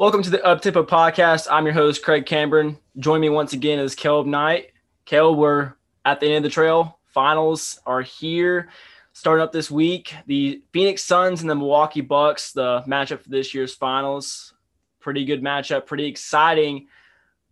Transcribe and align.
Welcome 0.00 0.22
to 0.22 0.30
the 0.30 0.42
Up 0.46 0.62
Tempo 0.62 0.82
podcast. 0.82 1.46
I'm 1.50 1.66
your 1.66 1.74
host, 1.74 2.02
Craig 2.02 2.24
Cambron. 2.24 2.78
Join 2.98 3.20
me 3.20 3.28
once 3.28 3.52
again 3.52 3.78
is 3.78 3.94
Caleb 3.94 4.26
Knight. 4.26 4.72
Caleb, 5.04 5.36
we're 5.36 5.74
at 6.06 6.20
the 6.20 6.26
end 6.26 6.36
of 6.36 6.42
the 6.44 6.48
trail. 6.48 6.98
Finals 7.04 7.78
are 7.84 8.00
here. 8.00 8.70
Starting 9.12 9.42
up 9.42 9.52
this 9.52 9.70
week, 9.70 10.14
the 10.24 10.62
Phoenix 10.72 11.04
Suns 11.04 11.42
and 11.42 11.50
the 11.50 11.54
Milwaukee 11.54 12.00
Bucks, 12.00 12.52
the 12.52 12.82
matchup 12.88 13.20
for 13.20 13.28
this 13.28 13.52
year's 13.52 13.74
finals. 13.74 14.54
Pretty 15.00 15.26
good 15.26 15.42
matchup, 15.42 15.84
pretty 15.84 16.06
exciting. 16.06 16.86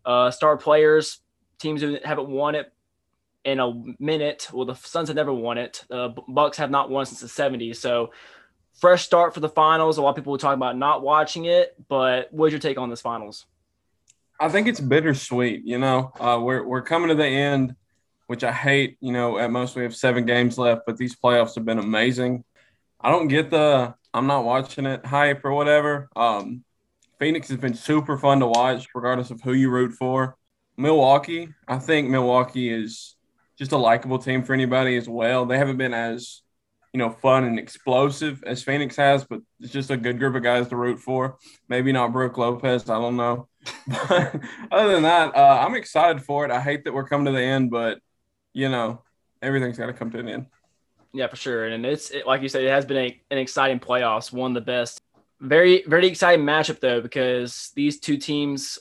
Uh, 0.06 0.30
star 0.30 0.56
players, 0.56 1.18
teams 1.58 1.82
who 1.82 1.98
haven't 2.02 2.30
won 2.30 2.54
it 2.54 2.72
in 3.44 3.60
a 3.60 3.74
minute. 3.98 4.48
Well, 4.54 4.64
the 4.64 4.74
Suns 4.74 5.08
have 5.10 5.16
never 5.16 5.34
won 5.34 5.58
it. 5.58 5.84
The 5.90 6.14
Bucks 6.26 6.56
have 6.56 6.70
not 6.70 6.88
won 6.88 7.04
since 7.04 7.20
the 7.20 7.26
70s. 7.26 7.76
So 7.76 8.10
fresh 8.78 9.04
start 9.04 9.34
for 9.34 9.40
the 9.40 9.48
finals. 9.48 9.98
A 9.98 10.02
lot 10.02 10.10
of 10.10 10.16
people 10.16 10.32
were 10.32 10.38
talking 10.38 10.58
about 10.58 10.76
not 10.76 11.02
watching 11.02 11.44
it, 11.44 11.74
but 11.88 12.32
what's 12.32 12.52
your 12.52 12.60
take 12.60 12.78
on 12.78 12.90
this 12.90 13.00
finals? 13.00 13.46
I 14.40 14.48
think 14.48 14.68
it's 14.68 14.80
bittersweet. 14.80 15.64
You 15.64 15.78
know, 15.78 16.12
uh, 16.20 16.38
we're 16.40 16.64
we're 16.64 16.82
coming 16.82 17.08
to 17.08 17.14
the 17.14 17.26
end, 17.26 17.74
which 18.28 18.44
I 18.44 18.52
hate. 18.52 18.96
You 19.00 19.12
know, 19.12 19.38
at 19.38 19.50
most 19.50 19.74
we 19.76 19.82
have 19.82 19.96
seven 19.96 20.26
games 20.26 20.56
left, 20.56 20.82
but 20.86 20.96
these 20.96 21.16
playoffs 21.16 21.56
have 21.56 21.64
been 21.64 21.78
amazing. 21.78 22.44
I 23.00 23.10
don't 23.10 23.28
get 23.28 23.50
the 23.50 23.94
I'm 24.14 24.26
not 24.26 24.44
watching 24.44 24.86
it 24.86 25.04
hype 25.04 25.44
or 25.44 25.52
whatever. 25.52 26.08
Um, 26.14 26.64
Phoenix 27.18 27.48
has 27.48 27.58
been 27.58 27.74
super 27.74 28.16
fun 28.16 28.40
to 28.40 28.46
watch, 28.46 28.86
regardless 28.94 29.30
of 29.30 29.40
who 29.42 29.52
you 29.52 29.70
root 29.70 29.92
for. 29.92 30.36
Milwaukee, 30.76 31.48
I 31.66 31.78
think 31.78 32.08
Milwaukee 32.08 32.72
is 32.72 33.16
just 33.58 33.72
a 33.72 33.76
likable 33.76 34.20
team 34.20 34.44
for 34.44 34.52
anybody 34.52 34.96
as 34.96 35.08
well. 35.08 35.44
They 35.44 35.58
haven't 35.58 35.78
been 35.78 35.92
as 35.92 36.42
you 36.92 36.98
know, 36.98 37.10
fun 37.10 37.44
and 37.44 37.58
explosive 37.58 38.42
as 38.44 38.62
Phoenix 38.62 38.96
has, 38.96 39.24
but 39.24 39.40
it's 39.60 39.72
just 39.72 39.90
a 39.90 39.96
good 39.96 40.18
group 40.18 40.34
of 40.34 40.42
guys 40.42 40.68
to 40.68 40.76
root 40.76 40.98
for. 40.98 41.36
Maybe 41.68 41.92
not 41.92 42.12
Brook 42.12 42.38
Lopez, 42.38 42.88
I 42.88 42.98
don't 42.98 43.16
know. 43.16 43.48
But 43.86 44.40
other 44.70 44.94
than 44.94 45.02
that, 45.02 45.36
uh, 45.36 45.64
I'm 45.66 45.74
excited 45.74 46.22
for 46.22 46.44
it. 46.44 46.50
I 46.50 46.60
hate 46.60 46.84
that 46.84 46.94
we're 46.94 47.06
coming 47.06 47.26
to 47.26 47.32
the 47.32 47.42
end, 47.42 47.70
but 47.70 47.98
you 48.52 48.68
know, 48.68 49.02
everything's 49.42 49.78
got 49.78 49.86
to 49.86 49.92
come 49.92 50.10
to 50.10 50.18
an 50.18 50.28
end. 50.28 50.46
Yeah, 51.12 51.26
for 51.26 51.36
sure. 51.36 51.66
And 51.66 51.84
it's 51.84 52.10
it, 52.10 52.26
like 52.26 52.42
you 52.42 52.48
said, 52.48 52.64
it 52.64 52.70
has 52.70 52.86
been 52.86 52.96
a, 52.96 53.20
an 53.30 53.38
exciting 53.38 53.80
playoffs, 53.80 54.32
one 54.32 54.52
of 54.52 54.54
the 54.54 54.60
best. 54.60 55.00
Very, 55.40 55.84
very 55.86 56.06
exciting 56.06 56.44
matchup 56.44 56.80
though, 56.80 57.00
because 57.00 57.70
these 57.74 58.00
two 58.00 58.16
teams, 58.16 58.78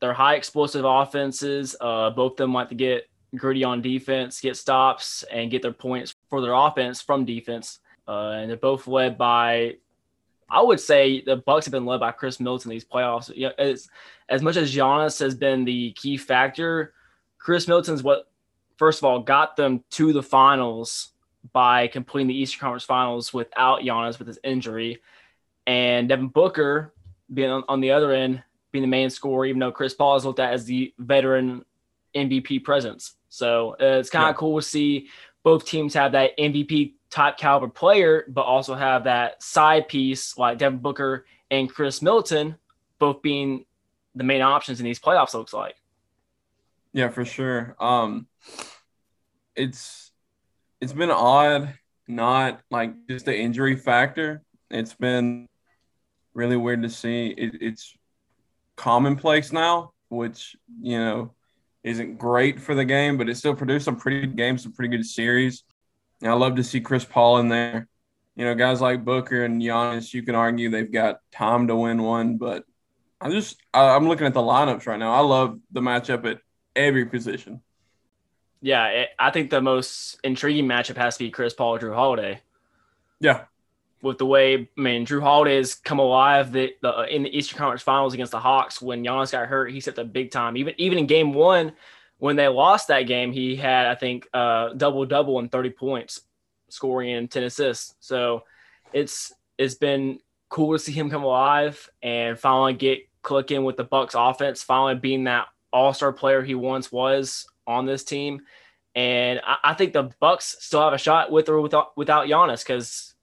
they're 0.00 0.12
high 0.12 0.34
explosive 0.34 0.84
offenses. 0.84 1.76
Uh, 1.80 2.10
both 2.10 2.32
of 2.32 2.36
them 2.38 2.52
like 2.52 2.68
to 2.70 2.74
get 2.74 3.08
gritty 3.36 3.64
on 3.64 3.82
defense, 3.82 4.40
get 4.40 4.56
stops, 4.56 5.24
and 5.24 5.50
get 5.50 5.62
their 5.62 5.72
points 5.72 6.13
for 6.34 6.40
their 6.40 6.52
offense 6.52 7.00
from 7.00 7.24
defense. 7.24 7.78
Uh, 8.08 8.30
and 8.30 8.50
they're 8.50 8.56
both 8.56 8.88
led 8.88 9.16
by, 9.16 9.76
I 10.50 10.60
would 10.60 10.80
say, 10.80 11.22
the 11.22 11.36
Bucks 11.36 11.66
have 11.66 11.72
been 11.72 11.86
led 11.86 12.00
by 12.00 12.10
Khris 12.10 12.40
Middleton 12.40 12.70
these 12.70 12.84
playoffs. 12.84 13.34
You 13.34 13.48
know, 13.48 13.52
as, 13.56 13.88
as 14.28 14.42
much 14.42 14.56
as 14.56 14.74
Giannis 14.74 15.20
has 15.20 15.36
been 15.36 15.64
the 15.64 15.92
key 15.92 16.16
factor, 16.16 16.92
Khris 17.38 17.68
Middleton's 17.68 18.02
what, 18.02 18.28
first 18.78 18.98
of 18.98 19.04
all, 19.04 19.20
got 19.20 19.56
them 19.56 19.84
to 19.90 20.12
the 20.12 20.24
finals 20.24 21.12
by 21.52 21.86
completing 21.86 22.26
the 22.26 22.36
Eastern 22.36 22.58
Conference 22.58 22.84
Finals 22.84 23.32
without 23.32 23.82
Giannis 23.82 24.18
with 24.18 24.26
his 24.26 24.40
injury, 24.42 25.02
and 25.68 26.08
Devin 26.08 26.28
Booker 26.28 26.92
being 27.32 27.50
on, 27.50 27.62
on 27.68 27.80
the 27.80 27.92
other 27.92 28.12
end, 28.12 28.42
being 28.72 28.82
the 28.82 28.88
main 28.88 29.08
scorer, 29.08 29.46
even 29.46 29.60
though 29.60 29.70
Chris 29.70 29.94
Paul 29.94 30.16
is 30.16 30.24
looked 30.24 30.40
at 30.40 30.52
as 30.52 30.64
the 30.64 30.92
veteran 30.98 31.64
MVP 32.14 32.64
presence. 32.64 33.14
So 33.28 33.72
uh, 33.80 33.98
it's 33.98 34.10
kind 34.10 34.26
of 34.26 34.34
yeah. 34.34 34.38
cool 34.38 34.60
to 34.60 34.66
see 34.66 35.08
both 35.44 35.66
teams 35.66 35.94
have 35.94 36.12
that 36.12 36.36
MVP 36.36 36.94
top 37.10 37.38
caliber 37.38 37.68
player, 37.68 38.24
but 38.28 38.42
also 38.42 38.74
have 38.74 39.04
that 39.04 39.40
side 39.40 39.86
piece 39.86 40.36
like 40.36 40.58
Devin 40.58 40.80
Booker 40.80 41.26
and 41.50 41.72
Khris 41.72 42.02
Middleton, 42.02 42.56
both 42.98 43.22
being 43.22 43.66
the 44.16 44.24
main 44.24 44.42
options 44.42 44.80
in 44.80 44.84
these 44.84 44.98
playoffs. 44.98 45.34
Looks 45.34 45.52
like. 45.52 45.76
Yeah, 46.92 47.10
for 47.10 47.24
sure. 47.24 47.76
Um, 47.78 48.26
it's 49.54 50.10
it's 50.80 50.92
been 50.92 51.10
odd, 51.10 51.74
not 52.08 52.60
like 52.70 52.94
just 53.08 53.26
the 53.26 53.36
injury 53.36 53.76
factor. 53.76 54.42
It's 54.70 54.94
been 54.94 55.48
really 56.32 56.56
weird 56.56 56.82
to 56.82 56.90
see. 56.90 57.28
It, 57.28 57.58
it's 57.60 57.96
commonplace 58.76 59.52
now, 59.52 59.92
which 60.08 60.56
you 60.80 60.98
know 60.98 61.34
isn't 61.84 62.18
great 62.18 62.60
for 62.60 62.74
the 62.74 62.84
game, 62.84 63.16
but 63.16 63.28
it 63.28 63.36
still 63.36 63.54
produced 63.54 63.84
some 63.84 63.96
pretty 63.96 64.20
good 64.22 64.36
games, 64.36 64.62
some 64.62 64.72
pretty 64.72 64.96
good 64.96 65.06
series. 65.06 65.62
And 66.22 66.30
I 66.30 66.34
love 66.34 66.56
to 66.56 66.64
see 66.64 66.80
Chris 66.80 67.04
Paul 67.04 67.38
in 67.38 67.48
there. 67.48 67.86
You 68.34 68.46
know, 68.46 68.54
guys 68.54 68.80
like 68.80 69.04
Booker 69.04 69.44
and 69.44 69.62
Giannis, 69.62 70.12
you 70.12 70.22
can 70.22 70.34
argue 70.34 70.70
they've 70.70 70.90
got 70.90 71.20
time 71.30 71.68
to 71.68 71.76
win 71.76 72.02
one, 72.02 72.36
but 72.36 72.64
I 73.20 73.30
just 73.30 73.60
I'm 73.72 74.08
looking 74.08 74.26
at 74.26 74.34
the 74.34 74.40
lineups 74.40 74.86
right 74.86 74.98
now. 74.98 75.12
I 75.12 75.20
love 75.20 75.60
the 75.70 75.80
matchup 75.80 76.28
at 76.28 76.40
every 76.74 77.04
position. 77.06 77.62
Yeah, 78.60 78.86
it, 78.88 79.08
I 79.18 79.30
think 79.30 79.50
the 79.50 79.60
most 79.60 80.18
intriguing 80.24 80.66
matchup 80.66 80.96
has 80.96 81.16
to 81.18 81.24
be 81.24 81.30
Chris 81.30 81.54
Paul 81.54 81.78
Jrue 81.78 81.94
Holiday. 81.94 82.40
Yeah, 83.20 83.44
with 84.04 84.18
the 84.18 84.26
way 84.26 84.68
I 84.76 84.80
mean 84.80 85.06
Jrue 85.06 85.22
Holiday 85.22 85.56
has 85.56 85.74
come 85.74 85.98
alive 85.98 86.52
the, 86.52 86.72
the, 86.82 87.14
in 87.14 87.22
the 87.22 87.36
Eastern 87.36 87.58
Conference 87.58 87.82
Finals 87.82 88.14
against 88.14 88.32
the 88.32 88.38
Hawks 88.38 88.80
when 88.80 89.02
Giannis 89.02 89.32
got 89.32 89.48
hurt. 89.48 89.72
He 89.72 89.80
set 89.80 89.96
the 89.96 90.04
big 90.04 90.30
time. 90.30 90.56
Even 90.56 90.74
even 90.78 90.98
in 90.98 91.06
Game 91.06 91.32
One, 91.32 91.72
when 92.18 92.36
they 92.36 92.46
lost 92.48 92.88
that 92.88 93.02
game, 93.02 93.32
he 93.32 93.56
had 93.56 93.86
I 93.86 93.94
think 93.94 94.28
uh, 94.32 94.74
double 94.74 95.04
double 95.06 95.38
and 95.38 95.50
thirty 95.50 95.70
points, 95.70 96.20
scoring 96.68 97.12
and 97.12 97.30
ten 97.30 97.42
assists. 97.42 97.94
So 98.00 98.44
it's 98.92 99.32
it's 99.58 99.74
been 99.74 100.20
cool 100.48 100.72
to 100.72 100.78
see 100.78 100.92
him 100.92 101.10
come 101.10 101.24
alive 101.24 101.90
and 102.02 102.38
finally 102.38 102.74
get 102.74 103.00
clicking 103.22 103.64
with 103.64 103.76
the 103.76 103.84
Bucks 103.84 104.14
offense. 104.16 104.62
Finally 104.62 104.96
being 104.96 105.24
that 105.24 105.48
All 105.72 105.94
Star 105.94 106.12
player 106.12 106.42
he 106.42 106.54
once 106.54 106.92
was 106.92 107.46
on 107.66 107.86
this 107.86 108.04
team. 108.04 108.42
And 108.94 109.40
I, 109.44 109.56
I 109.64 109.74
think 109.74 109.92
the 109.92 110.10
Bucks 110.20 110.56
still 110.60 110.82
have 110.82 110.92
a 110.92 110.98
shot 110.98 111.32
with 111.32 111.48
or 111.48 111.60
without 111.60 111.96
without 111.96 112.28
Giannis 112.28 112.64
because 112.64 113.13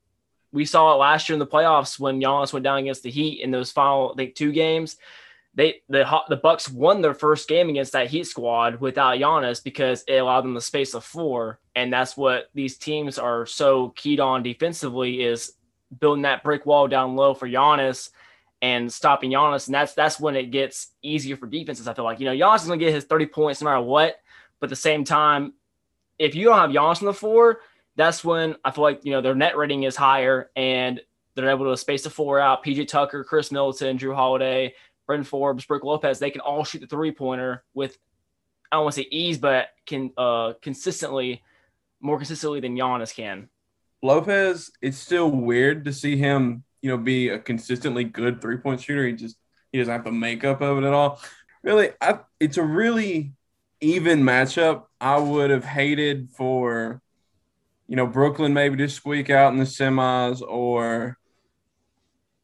we 0.52 0.66
saw 0.66 0.94
it 0.94 0.98
last 0.98 1.30
year 1.30 1.36
in 1.36 1.40
the 1.40 1.48
playoffs 1.48 2.00
when 2.00 2.20
Giannis 2.20 2.54
went 2.54 2.64
down 2.64 2.80
against 2.80 3.04
the 3.04 3.12
Heat 3.12 3.42
in 3.42 3.52
those 3.52 3.72
final, 3.72 4.12
I 4.14 4.16
think, 4.18 4.36
two 4.36 4.52
games. 4.52 4.98
They 5.54 5.82
the 5.90 6.06
the 6.30 6.38
Bucks 6.38 6.70
won 6.70 7.02
their 7.02 7.14
first 7.14 7.50
game 7.50 7.70
against 7.70 7.92
that 7.92 8.08
Heat 8.08 8.26
squad 8.26 8.80
without 8.80 9.18
Giannis 9.18 9.64
because 9.64 10.04
it 10.08 10.18
allowed 10.18 10.42
them 10.42 10.54
the 10.54 10.62
space 10.62 10.94
of 10.94 11.04
floor, 11.04 11.60
and 11.76 11.92
that's 11.92 12.16
what 12.16 12.50
these 12.54 12.78
teams 12.78 13.20
are 13.20 13.46
so 13.46 13.90
keyed 13.90 14.22
on 14.22 14.44
defensively 14.44 15.22
is 15.24 15.54
building 16.00 16.22
that 16.22 16.44
brick 16.44 16.66
wall 16.66 16.88
down 16.88 17.18
low 17.18 17.34
for 17.34 17.50
Giannis 17.50 18.12
and 18.62 18.92
stopping 18.92 19.32
Giannis, 19.32 19.68
and 19.68 19.76
that's 19.76 19.94
that's 19.94 20.20
when 20.20 20.38
it 20.38 20.52
gets 20.52 20.90
easier 21.02 21.36
for 21.36 21.48
defenses. 21.48 21.88
I 21.88 21.94
feel 21.94 22.06
like 22.06 22.20
you 22.20 22.26
know 22.26 22.36
Giannis 22.36 22.62
is 22.62 22.68
gonna 22.68 22.78
get 22.78 22.94
his 22.94 23.04
thirty 23.06 23.26
points 23.26 23.62
no 23.62 23.66
matter 23.66 23.82
what, 23.82 24.22
but 24.60 24.68
at 24.68 24.70
the 24.70 24.76
same 24.78 25.04
time, 25.04 25.54
if 26.18 26.34
you 26.34 26.46
don't 26.46 26.58
have 26.58 26.70
Giannis 26.70 27.02
on 27.02 27.08
the 27.08 27.14
floor, 27.14 27.60
that's 27.96 28.24
when 28.24 28.56
I 28.64 28.72
feel 28.72 28.84
like 28.84 29.04
you 29.04 29.12
know 29.12 29.22
their 29.22 29.36
net 29.36 29.58
rating 29.58 29.84
is 29.84 29.96
higher 29.96 30.50
and 30.56 31.02
they're 31.36 31.50
able 31.50 31.70
to 31.70 31.78
space 31.78 32.04
the 32.04 32.10
four 32.10 32.40
out. 32.40 32.64
PJ 32.64 32.88
Tucker, 32.88 33.24
Khris 33.24 33.52
Middleton, 33.52 33.98
Jrue 33.98 34.16
Holiday, 34.16 34.74
Bryn 35.08 35.24
Forbes, 35.24 35.66
Brook 35.66 35.84
Lopez, 35.84 36.20
they 36.20 36.32
can 36.32 36.42
all 36.42 36.64
shoot 36.64 36.82
the 36.82 36.88
three 36.88 37.12
pointer 37.12 37.64
with 37.74 37.98
I 38.72 38.78
don't 38.78 38.86
want 38.86 38.96
to 38.96 39.02
say 39.02 39.08
ease, 39.12 39.38
but 39.38 39.70
can 39.86 40.12
uh 40.18 40.54
consistently 40.62 41.44
more 42.00 42.18
consistently 42.18 42.60
than 42.60 42.76
Giannis 42.76 43.14
can. 43.14 43.50
Lopez, 44.02 44.72
it's 44.82 44.98
still 44.98 45.30
weird 45.30 45.86
to 45.86 45.94
see 45.94 46.18
him, 46.18 46.64
you 46.82 46.90
know, 46.90 46.98
be 46.98 47.30
a 47.30 47.40
consistently 47.40 48.04
good 48.04 48.42
three 48.42 48.58
point 48.58 48.82
shooter. 48.82 49.06
He 49.06 49.14
just 49.14 49.38
he 49.72 49.78
doesn't 49.78 49.94
have 49.94 50.04
the 50.04 50.12
makeup 50.12 50.62
of 50.62 50.78
it 50.78 50.88
at 50.88 50.94
all. 50.94 51.22
Really, 51.64 51.92
I, 52.02 52.20
it's 52.40 52.58
a 52.58 52.64
really 52.64 53.34
even 53.82 54.24
matchup. 54.24 54.86
I 55.00 55.20
would 55.20 55.52
have 55.52 55.66
hated 55.66 56.30
for 56.32 57.02
you 57.92 57.98
know, 57.98 58.08
Brooklyn 58.08 58.54
maybe 58.54 58.78
to 58.78 58.88
squeak 58.88 59.30
out 59.30 59.52
in 59.52 59.60
the 59.60 59.66
semis 59.66 60.42
or 60.42 61.18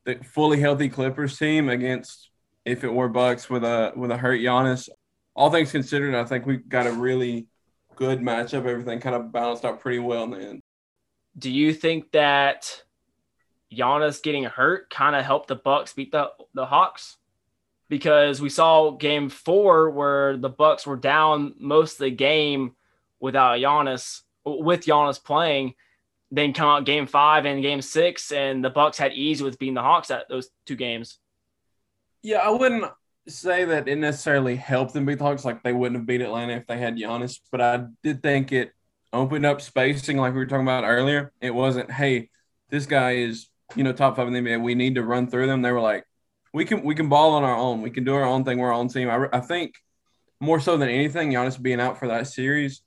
the 0.04 0.16
fully 0.16 0.60
healthy 0.60 0.90
Clippers 0.90 1.40
team 1.40 1.70
against 1.70 2.32
if 2.66 2.84
it 2.84 2.94
were 2.94 3.08
Bucks 3.08 3.50
with 3.50 3.64
a 3.64 3.94
with 3.96 4.12
a 4.12 4.18
hurt 4.18 4.42
Giannis. 4.42 4.90
All 5.38 5.50
things 5.50 5.72
considered, 5.72 6.16
I 6.16 6.26
think 6.26 6.46
we 6.46 6.58
got 6.58 6.86
a 6.86 6.92
really 6.92 7.48
good 7.96 8.20
matchup. 8.20 8.66
Everything 8.66 9.00
kind 9.00 9.16
of 9.16 9.32
balanced 9.32 9.64
out 9.64 9.80
pretty 9.80 10.00
well 10.00 10.26
in 10.26 10.32
the 10.32 10.40
end. 10.40 10.62
Do 11.38 11.50
you 11.50 11.74
think 11.74 12.12
that 12.12 12.84
Giannis 13.72 14.22
getting 14.22 14.44
hurt 14.44 14.90
kind 14.90 15.16
of 15.16 15.24
helped 15.24 15.48
the 15.48 15.56
Bucks 15.56 15.94
beat 15.94 16.12
the 16.12 16.30
the 16.56 16.66
Hawks? 16.66 17.16
Because 17.88 18.42
we 18.42 18.50
saw 18.50 18.92
game 18.92 19.30
four 19.30 19.92
where 19.92 20.36
the 20.36 20.50
Bucks 20.50 20.86
were 20.86 20.98
down 20.98 21.54
most 21.58 21.94
of 21.94 22.00
the 22.00 22.12
game 22.12 22.76
without 23.22 23.60
Giannis 23.60 24.24
with 24.48 24.86
Giannis 24.86 25.24
playing, 25.24 25.74
then 26.32 26.54
come 26.54 26.68
out 26.68 26.86
game 26.86 27.08
five 27.08 27.46
and 27.46 27.62
game 27.62 27.82
six, 27.82 28.32
and 28.32 28.64
the 28.64 28.70
Bucks 28.70 28.98
had 28.98 29.14
ease 29.14 29.42
with 29.42 29.60
beating 29.60 29.76
the 29.76 29.82
Hawks 29.82 30.12
at 30.12 30.28
those 30.30 30.50
two 30.66 30.76
games. 30.76 31.20
Yeah, 32.22 32.40
I 32.40 32.50
wouldn't 32.50 32.86
say 33.28 33.66
that 33.66 33.88
it 33.88 33.98
necessarily 33.98 34.56
helped 34.56 34.94
them 34.94 35.06
beat 35.06 35.20
the 35.20 35.24
Hawks. 35.24 35.46
Like 35.46 35.64
they 35.64 35.74
wouldn't 35.74 35.98
have 36.00 36.08
beat 36.08 36.22
Atlanta 36.22 36.54
if 36.54 36.68
they 36.68 36.78
had 36.78 36.98
Giannis, 36.98 37.40
but 37.52 37.62
I 37.62 37.86
did 38.04 38.22
think 38.22 38.52
it 38.52 38.72
opened 39.14 39.46
up 39.46 39.62
spacing, 39.62 40.18
like 40.18 40.34
we 40.34 40.40
were 40.40 40.46
talking 40.46 40.66
about 40.66 40.84
earlier. 40.84 41.32
It 41.42 41.54
wasn't, 41.54 41.92
hey, 41.92 42.30
this 42.70 42.86
guy 42.86 43.12
is 43.18 43.48
you 43.76 43.84
know 43.84 43.94
top 43.94 44.16
five 44.16 44.28
in 44.28 44.34
the 44.34 44.40
NBA. 44.40 44.62
We 44.62 44.76
need 44.76 44.96
to 44.96 45.04
run 45.04 45.28
through 45.28 45.48
them. 45.48 45.62
They 45.62 45.72
were 45.72 45.82
like, 45.82 46.06
we 46.54 46.66
can 46.66 46.84
we 46.84 46.96
can 46.96 47.10
ball 47.10 47.34
on 47.34 47.44
our 47.44 47.56
own. 47.56 47.82
We 47.82 47.90
can 47.90 48.04
do 48.04 48.16
our 48.16 48.24
own 48.24 48.44
thing. 48.44 48.60
We're 48.60 48.68
our 48.68 48.74
own 48.74 48.88
team. 48.88 49.10
I, 49.10 49.28
I 49.32 49.40
think 49.40 49.76
more 50.40 50.60
so 50.60 50.78
than 50.78 50.90
anything, 50.90 51.32
Giannis 51.32 51.62
being 51.62 51.80
out 51.80 51.98
for 51.98 52.08
that 52.10 52.28
series, 52.28 52.82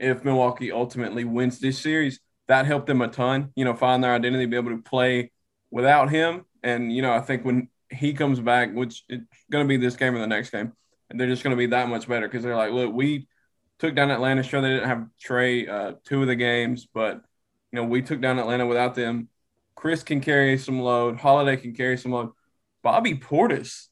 if 0.00 0.24
Milwaukee 0.24 0.72
ultimately 0.72 1.24
wins 1.24 1.58
this 1.58 1.78
series, 1.78 2.20
that 2.48 2.66
helped 2.66 2.86
them 2.86 3.02
a 3.02 3.08
ton. 3.08 3.52
You 3.54 3.64
know, 3.64 3.74
find 3.74 4.02
their 4.02 4.14
identity, 4.14 4.46
be 4.46 4.56
able 4.56 4.70
to 4.70 4.82
play 4.82 5.30
without 5.70 6.10
him. 6.10 6.46
And 6.62 6.92
you 6.92 7.02
know, 7.02 7.12
I 7.12 7.20
think 7.20 7.44
when 7.44 7.68
he 7.90 8.12
comes 8.14 8.40
back, 8.40 8.74
which 8.74 9.04
it's 9.08 9.24
going 9.50 9.64
to 9.64 9.68
be 9.68 9.76
this 9.76 9.96
game 9.96 10.16
or 10.16 10.18
the 10.18 10.26
next 10.26 10.50
game, 10.50 10.72
they're 11.10 11.28
just 11.28 11.44
going 11.44 11.52
to 11.52 11.58
be 11.58 11.66
that 11.66 11.88
much 11.88 12.08
better 12.08 12.26
because 12.26 12.42
they're 12.42 12.56
like, 12.56 12.72
look, 12.72 12.92
we 12.92 13.28
took 13.78 13.94
down 13.94 14.10
Atlanta. 14.10 14.42
Sure, 14.42 14.60
they 14.60 14.70
didn't 14.70 14.88
have 14.88 15.06
Trae 15.24 15.68
uh, 15.68 15.92
two 16.04 16.22
of 16.22 16.28
the 16.28 16.36
games, 16.36 16.88
but 16.92 17.22
you 17.72 17.76
know, 17.76 17.84
we 17.84 18.02
took 18.02 18.20
down 18.20 18.38
Atlanta 18.38 18.66
without 18.66 18.94
them. 18.94 19.28
Chris 19.74 20.02
can 20.02 20.20
carry 20.20 20.58
some 20.58 20.80
load. 20.80 21.18
Holiday 21.18 21.56
can 21.56 21.74
carry 21.74 21.96
some 21.96 22.12
load. 22.12 22.32
Bobby 22.82 23.14
Portis. 23.14 23.86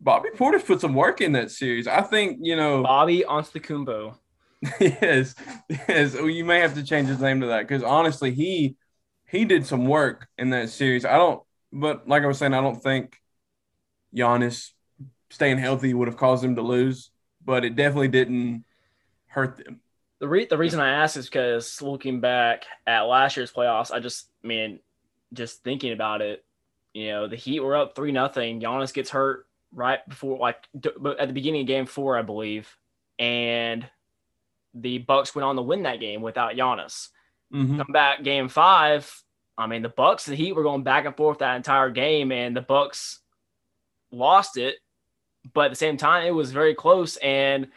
Bobby 0.00 0.30
Portis 0.34 0.66
put 0.66 0.80
some 0.80 0.94
work 0.94 1.20
in 1.20 1.32
that 1.32 1.50
series. 1.50 1.86
I 1.86 2.02
think, 2.02 2.38
you 2.42 2.56
know. 2.56 2.82
Bobby 2.82 3.24
Antetokounmpo. 3.26 4.18
yes. 4.80 5.34
Yes. 5.68 6.14
Well, 6.14 6.28
you 6.28 6.44
may 6.44 6.60
have 6.60 6.74
to 6.74 6.82
change 6.82 7.08
his 7.08 7.20
name 7.20 7.40
to 7.40 7.48
that 7.48 7.66
because 7.68 7.82
honestly, 7.82 8.32
he 8.32 8.76
he 9.26 9.44
did 9.44 9.66
some 9.66 9.86
work 9.86 10.28
in 10.38 10.50
that 10.50 10.70
series. 10.70 11.04
I 11.04 11.16
don't, 11.16 11.42
but 11.72 12.08
like 12.08 12.22
I 12.22 12.26
was 12.26 12.38
saying, 12.38 12.54
I 12.54 12.60
don't 12.60 12.82
think 12.82 13.20
Giannis 14.14 14.70
staying 15.30 15.58
healthy 15.58 15.92
would 15.92 16.08
have 16.08 16.16
caused 16.16 16.44
them 16.44 16.54
to 16.56 16.62
lose, 16.62 17.10
but 17.44 17.64
it 17.64 17.76
definitely 17.76 18.08
didn't 18.08 18.64
hurt 19.26 19.58
them. 19.58 19.80
The, 20.20 20.28
re- 20.28 20.46
the 20.46 20.56
reason 20.58 20.80
I 20.80 21.02
ask 21.02 21.16
is 21.16 21.26
because 21.26 21.82
looking 21.82 22.20
back 22.20 22.64
at 22.86 23.02
last 23.02 23.36
year's 23.36 23.52
playoffs, 23.52 23.90
I 23.90 23.98
just, 23.98 24.28
I 24.42 24.46
mean, 24.46 24.78
just 25.32 25.64
thinking 25.64 25.92
about 25.92 26.22
it, 26.22 26.44
you 26.92 27.08
know, 27.08 27.26
the 27.26 27.36
Heat 27.36 27.60
were 27.60 27.76
up 27.76 27.96
three 27.96 28.12
nothing. 28.12 28.60
Giannis 28.60 28.94
gets 28.94 29.10
hurt 29.10 29.46
right 29.72 29.98
before, 30.08 30.38
like 30.38 30.58
at 31.18 31.26
the 31.26 31.34
beginning 31.34 31.62
of 31.62 31.66
Game 31.66 31.86
Four, 31.86 32.16
I 32.16 32.22
believe, 32.22 32.74
and 33.18 33.84
the 34.74 34.98
Bucks 34.98 35.34
went 35.34 35.44
on 35.44 35.56
to 35.56 35.62
win 35.62 35.84
that 35.84 36.00
game 36.00 36.20
without 36.20 36.54
Giannis. 36.54 37.08
Mm-hmm. 37.52 37.78
Come 37.78 37.92
back 37.92 38.22
Game 38.22 38.48
Five. 38.48 39.22
I 39.56 39.66
mean, 39.66 39.82
the 39.82 39.88
Bucks 39.88 40.26
and 40.26 40.36
the 40.36 40.42
Heat 40.42 40.52
were 40.52 40.64
going 40.64 40.82
back 40.82 41.04
and 41.04 41.16
forth 41.16 41.38
that 41.38 41.56
entire 41.56 41.90
game, 41.90 42.32
and 42.32 42.56
the 42.56 42.60
Bucks 42.60 43.20
lost 44.10 44.56
it. 44.56 44.76
But 45.52 45.66
at 45.66 45.70
the 45.70 45.76
same 45.76 45.96
time, 45.96 46.26
it 46.26 46.34
was 46.34 46.50
very 46.50 46.74
close, 46.74 47.16
and 47.18 47.68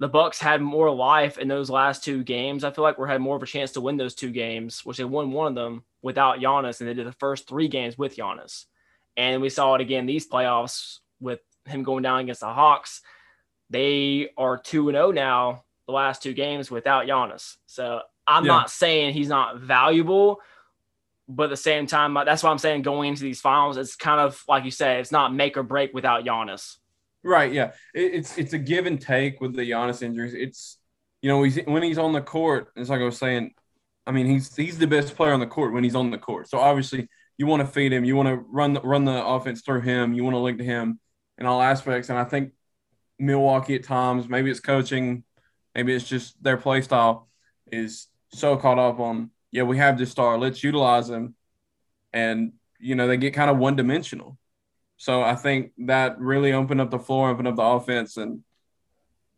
the 0.00 0.08
Bucks 0.08 0.40
had 0.40 0.60
more 0.60 0.90
life 0.90 1.38
in 1.38 1.48
those 1.48 1.70
last 1.70 2.04
two 2.04 2.24
games. 2.24 2.64
I 2.64 2.72
feel 2.72 2.84
like 2.84 2.98
we 2.98 3.08
had 3.08 3.20
more 3.20 3.36
of 3.36 3.42
a 3.42 3.46
chance 3.46 3.72
to 3.72 3.80
win 3.80 3.96
those 3.96 4.14
two 4.14 4.30
games, 4.30 4.84
which 4.84 4.98
they 4.98 5.04
won 5.04 5.30
one 5.30 5.46
of 5.46 5.54
them 5.54 5.84
without 6.02 6.40
Giannis, 6.40 6.80
and 6.80 6.88
they 6.88 6.94
did 6.94 7.06
the 7.06 7.12
first 7.12 7.48
three 7.48 7.68
games 7.68 7.96
with 7.96 8.16
Giannis. 8.16 8.64
And 9.16 9.40
we 9.40 9.48
saw 9.48 9.74
it 9.76 9.80
again 9.80 10.06
these 10.06 10.28
playoffs 10.28 10.98
with 11.20 11.40
him 11.66 11.84
going 11.84 12.02
down 12.02 12.20
against 12.20 12.40
the 12.40 12.52
Hawks. 12.52 13.00
They 13.70 14.30
are 14.36 14.58
2 14.58 14.90
0 14.90 15.12
now, 15.12 15.63
the 15.86 15.92
last 15.92 16.22
two 16.22 16.32
games 16.32 16.70
without 16.70 17.06
Giannis. 17.06 17.56
So 17.66 18.00
I'm 18.26 18.44
yeah. 18.44 18.52
not 18.52 18.70
saying 18.70 19.14
he's 19.14 19.28
not 19.28 19.60
valuable, 19.60 20.40
but 21.28 21.44
at 21.44 21.50
the 21.50 21.56
same 21.56 21.86
time, 21.86 22.14
that's 22.14 22.42
why 22.42 22.50
I'm 22.50 22.58
saying 22.58 22.82
going 22.82 23.10
into 23.10 23.22
these 23.22 23.40
finals, 23.40 23.76
it's 23.76 23.96
kind 23.96 24.20
of 24.20 24.42
like 24.48 24.64
you 24.64 24.70
said, 24.70 25.00
it's 25.00 25.12
not 25.12 25.34
make 25.34 25.56
or 25.56 25.62
break 25.62 25.94
without 25.94 26.24
Giannis. 26.24 26.76
Right. 27.22 27.52
Yeah. 27.52 27.72
it's 27.94 28.36
it's 28.36 28.52
a 28.52 28.58
give 28.58 28.86
and 28.86 29.00
take 29.00 29.40
with 29.40 29.54
the 29.54 29.70
Giannis 29.70 30.02
injuries. 30.02 30.34
It's 30.34 30.78
you 31.22 31.30
know 31.30 31.42
he's 31.42 31.56
when 31.64 31.82
he's 31.82 31.98
on 31.98 32.12
the 32.12 32.20
court. 32.20 32.68
It's 32.76 32.90
like 32.90 33.00
I 33.00 33.04
was 33.04 33.18
saying. 33.18 33.54
I 34.06 34.12
mean, 34.12 34.26
he's 34.26 34.54
he's 34.54 34.76
the 34.76 34.86
best 34.86 35.16
player 35.16 35.32
on 35.32 35.40
the 35.40 35.46
court 35.46 35.72
when 35.72 35.82
he's 35.82 35.94
on 35.94 36.10
the 36.10 36.18
court. 36.18 36.50
So 36.50 36.58
obviously, 36.58 37.08
you 37.36 37.46
want 37.46 37.60
to 37.60 37.66
feed 37.66 37.92
him, 37.92 38.04
you 38.04 38.16
want 38.16 38.28
to 38.28 38.36
run 38.36 38.74
the, 38.74 38.80
run 38.80 39.04
the 39.04 39.24
offense 39.24 39.62
through 39.62 39.80
him, 39.80 40.14
you 40.14 40.24
want 40.24 40.34
to 40.34 40.40
link 40.40 40.58
to 40.58 40.64
him 40.64 41.00
in 41.38 41.46
all 41.46 41.60
aspects. 41.60 42.08
And 42.08 42.18
I 42.18 42.24
think 42.24 42.52
Milwaukee 43.18 43.74
at 43.74 43.84
times, 43.84 44.28
maybe 44.28 44.50
it's 44.50 44.60
coaching, 44.60 45.24
maybe 45.74 45.94
it's 45.94 46.08
just 46.08 46.42
their 46.42 46.56
play 46.56 46.80
style, 46.82 47.28
is 47.70 48.08
so 48.32 48.56
caught 48.56 48.78
up 48.78 49.00
on 49.00 49.30
yeah 49.50 49.62
we 49.62 49.78
have 49.78 49.98
this 49.98 50.10
star, 50.10 50.38
let's 50.38 50.62
utilize 50.62 51.08
him, 51.08 51.34
and 52.12 52.52
you 52.78 52.94
know 52.94 53.06
they 53.06 53.16
get 53.16 53.34
kind 53.34 53.50
of 53.50 53.58
one 53.58 53.76
dimensional. 53.76 54.38
So 54.96 55.22
I 55.22 55.34
think 55.34 55.72
that 55.78 56.18
really 56.18 56.52
opened 56.52 56.80
up 56.80 56.90
the 56.90 56.98
floor, 56.98 57.30
opened 57.30 57.48
up 57.48 57.56
the 57.56 57.62
offense, 57.62 58.16
and 58.16 58.42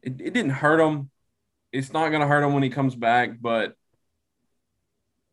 it, 0.03 0.21
it 0.21 0.35
didn't 0.35 0.51
hurt 0.51 0.81
him. 0.81 1.11
It's 1.73 1.93
not 1.93 2.11
going 2.11 2.21
to 2.21 2.27
hurt 2.27 2.45
him 2.45 2.55
when 2.55 2.63
he 2.63 2.71
comes 2.71 2.95
back, 2.95 3.41
but 3.41 3.75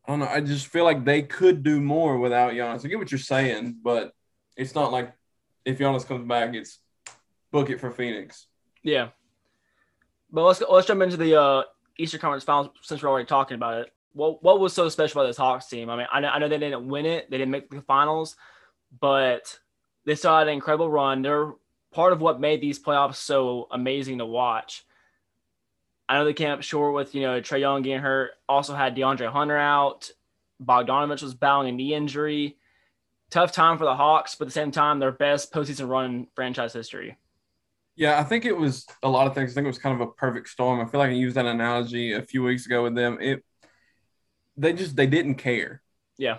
I 0.06 0.12
don't 0.12 0.18
know. 0.20 0.28
I 0.28 0.40
just 0.40 0.66
feel 0.66 0.84
like 0.84 1.04
they 1.04 1.22
could 1.22 1.62
do 1.62 1.80
more 1.80 2.18
without 2.18 2.52
Giannis. 2.52 2.84
I 2.84 2.88
get 2.88 2.98
what 2.98 3.10
you're 3.10 3.18
saying, 3.18 3.78
but 3.82 4.12
it's 4.56 4.74
not 4.74 4.92
like 4.92 5.12
if 5.64 5.78
Giannis 5.78 6.06
comes 6.06 6.26
back, 6.26 6.54
it's 6.54 6.78
book 7.50 7.70
it 7.70 7.80
for 7.80 7.90
Phoenix. 7.90 8.46
Yeah. 8.82 9.10
But 10.34 10.42
let's 10.42 10.62
let's 10.68 10.88
jump 10.88 11.00
into 11.00 11.16
the 11.16 11.40
uh, 11.40 11.62
Eastern 11.96 12.20
Conference 12.20 12.42
Finals 12.42 12.70
since 12.82 13.00
we're 13.00 13.08
already 13.08 13.26
talking 13.26 13.54
about 13.54 13.82
it. 13.82 13.92
What 14.14 14.42
what 14.42 14.58
was 14.58 14.72
so 14.72 14.88
special 14.88 15.20
about 15.20 15.28
this 15.28 15.36
Hawks 15.36 15.68
team? 15.68 15.88
I 15.88 15.96
mean, 15.96 16.06
I 16.12 16.18
know, 16.18 16.28
I 16.28 16.40
know 16.40 16.48
they 16.48 16.58
didn't 16.58 16.88
win 16.88 17.06
it, 17.06 17.30
they 17.30 17.38
didn't 17.38 17.52
make 17.52 17.70
the 17.70 17.82
finals, 17.82 18.34
but 19.00 19.56
they 20.04 20.16
saw 20.16 20.42
an 20.42 20.48
incredible 20.48 20.90
run. 20.90 21.22
They're 21.22 21.52
part 21.92 22.12
of 22.12 22.20
what 22.20 22.40
made 22.40 22.60
these 22.60 22.82
playoffs 22.82 23.14
so 23.14 23.68
amazing 23.70 24.18
to 24.18 24.26
watch. 24.26 24.84
I 26.08 26.18
know 26.18 26.24
they 26.24 26.34
came 26.34 26.50
up 26.50 26.62
short 26.62 26.94
with, 26.94 27.14
you 27.14 27.22
know, 27.22 27.40
Trae 27.40 27.60
Young 27.60 27.82
getting 27.82 28.02
hurt. 28.02 28.32
Also 28.48 28.74
had 28.74 28.96
DeAndre 28.96 29.30
Hunter 29.30 29.56
out. 29.56 30.10
Bogdanovich 30.62 31.22
was 31.22 31.34
battling 31.34 31.68
a 31.68 31.72
knee 31.72 31.94
injury. 31.94 32.56
Tough 33.30 33.52
time 33.52 33.78
for 33.78 33.84
the 33.84 33.94
Hawks, 33.94 34.34
but 34.34 34.46
at 34.46 34.48
the 34.48 34.52
same 34.52 34.72
time, 34.72 34.98
their 34.98 35.12
best 35.12 35.52
postseason 35.52 35.88
run 35.88 36.04
in 36.04 36.26
franchise 36.34 36.72
history. 36.72 37.16
Yeah, 37.96 38.18
I 38.18 38.24
think 38.24 38.44
it 38.44 38.56
was 38.56 38.86
a 39.02 39.08
lot 39.08 39.26
of 39.26 39.34
things. 39.34 39.52
I 39.52 39.54
think 39.54 39.64
it 39.64 39.68
was 39.68 39.78
kind 39.78 40.00
of 40.00 40.08
a 40.08 40.10
perfect 40.12 40.48
storm. 40.48 40.80
I 40.80 40.84
feel 40.86 40.98
like 40.98 41.10
I 41.10 41.14
used 41.14 41.36
that 41.36 41.46
analogy 41.46 42.12
a 42.12 42.22
few 42.22 42.42
weeks 42.42 42.66
ago 42.66 42.82
with 42.82 42.94
them. 42.94 43.18
It 43.20 43.44
they 44.56 44.72
just 44.72 44.96
they 44.96 45.06
didn't 45.06 45.36
care. 45.36 45.82
Yeah. 46.16 46.38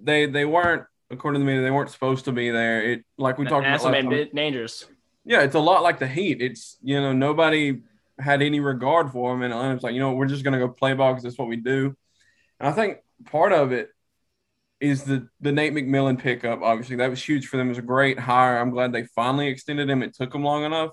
They 0.00 0.26
they 0.26 0.44
weren't 0.44 0.84
according 1.10 1.40
to 1.40 1.46
me, 1.46 1.60
they 1.60 1.70
weren't 1.70 1.90
supposed 1.90 2.26
to 2.26 2.32
be 2.32 2.50
there. 2.50 2.82
It 2.82 3.04
like 3.18 3.38
we 3.38 3.44
talked 3.46 3.66
about. 3.66 3.92
That's 3.92 4.32
dangerous. 4.34 4.86
Yeah, 5.24 5.42
it's 5.42 5.54
a 5.54 5.60
lot 5.60 5.82
like 5.82 5.98
the 5.98 6.08
Heat. 6.08 6.40
It's 6.40 6.78
you 6.82 7.00
know 7.00 7.12
nobody 7.12 7.82
had 8.18 8.42
any 8.42 8.60
regard 8.60 9.10
for 9.10 9.32
them, 9.32 9.42
and 9.42 9.52
Atlanta's 9.52 9.82
like 9.82 9.94
you 9.94 10.00
know 10.00 10.12
we're 10.12 10.26
just 10.26 10.44
gonna 10.44 10.58
go 10.58 10.68
play 10.68 10.94
ball 10.94 11.12
because 11.12 11.24
that's 11.24 11.38
what 11.38 11.48
we 11.48 11.56
do. 11.56 11.96
And 12.58 12.68
I 12.68 12.72
think 12.72 12.98
part 13.26 13.52
of 13.52 13.72
it 13.72 13.90
is 14.80 15.04
the 15.04 15.28
the 15.40 15.52
Nate 15.52 15.74
McMillan 15.74 16.18
pickup. 16.18 16.62
Obviously, 16.62 16.96
that 16.96 17.10
was 17.10 17.22
huge 17.22 17.46
for 17.46 17.56
them. 17.56 17.68
It 17.68 17.70
was 17.70 17.78
a 17.78 17.82
great 17.82 18.18
hire. 18.18 18.58
I'm 18.58 18.70
glad 18.70 18.92
they 18.92 19.04
finally 19.04 19.48
extended 19.48 19.88
him. 19.88 20.02
It 20.02 20.14
took 20.14 20.32
them 20.32 20.42
long 20.42 20.64
enough, 20.64 20.90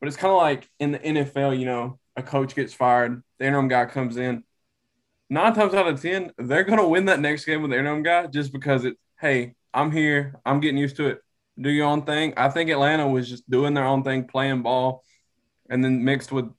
but 0.00 0.08
it's 0.08 0.16
kind 0.16 0.32
of 0.32 0.38
like 0.38 0.68
in 0.78 0.92
the 0.92 0.98
NFL. 0.98 1.58
You 1.58 1.66
know, 1.66 1.98
a 2.16 2.22
coach 2.22 2.54
gets 2.54 2.74
fired, 2.74 3.22
the 3.38 3.46
interim 3.46 3.68
guy 3.68 3.86
comes 3.86 4.16
in. 4.16 4.44
Nine 5.28 5.54
times 5.54 5.74
out 5.74 5.86
of 5.86 6.02
ten, 6.02 6.32
they're 6.38 6.64
gonna 6.64 6.88
win 6.88 7.04
that 7.06 7.20
next 7.20 7.44
game 7.44 7.62
with 7.62 7.70
the 7.70 7.78
interim 7.78 8.02
guy 8.02 8.26
just 8.26 8.52
because 8.52 8.84
it's 8.84 8.98
hey, 9.20 9.54
I'm 9.72 9.92
here. 9.92 10.34
I'm 10.44 10.60
getting 10.60 10.78
used 10.78 10.96
to 10.96 11.06
it. 11.06 11.20
Do 11.60 11.70
your 11.70 11.86
own 11.86 12.02
thing. 12.02 12.34
I 12.36 12.48
think 12.48 12.70
Atlanta 12.70 13.06
was 13.08 13.28
just 13.28 13.48
doing 13.48 13.74
their 13.74 13.84
own 13.84 14.02
thing, 14.02 14.24
playing 14.24 14.62
ball, 14.62 15.04
and 15.68 15.84
then 15.84 16.04
mixed 16.04 16.32
with 16.32 16.50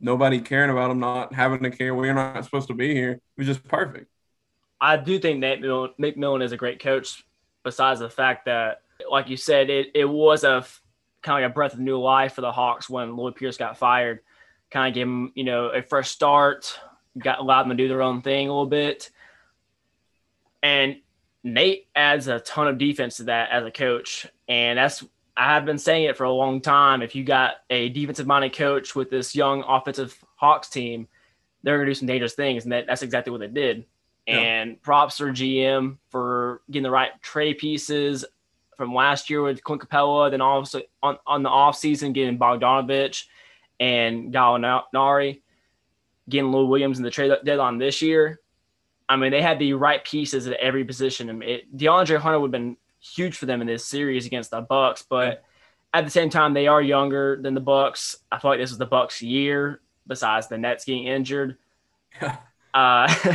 nobody 0.00 0.40
caring 0.40 0.70
about 0.70 0.88
them, 0.88 1.00
not 1.00 1.34
having 1.34 1.62
to 1.64 1.70
care. 1.70 1.94
We're 1.94 2.14
not 2.14 2.44
supposed 2.44 2.68
to 2.68 2.74
be 2.74 2.94
here. 2.94 3.12
It 3.12 3.20
was 3.36 3.46
just 3.46 3.64
perfect. 3.66 4.08
I 4.80 4.96
do 4.96 5.18
think 5.18 5.38
Nate 5.40 5.62
McMillan 5.62 6.42
is 6.42 6.52
a 6.52 6.56
great 6.56 6.80
coach. 6.80 7.24
Besides 7.62 8.00
the 8.00 8.10
fact 8.10 8.44
that, 8.44 8.82
like 9.10 9.28
you 9.28 9.36
said, 9.36 9.70
it, 9.70 9.88
it 9.94 10.04
was 10.04 10.44
a 10.44 10.66
kind 11.22 11.42
of 11.42 11.48
like 11.48 11.50
a 11.50 11.54
breath 11.54 11.72
of 11.72 11.80
new 11.80 11.98
life 11.98 12.34
for 12.34 12.42
the 12.42 12.52
Hawks 12.52 12.90
when 12.90 13.16
Lloyd 13.16 13.36
Pierce 13.36 13.56
got 13.56 13.78
fired. 13.78 14.20
Kind 14.70 14.88
of 14.88 14.94
gave 14.94 15.06
them, 15.06 15.32
you 15.34 15.44
know, 15.44 15.66
a 15.66 15.82
fresh 15.82 16.10
start. 16.10 16.78
Got 17.18 17.38
allowed 17.38 17.62
them 17.62 17.70
to 17.70 17.76
do 17.76 17.88
their 17.88 18.02
own 18.02 18.20
thing 18.20 18.48
a 18.48 18.52
little 18.52 18.66
bit. 18.66 19.10
And 20.62 20.96
Nate 21.42 21.86
adds 21.94 22.28
a 22.28 22.40
ton 22.40 22.68
of 22.68 22.78
defense 22.78 23.16
to 23.16 23.24
that 23.24 23.50
as 23.50 23.64
a 23.64 23.70
coach. 23.70 24.26
And 24.48 24.78
that's, 24.78 25.04
I've 25.36 25.64
been 25.64 25.78
saying 25.78 26.04
it 26.04 26.16
for 26.16 26.24
a 26.24 26.32
long 26.32 26.60
time. 26.60 27.02
If 27.02 27.14
you 27.14 27.24
got 27.24 27.56
a 27.70 27.88
defensive 27.88 28.26
minded 28.26 28.54
coach 28.54 28.94
with 28.94 29.10
this 29.10 29.34
young 29.34 29.62
offensive 29.66 30.16
Hawks 30.36 30.68
team, 30.68 31.08
they're 31.62 31.78
going 31.78 31.86
to 31.86 31.90
do 31.90 31.98
some 31.98 32.08
dangerous 32.08 32.34
things. 32.34 32.64
And 32.64 32.72
that, 32.72 32.86
that's 32.86 33.02
exactly 33.02 33.30
what 33.30 33.40
they 33.40 33.48
did. 33.48 33.84
Yeah. 34.26 34.38
And 34.38 34.80
props 34.80 35.18
for 35.18 35.30
GM 35.30 35.98
for 36.10 36.62
getting 36.70 36.84
the 36.84 36.90
right 36.90 37.10
trade 37.20 37.58
pieces 37.58 38.24
from 38.76 38.94
last 38.94 39.28
year 39.28 39.42
with 39.42 39.62
Clint 39.62 39.82
Capela, 39.82 40.30
then 40.30 40.40
also 40.40 40.80
on, 41.02 41.18
on 41.26 41.42
the 41.42 41.50
offseason 41.50 42.12
getting 42.12 42.38
Bogdanovich 42.38 43.24
and 43.78 44.32
Gallinari, 44.32 45.42
getting 46.28 46.50
Lou 46.50 46.66
Williams 46.66 46.98
in 46.98 47.04
the 47.04 47.10
trade 47.10 47.32
deadline 47.44 47.78
this 47.78 48.00
year. 48.00 48.40
I 49.08 49.16
mean, 49.16 49.30
they 49.30 49.42
had 49.42 49.58
the 49.58 49.74
right 49.74 50.02
pieces 50.02 50.46
at 50.46 50.54
every 50.54 50.84
position. 50.84 51.28
I 51.28 51.32
mean, 51.34 51.48
it, 51.48 51.76
DeAndre 51.76 52.18
Hunter 52.18 52.40
would 52.40 52.48
have 52.48 52.52
been 52.52 52.76
huge 53.00 53.36
for 53.36 53.46
them 53.46 53.60
in 53.60 53.66
this 53.66 53.84
series 53.84 54.24
against 54.24 54.50
the 54.50 54.62
Bucks, 54.62 55.04
but 55.08 55.44
at 55.92 56.04
the 56.04 56.10
same 56.10 56.30
time, 56.30 56.54
they 56.54 56.66
are 56.66 56.82
younger 56.82 57.38
than 57.40 57.54
the 57.54 57.60
Bucks. 57.60 58.16
I 58.32 58.38
feel 58.38 58.50
like 58.50 58.60
this 58.60 58.70
was 58.70 58.78
the 58.78 58.86
Bucks' 58.86 59.22
year. 59.22 59.80
Besides 60.06 60.48
the 60.48 60.58
Nets 60.58 60.84
getting 60.84 61.06
injured, 61.06 61.56
uh, 62.74 63.14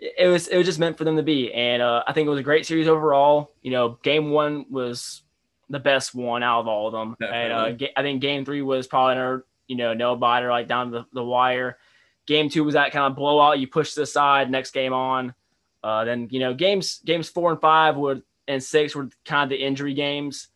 it 0.00 0.28
was 0.28 0.48
it 0.48 0.56
was 0.56 0.66
just 0.66 0.78
meant 0.78 0.96
for 0.96 1.04
them 1.04 1.16
to 1.16 1.22
be, 1.22 1.52
and 1.52 1.82
uh, 1.82 2.02
I 2.06 2.12
think 2.12 2.26
it 2.26 2.30
was 2.30 2.40
a 2.40 2.44
great 2.44 2.64
series 2.64 2.88
overall. 2.88 3.52
You 3.62 3.70
know, 3.70 3.98
Game 4.02 4.30
One 4.30 4.64
was 4.70 5.22
the 5.68 5.78
best 5.78 6.14
one 6.14 6.42
out 6.42 6.60
of 6.60 6.68
all 6.68 6.88
of 6.88 6.92
them. 6.92 7.16
And 7.20 7.52
uh, 7.52 7.70
ga- 7.72 7.92
I 7.96 8.02
think 8.02 8.20
game 8.20 8.44
three 8.44 8.62
was 8.62 8.88
probably 8.88 9.12
another, 9.12 9.44
you 9.68 9.76
know, 9.76 9.94
no 9.94 10.16
biter, 10.16 10.50
like 10.50 10.66
down 10.66 10.90
the, 10.90 11.06
the 11.12 11.22
wire. 11.22 11.78
Game 12.26 12.48
two 12.48 12.64
was 12.64 12.74
that 12.74 12.92
kind 12.92 13.10
of 13.10 13.16
blowout. 13.16 13.60
You 13.60 13.68
push 13.68 13.92
to 13.94 14.00
the 14.00 14.06
side, 14.06 14.50
next 14.50 14.72
game 14.72 14.92
on. 14.92 15.34
Uh, 15.82 16.04
then 16.04 16.28
you 16.30 16.40
know 16.40 16.52
games 16.52 17.00
games 17.04 17.28
four 17.28 17.50
and 17.50 17.60
five 17.60 17.96
were 17.96 18.20
and 18.46 18.62
six 18.62 18.94
were 18.94 19.08
kind 19.24 19.44
of 19.44 19.48
the 19.50 19.64
injury 19.64 19.94
games, 19.94 20.48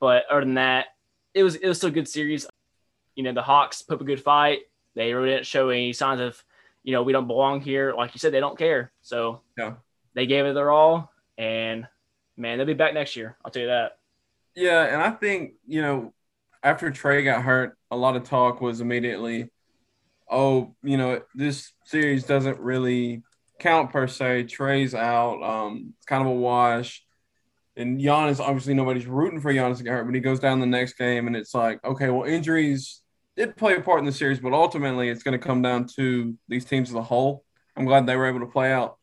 but 0.00 0.24
other 0.30 0.40
than 0.40 0.54
that, 0.54 0.86
it 1.34 1.42
was 1.42 1.54
it 1.54 1.68
was 1.68 1.78
still 1.78 1.90
a 1.90 1.92
good 1.92 2.08
series. 2.08 2.46
You 3.14 3.22
know 3.22 3.32
the 3.32 3.42
Hawks 3.42 3.82
put 3.82 3.94
up 3.94 4.00
a 4.00 4.04
good 4.04 4.22
fight. 4.22 4.60
They 4.94 5.12
really 5.12 5.30
didn't 5.30 5.46
show 5.46 5.68
any 5.68 5.92
signs 5.92 6.20
of, 6.20 6.42
you 6.86 6.92
know, 6.92 7.02
we 7.02 7.12
don't 7.12 7.26
belong 7.26 7.60
here. 7.60 7.92
Like 7.92 8.14
you 8.14 8.20
said, 8.20 8.32
they 8.32 8.40
don't 8.40 8.56
care. 8.56 8.92
So 9.02 9.42
Yeah. 9.58 9.74
they 10.14 10.26
gave 10.26 10.46
it 10.46 10.54
their 10.54 10.70
all, 10.70 11.10
and 11.36 11.86
man, 12.36 12.56
they'll 12.56 12.66
be 12.66 12.74
back 12.74 12.94
next 12.94 13.16
year. 13.16 13.36
I'll 13.44 13.50
tell 13.50 13.62
you 13.62 13.68
that. 13.68 13.98
Yeah, 14.54 14.84
and 14.84 15.02
I 15.02 15.10
think, 15.10 15.54
you 15.66 15.82
know, 15.82 16.14
after 16.62 16.90
Trae 16.92 17.24
got 17.24 17.42
hurt, 17.42 17.76
a 17.90 17.96
lot 17.96 18.14
of 18.14 18.22
talk 18.22 18.60
was 18.60 18.80
immediately, 18.80 19.50
oh, 20.30 20.76
you 20.84 20.96
know, 20.96 21.22
this 21.34 21.72
series 21.84 22.24
doesn't 22.24 22.60
really 22.60 23.24
count 23.58 23.90
per 23.90 24.06
se. 24.06 24.44
Trae's 24.44 24.94
out. 24.94 25.42
Um, 25.42 25.92
it's 25.96 26.06
kind 26.06 26.22
of 26.22 26.28
a 26.28 26.34
wash. 26.34 27.04
And 27.76 28.00
Giannis, 28.00 28.38
obviously 28.38 28.74
nobody's 28.74 29.06
rooting 29.06 29.40
for 29.40 29.52
Giannis 29.52 29.78
to 29.78 29.82
get 29.82 29.90
hurt, 29.90 30.04
but 30.04 30.14
he 30.14 30.20
goes 30.20 30.38
down 30.40 30.60
the 30.60 30.66
next 30.66 30.94
game 30.94 31.26
and 31.26 31.34
it's 31.34 31.52
like, 31.52 31.82
okay, 31.84 32.10
well, 32.10 32.28
injuries 32.28 33.02
did 33.36 33.56
play 33.56 33.76
a 33.76 33.80
part 33.80 34.00
in 34.00 34.06
the 34.06 34.12
series, 34.12 34.40
but 34.40 34.52
ultimately 34.52 35.08
it's 35.08 35.22
going 35.22 35.38
to 35.38 35.44
come 35.44 35.62
down 35.62 35.86
to 35.96 36.36
these 36.48 36.64
teams 36.64 36.88
as 36.88 36.94
a 36.94 37.02
whole. 37.02 37.44
I'm 37.76 37.84
glad 37.84 38.06
they 38.06 38.16
were 38.16 38.26
able 38.26 38.40
to 38.40 38.46
play 38.46 38.72
out. 38.72 38.96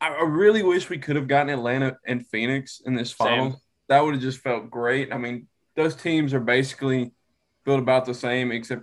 I 0.00 0.08
I 0.08 0.22
really 0.22 0.62
wish 0.62 0.88
we 0.88 0.98
could 0.98 1.16
have 1.16 1.28
gotten 1.28 1.50
Atlanta 1.50 1.96
and 2.06 2.26
Phoenix 2.26 2.80
in 2.84 2.94
this 2.94 3.12
final. 3.12 3.50
Same. 3.50 3.60
That 3.88 4.04
would 4.04 4.14
have 4.14 4.22
just 4.22 4.40
felt 4.40 4.70
great. 4.70 5.12
I 5.12 5.18
mean, 5.18 5.46
those 5.76 5.94
teams 5.94 6.34
are 6.34 6.40
basically 6.40 7.12
built 7.64 7.80
about 7.80 8.04
the 8.04 8.14
same, 8.14 8.52
except 8.52 8.82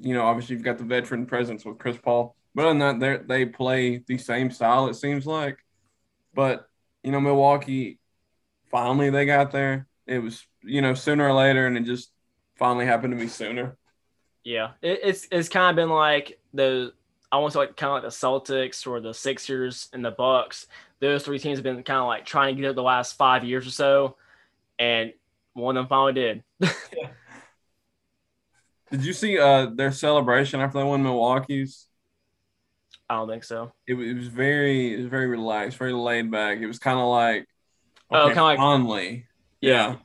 you 0.00 0.14
know, 0.14 0.24
obviously 0.24 0.54
you've 0.54 0.64
got 0.64 0.78
the 0.78 0.84
veteran 0.84 1.26
presence 1.26 1.64
with 1.64 1.78
Chris 1.78 1.96
Paul. 1.96 2.34
But 2.54 2.66
other 2.66 2.78
than 2.78 3.00
that, 3.00 3.26
they 3.28 3.44
they 3.44 3.50
play 3.50 3.98
the 3.98 4.18
same 4.18 4.50
style. 4.50 4.88
It 4.88 4.94
seems 4.94 5.26
like. 5.26 5.58
But 6.34 6.66
you 7.02 7.12
know, 7.12 7.20
Milwaukee 7.20 7.98
finally 8.70 9.10
they 9.10 9.26
got 9.26 9.52
there. 9.52 9.86
It 10.06 10.18
was 10.18 10.46
you 10.62 10.80
know 10.80 10.94
sooner 10.94 11.28
or 11.28 11.34
later, 11.34 11.66
and 11.66 11.76
it 11.76 11.84
just 11.84 12.10
finally 12.56 12.86
happened 12.86 13.12
to 13.12 13.20
be 13.20 13.28
sooner. 13.28 13.76
Yeah, 14.46 14.74
it, 14.80 15.00
it's 15.02 15.26
it's 15.32 15.48
kind 15.48 15.70
of 15.70 15.74
been 15.74 15.92
like 15.92 16.38
the 16.54 16.92
I 17.32 17.38
want 17.38 17.52
to 17.54 17.58
like 17.58 17.76
kind 17.76 17.90
of 17.90 17.94
like 18.04 18.12
the 18.12 18.16
Celtics 18.16 18.86
or 18.86 19.00
the 19.00 19.12
Sixers 19.12 19.88
and 19.92 20.04
the 20.04 20.12
Bucks. 20.12 20.68
Those 21.00 21.24
three 21.24 21.40
teams 21.40 21.58
have 21.58 21.64
been 21.64 21.82
kind 21.82 21.98
of 21.98 22.06
like 22.06 22.24
trying 22.24 22.54
to 22.54 22.62
get 22.62 22.70
it 22.70 22.76
the 22.76 22.82
last 22.84 23.14
five 23.16 23.42
years 23.42 23.66
or 23.66 23.70
so, 23.70 24.16
and 24.78 25.12
one 25.54 25.76
of 25.76 25.82
them 25.82 25.88
finally 25.88 26.12
did. 26.12 26.44
Did 28.92 29.04
you 29.04 29.12
see 29.12 29.36
uh 29.36 29.66
their 29.74 29.90
celebration 29.90 30.60
after 30.60 30.78
they 30.78 30.84
won 30.84 31.02
Milwaukee's? 31.02 31.88
I 33.10 33.16
don't 33.16 33.28
think 33.28 33.42
so. 33.42 33.72
It, 33.86 33.94
was- 33.94 34.06
it 34.08 34.14
was 34.14 34.28
very 34.28 34.94
it 34.94 34.98
was 34.98 35.06
very 35.06 35.26
relaxed, 35.26 35.76
very 35.76 35.92
laid 35.92 36.30
back. 36.30 36.58
It 36.58 36.66
was 36.68 36.78
kind 36.78 36.98
of 37.00 37.06
like 37.08 37.48
Oh, 38.12 38.28
kinda 38.28 38.42
like- 38.44 38.58
Conley. 38.58 39.26
Yeah. 39.60 39.70
Yeah, 39.70 39.96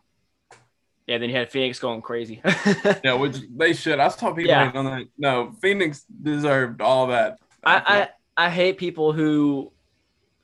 then 1.08 1.24
you 1.30 1.36
had 1.36 1.50
Phoenix 1.52 1.80
going 1.80 2.02
crazy. 2.02 2.42
Yeah, 3.04 3.14
which 3.14 3.38
they 3.56 3.74
should. 3.74 4.00
I 4.00 4.08
saw 4.10 4.32
people 4.34 4.50
Yeah. 4.52 4.72
on 4.74 4.86
that. 4.86 5.06
No, 5.18 5.52
Phoenix 5.62 6.04
deserved 6.04 6.82
all 6.82 7.08
that. 7.08 7.40
I, 7.64 8.10
I 8.38 8.46
I 8.46 8.50
hate 8.50 8.78
people 8.78 9.12
who 9.14 9.72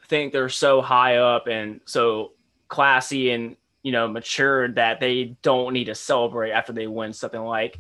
think 0.07 0.33
they're 0.33 0.49
so 0.49 0.81
high 0.81 1.17
up 1.17 1.47
and 1.47 1.81
so 1.85 2.33
classy 2.67 3.31
and 3.31 3.55
you 3.83 3.91
know 3.91 4.07
matured 4.07 4.75
that 4.75 4.99
they 4.99 5.35
don't 5.41 5.73
need 5.73 5.85
to 5.85 5.95
celebrate 5.95 6.51
after 6.51 6.73
they 6.73 6.87
win 6.87 7.13
something 7.13 7.41
like 7.41 7.79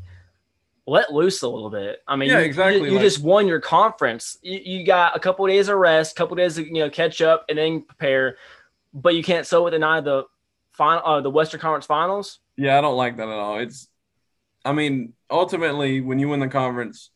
let 0.89 1.11
loose 1.13 1.41
a 1.41 1.47
little 1.49 1.69
bit. 1.69 1.99
I 2.07 2.15
mean, 2.15 2.29
Yeah, 2.29 2.39
you- 2.39 2.45
exactly, 2.45 2.79
You, 2.79 2.85
you 2.85 2.91
like- 2.93 3.01
just 3.01 3.21
won 3.21 3.45
your 3.47 3.59
conference. 3.59 4.37
You, 4.41 4.59
you 4.63 4.85
got 4.85 5.15
a 5.15 5.19
couple 5.19 5.45
of 5.45 5.51
days 5.51 5.67
of 5.67 5.77
rest, 5.77 6.15
couple 6.15 6.33
of 6.33 6.37
days 6.37 6.55
to 6.55 6.65
you 6.65 6.75
know 6.75 6.89
catch 6.89 7.21
up 7.21 7.45
and 7.49 7.57
then 7.57 7.81
prepare, 7.81 8.37
but 8.93 9.13
you 9.13 9.23
can't 9.23 9.45
celebrate 9.45 9.71
the 9.71 9.79
night 9.79 9.97
of 9.99 10.05
the 10.05 10.23
final, 10.71 11.01
uh, 11.05 11.19
the 11.21 11.29
Western 11.29 11.59
Conference 11.59 11.85
Finals. 11.85 12.39
Yeah, 12.57 12.77
I 12.77 12.81
don't 12.81 12.97
like 12.97 13.17
that 13.17 13.27
at 13.27 13.33
all. 13.33 13.59
It's, 13.59 13.87
I 14.65 14.73
mean, 14.73 15.13
ultimately, 15.29 16.01
when 16.01 16.19
you 16.19 16.29
win 16.29 16.39
the 16.39 16.47
conference, 16.47 17.09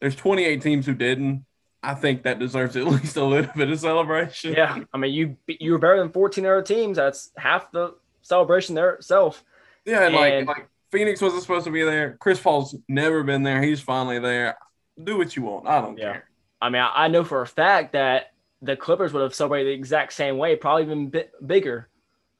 there's 0.00 0.14
28 0.16 0.62
teams 0.62 0.86
who 0.86 0.94
didn't. 0.94 1.44
I 1.82 1.94
think 1.94 2.22
that 2.24 2.38
deserves 2.38 2.76
at 2.76 2.86
least 2.88 3.16
a 3.16 3.24
little 3.24 3.52
bit 3.54 3.70
of 3.70 3.78
celebration. 3.78 4.52
Yeah, 4.54 4.78
I 4.92 4.98
mean, 4.98 5.12
you 5.12 5.36
you 5.46 5.72
were 5.72 5.78
better 5.78 5.98
than 5.98 6.10
14 6.10 6.44
other 6.46 6.62
teams. 6.62 6.96
That's 6.96 7.30
half 7.36 7.70
the 7.72 7.94
celebration 8.22 8.74
there 8.74 8.94
itself. 8.94 9.44
Yeah, 9.84 10.06
and 10.06 10.14
like 10.14 10.46
like 10.46 10.68
Phoenix 10.90 11.20
wasn't 11.20 11.42
supposed 11.42 11.66
to 11.66 11.70
be 11.70 11.82
there. 11.84 12.16
Chris 12.18 12.40
Paul's 12.40 12.74
never 12.88 13.22
been 13.22 13.42
there. 13.42 13.62
He's 13.62 13.80
finally 13.80 14.18
there. 14.18 14.56
Do 15.02 15.16
what 15.18 15.36
you 15.36 15.42
want. 15.42 15.66
I 15.68 15.80
don't 15.80 15.96
Yeah. 15.98 16.12
care. 16.14 16.24
I 16.60 16.70
mean, 16.70 16.82
I, 16.82 17.04
I 17.04 17.08
know 17.08 17.22
for 17.24 17.42
a 17.42 17.46
fact 17.46 17.92
that 17.92 18.32
the 18.60 18.76
Clippers 18.76 19.12
would 19.12 19.22
have 19.22 19.34
celebrated 19.34 19.68
the 19.68 19.74
exact 19.74 20.12
same 20.12 20.36
way, 20.36 20.56
probably 20.56 20.82
even 20.82 21.08
bit 21.10 21.30
bigger. 21.46 21.88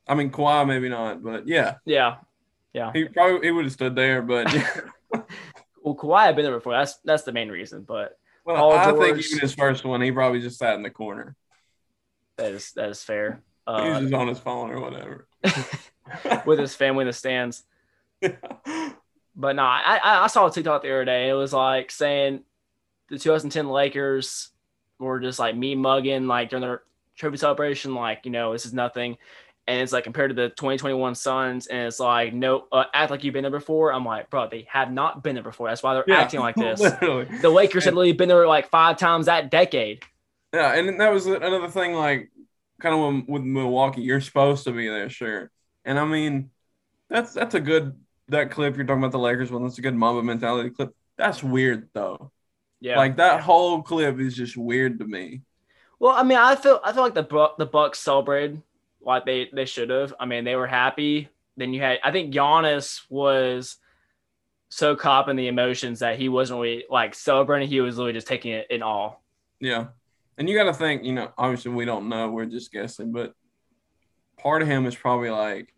I 0.08 0.14
mean, 0.14 0.30
Kawhi 0.30 0.66
maybe 0.66 0.88
not, 0.88 1.22
but 1.22 1.46
yeah, 1.46 1.76
Yeah. 1.84 2.16
He 2.72 3.04
probably 3.06 3.46
he 3.46 3.50
would 3.50 3.64
have 3.64 3.72
stood 3.72 3.94
there. 3.96 4.22
But 4.22 4.46
Well, 5.82 5.94
Kawhi 5.94 6.26
had 6.26 6.36
been 6.36 6.44
there 6.44 6.54
before. 6.54 6.72
That's 6.74 6.96
that's 7.04 7.22
the 7.22 7.32
main 7.32 7.48
reason. 7.48 7.82
But 7.82 8.18
well, 8.44 8.56
Paul 8.56 8.72
I 8.72 8.84
think 8.92 8.98
George- 9.16 9.26
even 9.26 9.38
his 9.40 9.54
first 9.54 9.84
one, 9.84 10.00
he 10.00 10.12
probably 10.12 10.40
just 10.40 10.58
sat 10.58 10.74
in 10.74 10.82
the 10.82 10.90
corner. 10.90 11.34
that 12.36 12.52
is 12.52 12.72
that 12.72 12.88
is 12.90 13.02
fair. 13.02 13.42
he 13.66 13.72
was 13.72 13.96
Uh, 13.96 14.00
just 14.02 14.14
on 14.14 14.28
his 14.28 14.38
phone 14.38 14.70
or 14.70 14.80
whatever. 14.80 15.26
with 16.46 16.58
his 16.58 16.74
family 16.74 17.02
in 17.02 17.06
the 17.06 17.12
stands. 17.12 17.64
But 18.20 19.54
no, 19.54 19.62
I, 19.62 20.00
I 20.02 20.24
I 20.24 20.26
saw 20.26 20.46
a 20.46 20.50
TikTok 20.50 20.82
the 20.82 20.90
other 20.90 21.04
day. 21.04 21.28
It 21.28 21.34
was 21.34 21.52
like 21.52 21.90
saying 21.92 22.42
the 23.08 23.18
2010 23.18 23.68
Lakers 23.68 24.50
were 24.98 25.20
just 25.20 25.38
like 25.38 25.56
me 25.56 25.74
mugging 25.76 26.26
like 26.26 26.50
during 26.50 26.62
their 26.62 26.82
trophy 27.14 27.36
celebration, 27.36 27.94
like 27.94 28.22
you 28.24 28.32
know 28.32 28.52
this 28.52 28.66
is 28.66 28.74
nothing. 28.74 29.16
And 29.68 29.82
it's 29.82 29.92
like 29.92 30.04
compared 30.04 30.30
to 30.30 30.34
the 30.34 30.50
2021 30.50 31.14
Suns, 31.16 31.68
and 31.68 31.88
it's 31.88 32.00
like 32.00 32.34
no, 32.34 32.66
uh, 32.72 32.86
act 32.94 33.12
like 33.12 33.24
you've 33.24 33.34
been 33.34 33.44
there 33.44 33.52
before. 33.52 33.92
I'm 33.92 34.04
like, 34.04 34.30
bro, 34.30 34.48
they 34.48 34.66
have 34.70 34.92
not 34.92 35.22
been 35.24 35.36
there 35.36 35.44
before. 35.44 35.68
That's 35.68 35.82
why 35.84 35.94
they're 35.94 36.06
Yeah, 36.06 36.14
acting 36.14 36.40
like 36.40 36.56
this. 36.58 36.96
Literally. 37.02 37.28
The 37.42 37.50
Lakers 37.50 37.84
had 37.84 37.94
literally 37.94 38.12
been 38.12 38.28
there 38.28 38.46
like 38.48 38.70
five 38.70 38.98
times 38.98 39.26
that 39.26 39.50
decade. 39.50 40.04
Yeah, 40.52 40.74
and 40.74 41.00
that 41.00 41.10
was 41.12 41.26
another 41.26 41.68
thing. 41.68 41.92
Like, 41.94 42.30
kind 42.80 42.94
of 42.94 43.26
with, 43.26 43.28
with 43.28 43.42
Milwaukee, 43.42 44.02
you're 44.02 44.20
supposed 44.20 44.64
to 44.64 44.72
be 44.72 44.88
there, 44.88 45.10
sure. 45.10 45.50
And 45.84 45.98
I 45.98 46.04
mean, 46.06 46.50
that's 47.10 47.34
that's 47.34 47.54
a 47.54 47.60
good 47.60 48.00
that 48.28 48.50
clip 48.52 48.76
you're 48.76 48.86
talking 48.86 49.02
about 49.02 49.12
the 49.12 49.18
Lakers 49.20 49.52
one. 49.52 49.64
That's 49.64 49.78
a 49.78 49.82
good 49.82 49.94
Mamba 49.96 50.22
mentality 50.22 50.70
clip. 50.70 50.94
That's 51.18 51.42
weird 51.42 51.90
though. 51.94 52.32
Yeah. 52.80 52.96
Like 52.96 53.16
that 53.18 53.42
whole 53.42 53.82
clip 53.82 54.20
is 54.20 54.36
just 54.36 54.56
weird 54.56 55.00
to 55.00 55.06
me. 55.06 55.42
Well, 55.98 56.14
I 56.14 56.22
mean, 56.22 56.38
I 56.38 56.54
feel 56.56 56.80
I 56.84 56.92
feel 56.92 57.02
like 57.02 57.14
the 57.14 57.54
the 57.58 57.66
Bucks 57.66 57.98
celebrated 57.98 58.62
like 59.08 59.24
they 59.26 59.48
they 59.52 59.64
should 59.64 59.90
have. 59.90 60.14
I 60.20 60.26
mean, 60.26 60.44
they 60.44 60.54
were 60.54 60.66
happy. 60.66 61.28
Then 61.56 61.72
you 61.72 61.80
had 61.80 61.98
I 62.04 62.12
think 62.12 62.32
Giannis 62.32 63.00
was 63.08 63.76
so 64.68 64.94
caught 64.94 65.28
in 65.28 65.36
the 65.36 65.48
emotions 65.48 66.00
that 66.00 66.18
he 66.18 66.28
wasn't 66.28 66.60
really 66.60 66.84
like 66.90 67.14
celebrating. 67.14 67.68
He 67.68 67.80
was 67.80 67.96
literally 67.96 68.12
just 68.12 68.26
taking 68.28 68.52
it 68.52 68.66
in 68.70 68.82
all. 68.82 69.24
Yeah, 69.60 69.86
and 70.36 70.48
you 70.48 70.56
got 70.56 70.64
to 70.64 70.74
think. 70.74 71.04
You 71.04 71.14
know, 71.14 71.32
obviously 71.38 71.72
we 71.72 71.84
don't 71.86 72.08
know. 72.08 72.30
We're 72.30 72.44
just 72.44 72.70
guessing, 72.70 73.10
but 73.10 73.34
part 74.38 74.62
of 74.62 74.68
him 74.68 74.84
is 74.86 74.94
probably 74.94 75.30
like, 75.30 75.74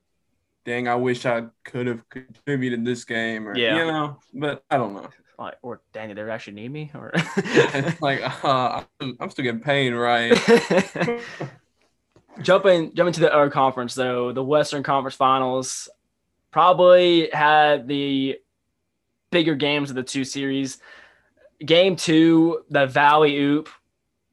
"Dang, 0.67 0.89
I 0.89 0.97
wish 0.97 1.25
I 1.25 1.45
could 1.65 1.87
have 1.87 2.07
contributed 2.11 2.85
this 2.85 3.05
game," 3.05 3.49
or 3.49 3.57
Yeah. 3.57 3.77
you 3.79 3.85
know. 3.87 4.19
But 4.35 4.65
I 4.71 4.77
don't 4.77 4.93
know. 4.93 5.09
Like, 5.39 5.55
or 5.63 5.81
dang, 5.95 6.09
did 6.09 6.19
they 6.19 6.31
actually 6.31 6.55
need 6.55 6.71
me? 6.73 6.91
Or 6.95 7.13
like 8.03 8.21
uh, 8.45 8.83
I'm 9.01 9.31
still 9.31 9.45
getting 9.45 9.61
paid, 9.63 9.93
right? 9.93 10.37
jumping 12.43 12.95
jumping 12.95 13.13
to 13.15 13.21
the 13.21 13.35
other 13.35 13.51
conference 13.51 13.95
though, 13.95 14.33
the 14.33 14.45
Western 14.45 14.83
Conference 14.83 15.15
Finals 15.15 15.89
probably 16.51 17.31
had 17.33 17.87
the 17.87 18.39
bigger 19.31 19.55
games 19.55 19.91
of 19.91 19.97
the 19.97 20.03
two 20.03 20.25
series. 20.25 20.79
Game 21.65 21.97
two, 21.97 22.65
the 22.71 22.87
Valley 22.87 23.39
Oop, 23.39 23.69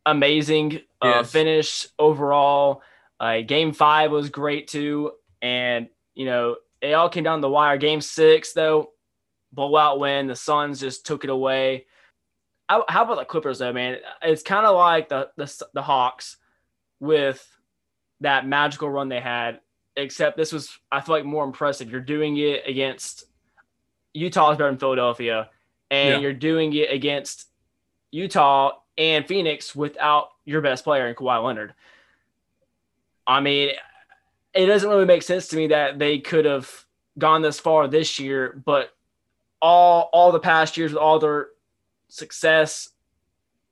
amazing 0.06 0.82
uh, 1.02 1.24
finish 1.24 1.88
overall. 2.00 2.82
Uh, 3.20 3.42
game 3.42 3.74
five 3.74 4.12
was 4.12 4.30
great 4.30 4.68
too, 4.68 5.12
and 5.42 5.88
you 6.16 6.26
know 6.26 6.56
it 6.82 6.94
all 6.94 7.10
came 7.10 7.24
down 7.24 7.40
to 7.40 7.42
the 7.42 7.50
wire. 7.50 7.78
Game 7.78 8.02
six 8.02 8.54
though, 8.54 8.92
blowout 9.52 10.00
win. 10.00 10.28
The 10.28 10.36
Suns 10.36 10.80
just 10.80 11.06
took 11.06 11.24
it 11.24 11.30
away. 11.30 11.86
How, 12.70 12.86
how 12.88 13.04
about 13.04 13.18
the 13.18 13.26
Clippers 13.26 13.60
though, 13.60 13.74
man? 13.74 13.98
It's 14.22 14.44
kind 14.44 14.66
of 14.66 14.76
like 14.76 15.10
the, 15.10 15.30
the 15.36 15.66
the 15.74 15.82
Hawks 15.82 16.38
with 17.00 17.46
that 18.22 18.48
magical 18.48 18.90
run 18.90 19.10
they 19.10 19.20
had, 19.22 19.60
except 19.96 20.38
this 20.38 20.52
was 20.52 20.78
I 20.92 21.02
feel 21.02 21.16
like 21.16 21.26
more 21.26 21.44
impressive. 21.44 21.90
You're 21.92 22.02
doing 22.02 22.38
it 22.38 22.64
against 22.68 23.26
Utah 24.14 24.52
is 24.52 24.58
better 24.58 24.70
than 24.70 24.80
Philadelphia, 24.80 25.50
and 25.92 26.16
Yeah. 26.16 26.20
you're 26.20 26.34
doing 26.34 26.74
it 26.74 26.92
against 26.92 27.48
Utah 28.12 28.72
and 28.98 29.28
Phoenix 29.28 29.76
without 29.76 30.30
your 30.46 30.62
best 30.62 30.84
player 30.84 31.08
in 31.08 31.16
Kawhi 31.16 31.44
Leonard. 31.44 31.74
I 33.28 33.42
mean, 33.42 33.72
it 34.54 34.66
doesn't 34.66 34.90
really 34.90 35.06
make 35.06 35.22
sense 35.22 35.48
to 35.50 35.56
me 35.56 35.68
that 35.68 36.00
they 36.00 36.20
could 36.20 36.46
have 36.46 36.86
gone 37.20 37.42
this 37.42 37.60
far 37.60 37.88
this 37.88 38.20
year, 38.20 38.62
but 38.66 38.92
all 39.62 40.10
all 40.14 40.32
the 40.32 40.40
past 40.40 40.78
years 40.78 40.94
with 40.94 41.02
all 41.02 41.20
their 41.20 41.50
success, 42.08 42.90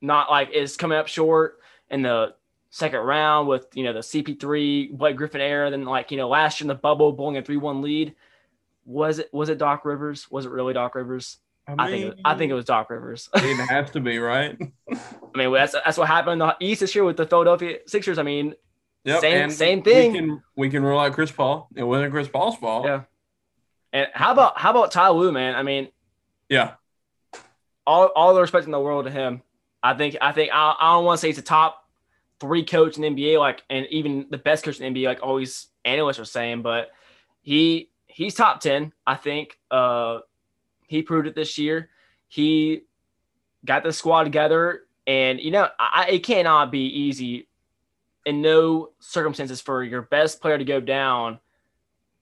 not 0.00 0.30
like 0.30 0.50
is 0.50 0.76
coming 0.76 0.98
up 0.98 1.08
short 1.08 1.58
and 1.90 2.04
the 2.04 2.34
second 2.76 3.00
round 3.00 3.48
with 3.48 3.66
you 3.74 3.84
know 3.84 3.94
the 3.94 4.00
CP3 4.00 4.92
Blake 4.92 5.16
Griffin 5.16 5.40
era. 5.40 5.70
Then 5.70 5.84
like 5.84 6.10
you 6.10 6.18
know 6.18 6.28
last 6.28 6.60
year 6.60 6.64
in 6.64 6.68
the 6.68 6.74
bubble, 6.74 7.12
blowing 7.12 7.36
a 7.36 7.42
three 7.42 7.56
one 7.56 7.80
lead. 7.80 8.14
Was 8.84 9.18
it 9.18 9.32
was 9.32 9.48
it 9.48 9.58
Doc 9.58 9.84
Rivers? 9.84 10.30
Was 10.30 10.44
it 10.44 10.50
really 10.50 10.74
Doc 10.74 10.94
Rivers? 10.94 11.38
I, 11.66 11.70
mean, 11.70 11.80
I 11.80 11.90
think 11.90 12.04
it, 12.04 12.20
I 12.24 12.34
think 12.36 12.50
it 12.50 12.54
was 12.54 12.64
Doc 12.64 12.90
Rivers. 12.90 13.28
it 13.34 13.68
has 13.68 13.90
to 13.92 14.00
be 14.00 14.18
right. 14.18 14.56
I 14.92 14.98
mean 15.34 15.52
that's 15.52 15.72
that's 15.72 15.98
what 15.98 16.06
happened 16.06 16.40
in 16.40 16.46
the 16.46 16.56
East 16.60 16.80
this 16.80 16.94
year 16.94 17.04
with 17.04 17.16
the 17.16 17.26
Philadelphia 17.26 17.78
Sixers. 17.86 18.18
I 18.18 18.22
mean, 18.22 18.54
yep, 19.04 19.20
same 19.20 19.50
same 19.50 19.82
thing. 19.82 20.12
We 20.12 20.18
can 20.18 20.42
we 20.56 20.70
can 20.70 20.82
rule 20.82 21.00
out 21.00 21.12
Chris 21.14 21.32
Paul. 21.32 21.68
It 21.74 21.82
wasn't 21.82 22.12
Chris 22.12 22.28
Paul's 22.28 22.56
fault. 22.56 22.84
Yeah. 22.84 23.02
And 23.92 24.08
how 24.12 24.32
about 24.32 24.58
how 24.58 24.70
about 24.70 24.92
Ty 24.92 25.08
Lue, 25.10 25.32
man? 25.32 25.54
I 25.54 25.62
mean, 25.62 25.88
yeah. 26.50 26.74
All 27.86 28.06
all 28.14 28.34
the 28.34 28.40
respect 28.42 28.66
in 28.66 28.72
the 28.72 28.80
world 28.80 29.06
to 29.06 29.10
him. 29.10 29.42
I 29.82 29.94
think 29.94 30.16
I 30.20 30.32
think 30.32 30.50
I, 30.52 30.76
I 30.78 30.92
don't 30.94 31.04
want 31.04 31.18
to 31.18 31.20
say 31.22 31.28
he's 31.28 31.36
the 31.36 31.42
top 31.42 31.85
three 32.40 32.64
coach 32.64 32.96
in 32.96 33.02
the 33.02 33.08
NBA, 33.08 33.38
like 33.38 33.62
and 33.70 33.86
even 33.90 34.26
the 34.30 34.38
best 34.38 34.64
coach 34.64 34.80
in 34.80 34.92
the 34.92 35.00
NBA, 35.00 35.06
like 35.06 35.22
always 35.22 35.68
analysts 35.84 36.18
are 36.18 36.24
saying, 36.24 36.62
but 36.62 36.90
he 37.42 37.90
he's 38.06 38.34
top 38.34 38.60
ten. 38.60 38.92
I 39.06 39.14
think 39.14 39.58
uh, 39.70 40.20
he 40.86 41.02
proved 41.02 41.26
it 41.26 41.34
this 41.34 41.58
year. 41.58 41.90
He 42.28 42.82
got 43.64 43.82
the 43.82 43.92
squad 43.92 44.24
together, 44.24 44.82
and 45.06 45.40
you 45.40 45.50
know 45.50 45.68
I, 45.78 46.08
it 46.10 46.20
cannot 46.20 46.70
be 46.70 46.86
easy 46.86 47.48
in 48.24 48.42
no 48.42 48.90
circumstances 48.98 49.60
for 49.60 49.84
your 49.84 50.02
best 50.02 50.40
player 50.40 50.58
to 50.58 50.64
go 50.64 50.80
down 50.80 51.38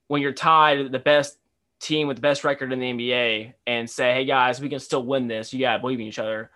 when 0.07 0.21
you're 0.21 0.33
tied 0.33 0.91
the 0.91 0.99
best 0.99 1.39
team 1.79 2.07
with 2.07 2.17
the 2.17 2.21
best 2.21 2.43
record 2.43 2.71
in 2.71 2.79
the 2.79 2.91
NBA 2.91 3.53
and 3.67 3.89
say, 3.89 4.13
"Hey 4.13 4.25
guys, 4.25 4.61
we 4.61 4.69
can 4.69 4.79
still 4.79 5.03
win 5.03 5.27
this. 5.27 5.53
You 5.53 5.59
gotta 5.59 5.79
believe 5.79 5.99
in 5.99 6.05
each 6.05 6.19
other." 6.19 6.51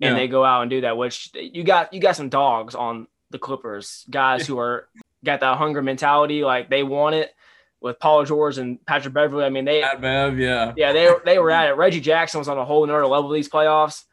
And 0.00 0.10
yeah. 0.12 0.14
they 0.14 0.28
go 0.28 0.44
out 0.44 0.62
and 0.62 0.70
do 0.70 0.82
that, 0.82 0.98
which 0.98 1.30
you 1.34 1.64
got 1.64 1.94
you 1.94 2.00
got 2.00 2.16
some 2.16 2.28
dogs 2.28 2.74
on 2.74 3.06
the 3.30 3.38
Clippers, 3.38 4.04
guys 4.10 4.46
who 4.46 4.58
are 4.58 4.88
got 5.24 5.40
that 5.40 5.56
hunger 5.56 5.80
mentality, 5.80 6.44
like 6.44 6.68
they 6.68 6.82
want 6.82 7.14
it 7.14 7.34
with 7.80 7.98
Paul 7.98 8.24
George 8.24 8.58
and 8.58 8.84
Patrick 8.84 9.14
Beverley, 9.14 9.44
I 9.44 9.50
mean, 9.50 9.64
they 9.64 9.82
Bev, 10.00 10.38
yeah, 10.38 10.72
yeah, 10.76 10.92
they 10.92 11.10
they 11.24 11.38
were 11.38 11.50
at 11.50 11.68
it. 11.68 11.76
Reggie 11.76 12.00
Jackson 12.00 12.38
was 12.38 12.48
on 12.48 12.58
a 12.58 12.64
whole 12.64 12.84
another 12.84 13.06
level 13.06 13.30
these 13.30 13.48
playoffs. 13.48 14.04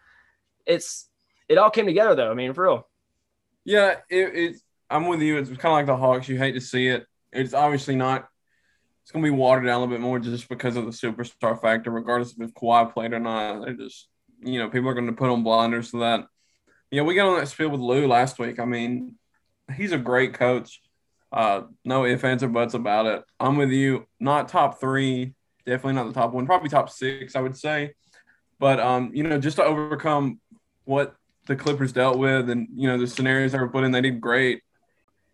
It's 0.66 1.08
it 1.50 1.58
all 1.58 1.70
came 1.70 1.86
together 1.86 2.16
though. 2.16 2.32
I 2.32 2.34
mean, 2.34 2.54
for 2.54 2.64
real. 2.64 2.88
Yeah, 3.66 3.96
it, 4.10 4.36
it 4.36 4.56
I'm 4.90 5.08
with 5.08 5.22
you. 5.22 5.38
It's 5.38 5.50
kind 5.50 5.66
of 5.66 5.72
like 5.72 5.86
the 5.86 5.98
Hawks. 5.98 6.28
You 6.28 6.38
hate 6.38 6.54
to 6.54 6.62
see 6.62 6.88
it. 6.88 7.06
It's 7.32 7.54
obviously 7.54 7.96
not 7.96 8.30
it's 9.04 9.12
gonna 9.12 9.24
be 9.24 9.32
watered 9.32 9.66
down 9.66 9.76
a 9.76 9.80
little 9.80 9.94
bit 9.94 10.02
more 10.02 10.20
just 10.20 10.48
because 10.48 10.76
of 10.76 10.86
the 10.86 10.92
superstar 10.92 11.60
factor, 11.60 11.92
regardless 11.92 12.34
of 12.34 12.42
if 12.42 12.54
Kawhi 12.54 12.94
played 12.94 13.14
or 13.14 13.20
not. 13.20 13.62
They're 13.62 13.74
just 13.74 14.08
you 14.46 14.60
know, 14.60 14.70
people 14.70 14.90
are 14.90 14.94
gonna 14.94 15.14
put 15.14 15.30
on 15.30 15.44
blinders 15.44 15.92
to 15.92 16.00
that. 16.00 16.28
Yeah, 16.92 17.02
we 17.02 17.16
got 17.16 17.28
on 17.28 17.40
that 17.40 17.48
spiel 17.48 17.70
with 17.70 17.82
Lue 17.82 18.08
last 18.08 18.40
week. 18.40 18.60
I 18.60 18.66
mean, 18.66 19.16
he's 19.76 19.92
a 19.92 19.98
great 19.98 20.34
coach. 20.34 20.82
Uh, 21.32 21.64
no 21.84 22.06
ifs, 22.06 22.24
ands, 22.24 22.44
or 22.44 22.48
buts 22.48 22.76
about 22.76 23.08
it. 23.08 23.24
I'm 23.40 23.58
with 23.58 23.72
you. 23.72 24.06
Not 24.20 24.50
top 24.50 24.80
three, 24.80 25.34
definitely 25.66 25.94
not 25.94 26.08
the 26.08 26.14
top 26.14 26.32
one, 26.32 26.46
probably 26.46 26.70
top 26.70 26.90
six, 26.90 27.36
I 27.36 27.42
would 27.42 27.58
say. 27.58 27.96
But 28.60 28.80
um, 28.80 29.12
you 29.14 29.24
know, 29.24 29.40
just 29.40 29.58
to 29.58 29.64
overcome 29.64 30.40
what 30.86 31.16
the 31.48 31.56
Clippers 31.56 31.92
dealt 31.92 32.18
with 32.18 32.50
and 32.50 32.68
you 32.76 32.88
know 32.88 32.98
the 32.98 33.08
scenarios 33.08 33.52
they 33.52 33.60
were 33.60 33.70
put 33.70 33.84
in, 33.84 33.92
they 33.92 34.02
did 34.02 34.22
great. 34.22 34.62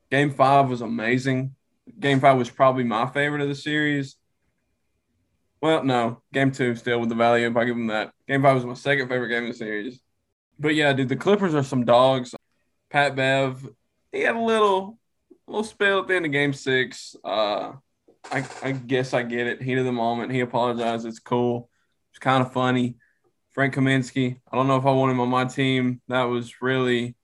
Game 0.10 0.32
five 0.32 0.70
was 0.70 0.82
amazing. 0.82 1.56
Game 2.00 2.20
five 2.20 2.38
was 2.38 2.50
probably 2.50 2.84
my 2.84 3.08
favorite 3.08 3.42
of 3.42 3.50
the 3.50 3.56
series. 3.56 4.16
Well, 5.62 5.84
no, 5.84 6.22
game 6.32 6.52
two 6.52 6.76
still 6.76 7.00
with 7.00 7.10
the 7.10 7.16
value 7.16 7.48
if 7.48 7.58
I 7.58 7.66
give 7.66 7.76
them 7.76 7.88
that. 7.88 8.14
Game 8.28 8.42
five 8.42 8.56
was 8.56 8.66
my 8.66 8.74
second 8.74 9.10
favorite 9.10 9.30
game 9.30 9.44
in 9.44 9.50
the 9.50 9.56
series. 9.56 10.00
But 10.58 10.76
yeah, 10.76 10.94
dude, 10.94 11.10
the 11.10 11.16
Clippers 11.16 11.56
are 11.56 11.64
some 11.64 11.86
dogs. 11.86 12.34
Pat 12.90 13.16
Bev, 13.16 13.68
he 14.12 14.22
had 14.22 14.36
a 14.36 14.40
little 14.40 14.98
little 15.48 15.64
spell 15.64 16.00
at 16.02 16.08
the 16.08 16.16
end 16.16 16.26
of 16.26 16.32
game 16.32 16.54
six. 16.54 17.16
Uh 17.24 17.74
I, 18.32 18.46
I 18.62 18.72
guess 18.74 19.14
I 19.14 19.24
get 19.24 19.48
it. 19.48 19.62
Heat 19.62 19.78
of 19.78 19.86
the 19.86 19.92
moment. 19.92 20.32
He 20.32 20.42
apologized. 20.42 21.06
It's 21.06 21.20
cool. 21.20 21.70
It's 22.12 22.20
kind 22.20 22.46
of 22.46 22.54
funny. 22.54 22.96
Frank 23.52 23.74
Kaminsky. 23.74 24.40
I 24.52 24.56
don't 24.56 24.68
know 24.68 24.78
if 24.78 24.86
I 24.86 24.92
want 24.92 25.12
him 25.12 25.20
on 25.20 25.30
my 25.30 25.46
team. 25.46 26.02
That 26.08 26.24
was 26.24 26.62
really 26.62 27.16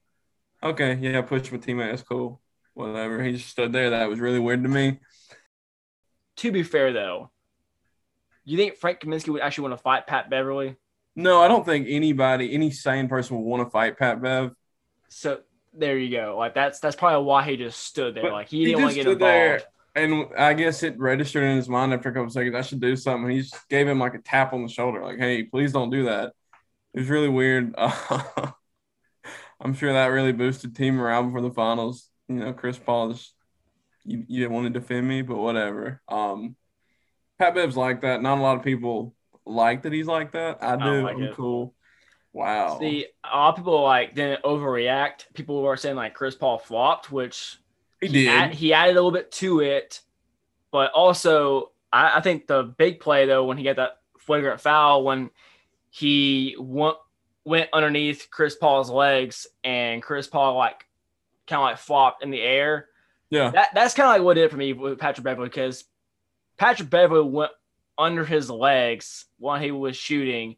okay. 0.64 0.96
Yeah, 0.96 1.22
push 1.22 1.52
my 1.52 1.58
teammate. 1.58 1.92
That's 1.92 2.02
cool 2.02 2.42
whatever. 2.76 3.24
He 3.24 3.32
just 3.32 3.50
stood 3.50 3.74
there. 3.74 3.90
That 3.90 4.10
was 4.10 4.20
really 4.20 4.40
weird 4.40 4.64
to 4.64 4.70
me. 4.70 5.00
To 6.38 6.52
be 6.52 6.64
fair, 6.64 6.94
though, 6.94 7.32
you 8.46 8.58
think 8.58 8.78
Frank 8.78 9.00
Kaminsky 9.00 9.30
would 9.30 9.42
actually 9.42 9.70
want 9.70 9.74
to 9.74 9.84
fight 9.84 10.08
Pat 10.08 10.30
Beverley? 10.30 10.76
No, 11.16 11.42
I 11.42 11.48
don't 11.48 11.66
think 11.66 11.88
anybody, 11.90 12.54
any 12.54 12.72
sane 12.72 13.08
person, 13.08 13.38
would 13.38 13.44
want 13.44 13.66
to 13.66 13.70
fight 13.70 13.98
Pat 13.98 14.22
Bev. 14.22 14.52
So 15.08 15.40
there 15.74 15.98
you 15.98 16.16
go. 16.16 16.36
Like 16.38 16.54
that's 16.54 16.80
that's 16.80 16.96
probably 16.96 17.26
why 17.26 17.44
he 17.44 17.58
just 17.58 17.80
stood 17.80 18.16
there. 18.16 18.24
But 18.24 18.34
like 18.34 18.50
he 18.50 18.66
didn't 18.66 18.82
want 18.82 18.96
to 18.96 19.04
get 19.04 19.12
involved. 19.12 19.22
There, 19.22 19.62
and 19.96 20.28
I 20.38 20.54
guess 20.54 20.84
it 20.84 21.00
registered 21.00 21.44
in 21.44 21.56
his 21.56 21.70
mind 21.70 21.94
after 21.94 22.10
a 22.10 22.14
couple 22.14 22.30
seconds. 22.30 22.56
I 22.56 22.62
should 22.62 22.82
do 22.82 22.96
something. 22.96 23.30
He 23.30 23.42
just 23.42 23.70
gave 23.70 23.88
him 23.88 24.00
like 24.00 24.14
a 24.14 24.20
tap 24.20 24.54
on 24.54 24.64
the 24.64 24.70
shoulder, 24.70 25.04
like, 25.04 25.20
"Hey, 25.20 25.44
please 25.44 25.72
don't 25.72 25.90
do 25.90 26.06
that." 26.06 26.34
It 26.94 27.00
was 27.00 27.10
really 27.10 27.30
weird. 27.30 27.74
Uh, 27.78 28.52
I'm 29.62 29.74
sure 29.74 29.94
that 29.94 30.08
really 30.08 30.34
boosted 30.34 30.76
team 30.76 30.96
morale 30.96 31.24
before 31.24 31.42
the 31.42 31.52
finals 31.52 32.10
you 32.28 32.36
know, 32.36 32.54
Chris 32.54 32.78
Paul 32.78 33.12
just 33.12 33.34
you, 34.04 34.24
you 34.28 34.42
didn't 34.42 34.54
want 34.54 34.66
to 34.72 34.80
defend 34.80 35.08
me, 35.08 35.22
but 35.22 35.38
whatever. 35.38 36.02
Um, 36.08 36.56
Pat 37.40 37.56
Bev's 37.56 37.78
like 37.78 38.02
that. 38.02 38.22
Not 38.22 38.38
a 38.38 38.42
lot 38.42 38.58
of 38.58 38.64
people 38.64 39.16
like 39.46 39.84
that 39.84 39.94
he's 39.94 40.08
like 40.08 40.32
that. 40.34 40.64
I 40.64 40.76
do. 40.76 40.84
I 40.84 41.02
like 41.02 41.16
I'm 41.16 41.24
it. 41.24 41.36
cool. 41.36 41.74
Wow. 42.34 42.80
See, 42.80 43.06
a 43.24 43.38
lot 43.38 43.50
of 43.50 43.56
people 43.58 43.82
like 43.82 44.16
didn't 44.16 44.44
overreact. 44.44 45.34
People 45.34 45.62
were 45.62 45.78
saying 45.78 45.96
like 45.96 46.14
Chris 46.14 46.36
Paul 46.36 46.58
flopped, 46.58 47.12
which 47.12 47.58
he, 48.02 48.08
he 48.08 48.14
did. 48.14 48.28
Add, 48.28 48.54
he 48.54 48.74
added 48.74 48.92
a 48.92 48.96
little 48.96 49.12
bit 49.12 49.32
to 49.34 49.62
it, 49.62 50.02
but 50.72 50.92
also 50.92 51.72
I, 51.94 52.18
I 52.18 52.22
think 52.22 52.48
the 52.48 52.64
big 52.64 53.00
play 53.00 53.26
though 53.26 53.46
when 53.46 53.58
he 53.58 53.64
got 53.64 53.78
that 53.78 54.00
flagrant 54.20 54.60
foul 54.60 55.04
when 55.04 55.30
he 55.90 56.56
went 56.60 56.98
went 57.46 57.70
underneath 57.72 58.28
Chris 58.30 58.56
Paul's 58.56 58.90
legs 58.90 59.48
and 59.64 60.02
Chris 60.02 60.28
Paul 60.28 60.58
like 60.58 60.86
kind 61.48 61.62
of 61.62 61.64
like 61.64 61.78
flopped 61.78 62.24
in 62.24 62.32
the 62.32 62.42
air. 62.42 62.90
Yeah. 63.30 63.52
That 63.52 63.70
that's 63.74 63.94
kind 63.94 64.08
of 64.08 64.14
like 64.14 64.24
what 64.24 64.38
it 64.38 64.42
did 64.42 64.52
for 64.52 64.58
me 64.58 64.74
with 64.74 65.00
Patrick 65.00 65.24
Beverley 65.24 65.48
because 65.48 65.86
Patrick 66.58 66.90
Beverley 66.90 67.30
went 67.30 67.52
under 67.98 68.26
his 68.26 68.50
legs 68.50 69.26
while 69.38 69.60
he 69.60 69.72
was 69.72 69.96
shooting. 69.96 70.58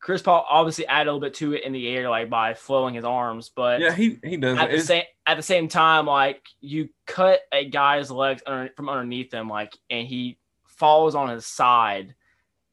Chris 0.00 0.20
Paul 0.20 0.44
obviously 0.48 0.86
added 0.86 1.08
a 1.08 1.12
little 1.12 1.26
bit 1.26 1.34
to 1.34 1.54
it 1.54 1.64
in 1.64 1.72
the 1.72 1.88
air, 1.88 2.10
like 2.10 2.28
by 2.28 2.54
flowing 2.54 2.94
his 2.94 3.04
arms. 3.04 3.50
But 3.54 3.80
yeah, 3.80 3.94
he 3.94 4.18
he 4.22 4.36
does. 4.36 4.58
At 4.58 4.70
the 4.70 4.80
same 4.80 5.04
at 5.26 5.36
the 5.36 5.42
same 5.42 5.68
time, 5.68 6.06
like 6.06 6.42
you 6.60 6.90
cut 7.06 7.40
a 7.52 7.68
guy's 7.68 8.10
legs 8.10 8.42
under, 8.46 8.70
from 8.76 8.88
underneath 8.88 9.32
him, 9.32 9.48
like, 9.48 9.72
and 9.88 10.06
he 10.06 10.38
falls 10.66 11.14
on 11.14 11.30
his 11.30 11.46
side, 11.46 12.14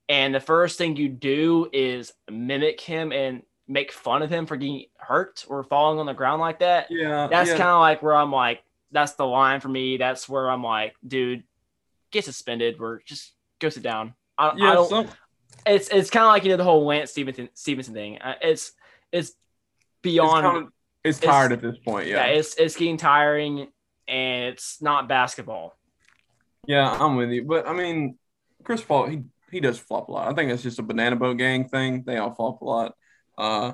and 0.10 0.36
the 0.36 0.42
first 0.42 0.78
thing 0.78 0.98
you 0.98 1.08
do 1.08 1.70
is 1.72 2.12
mimic 2.30 2.82
him 2.82 3.14
and 3.14 3.44
make 3.72 3.94
fun 3.94 4.22
of 4.22 4.30
him 4.30 4.46
for 4.46 4.58
getting 4.58 4.86
hurt 4.98 5.46
or 5.48 5.64
falling 5.64 6.00
on 6.00 6.06
the 6.06 6.14
ground 6.14 6.42
like 6.42 6.60
that. 6.60 6.88
Yeah. 6.90 7.28
That's 7.28 7.52
yeah. 7.52 7.58
kind 7.58 7.70
of 7.70 7.80
like 7.80 8.04
where 8.04 8.16
I'm 8.16 8.32
like, 8.32 8.62
that's 8.92 9.14
the 9.14 9.26
line 9.26 9.62
for 9.62 9.70
me. 9.70 9.96
That's 9.96 10.28
where 10.28 10.50
I'm 10.50 10.64
like, 10.64 10.94
dude, 11.08 11.44
get 12.12 12.26
suspended 12.26 12.78
or 12.80 13.02
just 13.06 13.34
go 13.60 13.70
sit 13.70 13.84
down. 13.84 14.14
I, 14.38 14.54
yeah, 14.56 14.72
I 14.72 14.74
don't. 14.74 14.90
Some... 14.90 15.08
It's 15.66 15.90
it's 15.90 16.10
kind 16.10 16.26
of 16.26 16.30
like 16.30 16.44
you 16.44 16.50
know 16.50 16.58
the 16.58 16.64
whole 16.64 16.86
Lance 16.86 17.12
Stevenson 17.12 17.50
Stephenson 17.54 17.94
thing. 17.94 18.20
Uh, 18.20 18.36
it's 18.42 18.74
it's 19.12 19.34
beyond. 20.02 20.46
It's, 20.46 20.52
kind 20.52 20.66
of, 20.66 20.74
it's 21.04 21.20
tired 21.20 21.52
it's, 21.52 21.64
at 21.64 21.72
this 21.72 21.80
point. 21.84 22.08
Yeah. 22.08 22.26
Yeah. 22.26 22.38
It's 22.38 22.56
it's 22.56 22.76
getting 22.76 22.98
tiring, 22.98 23.68
and 24.08 24.54
it's 24.54 24.82
not 24.82 25.08
basketball. 25.08 25.78
Yeah, 26.68 26.90
I'm 26.90 27.16
with 27.16 27.32
you, 27.32 27.44
but 27.44 27.68
I 27.68 27.74
mean, 27.74 28.18
Chris 28.64 28.82
Paul 28.82 29.08
he 29.08 29.24
he 29.52 29.60
does 29.60 29.80
flop 29.80 30.10
a 30.10 30.12
lot. 30.12 30.32
I 30.32 30.34
think 30.34 30.52
it's 30.52 30.64
just 30.64 30.80
a 30.80 30.84
banana 30.84 31.16
boat 31.16 31.38
gang 31.38 31.68
thing. 31.68 32.04
They 32.06 32.18
all 32.18 32.34
flop 32.34 32.62
a 32.62 32.66
lot. 32.66 32.96
Uh, 33.38 33.74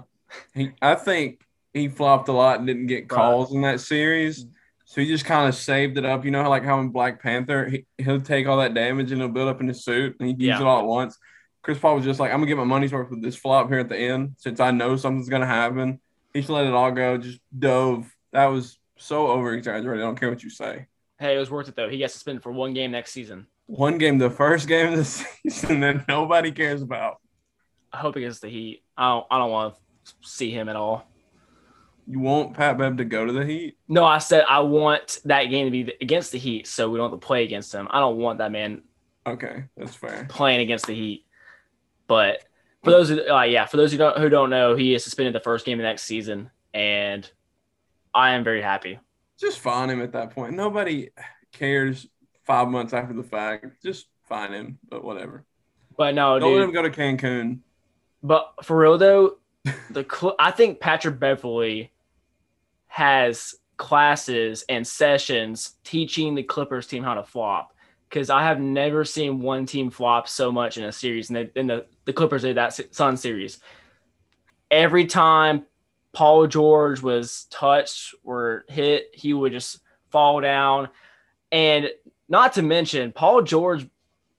he, 0.53 0.71
I 0.81 0.95
think 0.95 1.41
he 1.73 1.87
flopped 1.87 2.29
a 2.29 2.33
lot 2.33 2.59
and 2.59 2.67
didn't 2.67 2.87
get 2.87 3.07
calls 3.07 3.49
right. 3.49 3.55
in 3.55 3.61
that 3.61 3.79
series. 3.81 4.45
So 4.89 5.01
he 5.01 5.07
just 5.07 5.25
kind 5.25 5.49
of 5.49 5.53
saved 5.53 5.97
it 5.97 6.05
up. 6.05 6.23
You 6.23 6.31
know, 6.31 6.49
like 6.49 6.63
how 6.63 6.79
in 6.79 6.89
Black 6.89 7.21
Panther, 7.21 7.67
he, 7.67 7.85
he'll 7.97 8.21
take 8.21 8.47
all 8.47 8.57
that 8.59 8.73
damage 8.73 9.11
and 9.11 9.19
he'll 9.19 9.29
build 9.29 9.49
up 9.49 9.59
in 9.59 9.67
his 9.67 9.83
suit 9.83 10.15
and 10.21 10.29
use 10.29 10.37
yeah. 10.39 10.61
it 10.61 10.65
all 10.65 10.79
at 10.79 10.85
once. 10.85 11.17
Chris 11.61 11.77
Paul 11.77 11.97
was 11.97 12.05
just 12.05 12.21
like, 12.21 12.31
I'm 12.31 12.37
gonna 12.37 12.47
get 12.47 12.55
my 12.55 12.63
money's 12.63 12.93
worth 12.93 13.09
with 13.09 13.21
this 13.21 13.35
flop 13.35 13.67
here 13.67 13.79
at 13.79 13.89
the 13.89 13.97
end 13.97 14.35
since 14.37 14.61
I 14.61 14.71
know 14.71 14.95
something's 14.95 15.27
gonna 15.27 15.45
happen. 15.45 15.99
He 16.33 16.39
just 16.39 16.49
let 16.49 16.65
it 16.65 16.73
all 16.73 16.91
go, 16.91 17.17
just 17.17 17.41
dove. 17.57 18.09
That 18.31 18.45
was 18.45 18.79
so 18.95 19.27
over 19.27 19.53
exaggerated. 19.53 20.03
I 20.03 20.07
don't 20.07 20.17
care 20.17 20.29
what 20.29 20.41
you 20.41 20.49
say. 20.49 20.85
Hey, 21.19 21.35
it 21.35 21.39
was 21.39 21.51
worth 21.51 21.67
it 21.67 21.75
though. 21.75 21.89
He 21.89 21.97
gets 21.97 22.13
to 22.13 22.19
suspended 22.19 22.41
for 22.41 22.53
one 22.53 22.73
game 22.73 22.91
next 22.91 23.11
season. 23.11 23.47
One 23.65 23.97
game, 23.97 24.17
the 24.17 24.29
first 24.29 24.69
game 24.69 24.93
of 24.93 24.97
the 24.97 25.03
season 25.49 25.81
that 25.81 26.07
nobody 26.07 26.53
cares 26.53 26.81
about. 26.81 27.17
I 27.91 27.97
hope 27.97 28.15
against 28.15 28.41
the 28.41 28.47
Heat. 28.47 28.83
I 28.95 29.09
don't. 29.09 29.25
I 29.29 29.37
don't 29.37 29.51
want 29.51 29.75
to 30.05 30.13
see 30.21 30.49
him 30.49 30.69
at 30.69 30.77
all. 30.77 31.05
You 32.09 32.19
want 32.19 32.53
Pat 32.53 32.77
Bev 32.77 32.97
to 32.97 33.05
go 33.05 33.25
to 33.25 33.33
the 33.33 33.45
Heat? 33.45 33.77
No, 33.87 34.05
I 34.05 34.19
said 34.19 34.45
I 34.47 34.61
want 34.61 35.19
that 35.25 35.45
game 35.45 35.65
to 35.65 35.71
be 35.71 35.93
against 35.99 36.31
the 36.31 36.37
Heat, 36.37 36.65
so 36.67 36.89
we 36.89 36.97
don't 36.97 37.11
have 37.11 37.19
to 37.19 37.25
play 37.25 37.43
against 37.43 37.71
them. 37.71 37.87
I 37.91 37.99
don't 37.99 38.17
want 38.17 38.37
that 38.39 38.51
man 38.51 38.83
Okay, 39.25 39.65
that's 39.75 39.93
fair. 39.93 40.25
playing 40.29 40.61
against 40.61 40.87
the 40.87 40.95
Heat. 40.95 41.25
But 42.07 42.45
for 42.83 42.91
those 42.91 43.09
who, 43.09 43.27
uh, 43.29 43.43
yeah, 43.43 43.65
for 43.65 43.75
those 43.75 43.91
who 43.91 43.97
don't 43.97 44.17
who 44.17 44.29
don't 44.29 44.49
know, 44.49 44.75
he 44.75 44.95
is 44.95 45.03
suspended 45.03 45.35
the 45.35 45.41
first 45.41 45.65
game 45.65 45.79
of 45.79 45.83
next 45.83 46.03
season, 46.03 46.49
and 46.73 47.29
I 48.13 48.31
am 48.31 48.45
very 48.45 48.61
happy. 48.61 48.99
Just 49.37 49.59
fine 49.59 49.89
him 49.89 50.01
at 50.01 50.13
that 50.13 50.31
point. 50.31 50.53
Nobody 50.53 51.09
cares 51.51 52.07
five 52.45 52.69
months 52.69 52.93
after 52.93 53.13
the 53.13 53.23
fact. 53.23 53.83
Just 53.83 54.07
fine 54.29 54.53
him, 54.53 54.79
but 54.87 55.03
whatever. 55.03 55.43
But 55.97 56.15
no, 56.15 56.39
Don't 56.39 56.55
let 56.55 56.63
him 56.63 56.71
go 56.71 56.83
to 56.83 56.89
Cancun. 56.89 57.59
But 58.23 58.53
for 58.63 58.77
real 58.77 58.97
though, 58.97 59.39
the 59.89 60.05
Cl- 60.09 60.35
I 60.39 60.51
think 60.51 60.79
Patrick 60.79 61.19
Beverley 61.19 61.91
has 62.97 63.53
classes 63.77 64.65
and 64.69 64.85
sessions 64.87 65.75
teaching 65.83 66.33
the 66.33 66.41
Clippers 66.41 66.87
team 66.87 67.03
how 67.03 67.13
to 67.13 67.23
flop. 67.23 67.75
Because 68.09 68.31
I 68.31 68.41
have 68.41 68.59
never 68.59 69.05
seen 69.05 69.39
one 69.39 69.67
team 69.67 69.91
flop 69.91 70.27
so 70.27 70.51
much 70.51 70.79
in 70.79 70.83
a 70.85 70.91
series, 70.91 71.29
and 71.29 71.37
the, 71.37 71.59
in 71.59 71.67
the 71.67 71.85
the 72.05 72.13
Clippers 72.13 72.41
did 72.41 72.57
that 72.57 72.73
Sun 72.95 73.17
series. 73.17 73.59
Every 74.71 75.05
time 75.05 75.65
Paul 76.11 76.47
George 76.47 77.03
was 77.03 77.45
touched 77.51 78.15
or 78.23 78.65
hit, 78.67 79.09
he 79.13 79.33
would 79.33 79.51
just 79.51 79.79
fall 80.09 80.41
down, 80.41 80.89
and 81.51 81.91
not 82.27 82.53
to 82.53 82.63
mention 82.63 83.11
Paul 83.11 83.43
George 83.43 83.87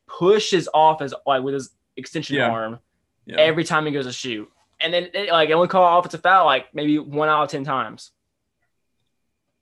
pushes 0.09 0.69
off 0.75 1.01
his 1.01 1.15
like 1.27 1.45
with 1.45 1.55
his 1.55 1.71
extension 1.97 2.37
Yeah. 2.37 2.51
arm 2.51 2.79
Yeah. 3.25 3.37
every 3.37 3.63
time 3.63 3.87
he 3.87 3.93
goes 3.93 4.07
to 4.07 4.13
shoot. 4.13 4.51
And 4.81 4.93
then 4.93 5.11
it, 5.15 5.31
like 5.31 5.51
only 5.51 5.69
call 5.69 5.99
offensive 5.99 6.23
foul 6.23 6.47
like 6.47 6.75
maybe 6.75 6.99
one 6.99 7.29
out 7.29 7.45
of 7.45 7.51
ten 7.51 7.65
times. 7.65 8.11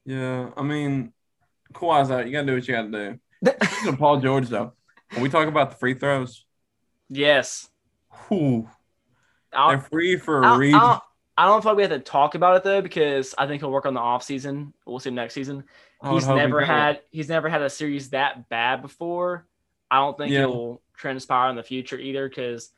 Yeah. 0.07 0.51
I 0.57 0.63
mean, 0.63 1.13
Kawhi's 1.75 2.11
out. 2.11 2.27
You 2.27 2.33
gotta 2.33 2.47
do 2.47 2.55
what 2.55 2.67
you 2.67 2.75
gotta 2.75 2.91
do. 3.43 3.55
Speaking 3.67 3.89
of 3.89 3.99
Paul 3.99 4.21
George, 4.21 4.49
though, 4.49 4.73
when 5.13 5.23
we 5.23 5.29
talk 5.29 5.49
about 5.49 5.71
the 5.71 5.77
free 5.77 5.95
throws, 5.95 6.45
yes. 7.09 7.69
whew, 8.29 8.69
I 9.53 9.75
they're 9.75 9.81
free 9.81 10.17
for 10.17 10.45
I, 10.45 10.49
a 10.49 10.51
don't, 10.51 10.59
reason. 10.59 10.81
I, 10.81 10.91
don't, 10.93 11.03
I 11.39 11.47
don't 11.47 11.63
feel 11.63 11.73
like 11.73 11.77
we 11.77 11.83
have 11.83 11.93
to 11.93 11.99
talk 11.99 12.35
about 12.35 12.57
it 12.57 12.65
though 12.65 12.81
because 12.81 13.35
I 13.37 13.47
think 13.47 13.61
he'll 13.61 13.71
work 13.71 13.87
on 13.87 13.95
the 13.95 14.01
off 14.01 14.23
season. 14.23 14.73
We'll 14.87 14.99
see 15.01 15.11
him 15.11 15.17
next 15.17 15.35
season. 15.35 15.65
He's 16.03 16.25
hope 16.25 16.37
he 16.37 16.43
never 16.43 16.65
had 16.65 17.01
he's 17.11 17.29
never 17.29 17.49
had 17.49 17.63
a 17.63 17.71
series 17.71 18.11
that 18.11 18.49
bad 18.49 18.83
before. 18.83 19.47
I 19.91 19.97
don't 19.99 20.17
think 20.17 20.33
Yeah. 20.33 20.43
it 20.43 20.49
will 20.49 20.83
transpire 20.97 21.51
in 21.51 21.57
the 21.57 21.63
future 21.63 21.99
either 21.99 22.29
because 22.29 22.71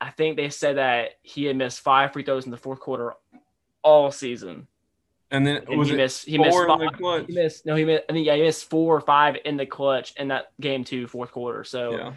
I 0.00 0.10
think 0.10 0.36
they 0.36 0.50
said 0.50 0.76
that 0.76 1.10
he 1.22 1.44
had 1.44 1.56
missed 1.56 1.80
five 1.80 2.12
free 2.12 2.24
throws 2.24 2.44
in 2.44 2.50
the 2.50 2.56
fourth 2.56 2.80
quarter 2.80 3.14
all 3.82 4.10
season. 4.10 4.66
And 5.32 5.46
then 5.46 5.64
And 5.68 5.84
he 5.84 5.92
missed 5.96 6.26
he 6.28 6.38
missed 6.38 6.50
four 6.52 6.66
five. 6.68 7.26
He 7.26 7.34
missed 7.34 7.66
no, 7.66 7.74
he 7.74 7.84
missed. 7.84 8.04
I 8.08 8.12
think 8.12 8.26
yeah, 8.26 8.36
he 8.36 8.42
missed 8.42 8.70
four 8.70 8.94
or 8.96 9.00
five 9.00 9.36
in 9.44 9.56
the 9.56 9.66
clutch 9.66 10.12
in 10.16 10.28
that 10.28 10.52
game 10.60 10.84
too, 10.84 11.06
fourth 11.08 11.32
quarter. 11.32 11.64
So 11.64 11.96
Yeah. 11.96 12.12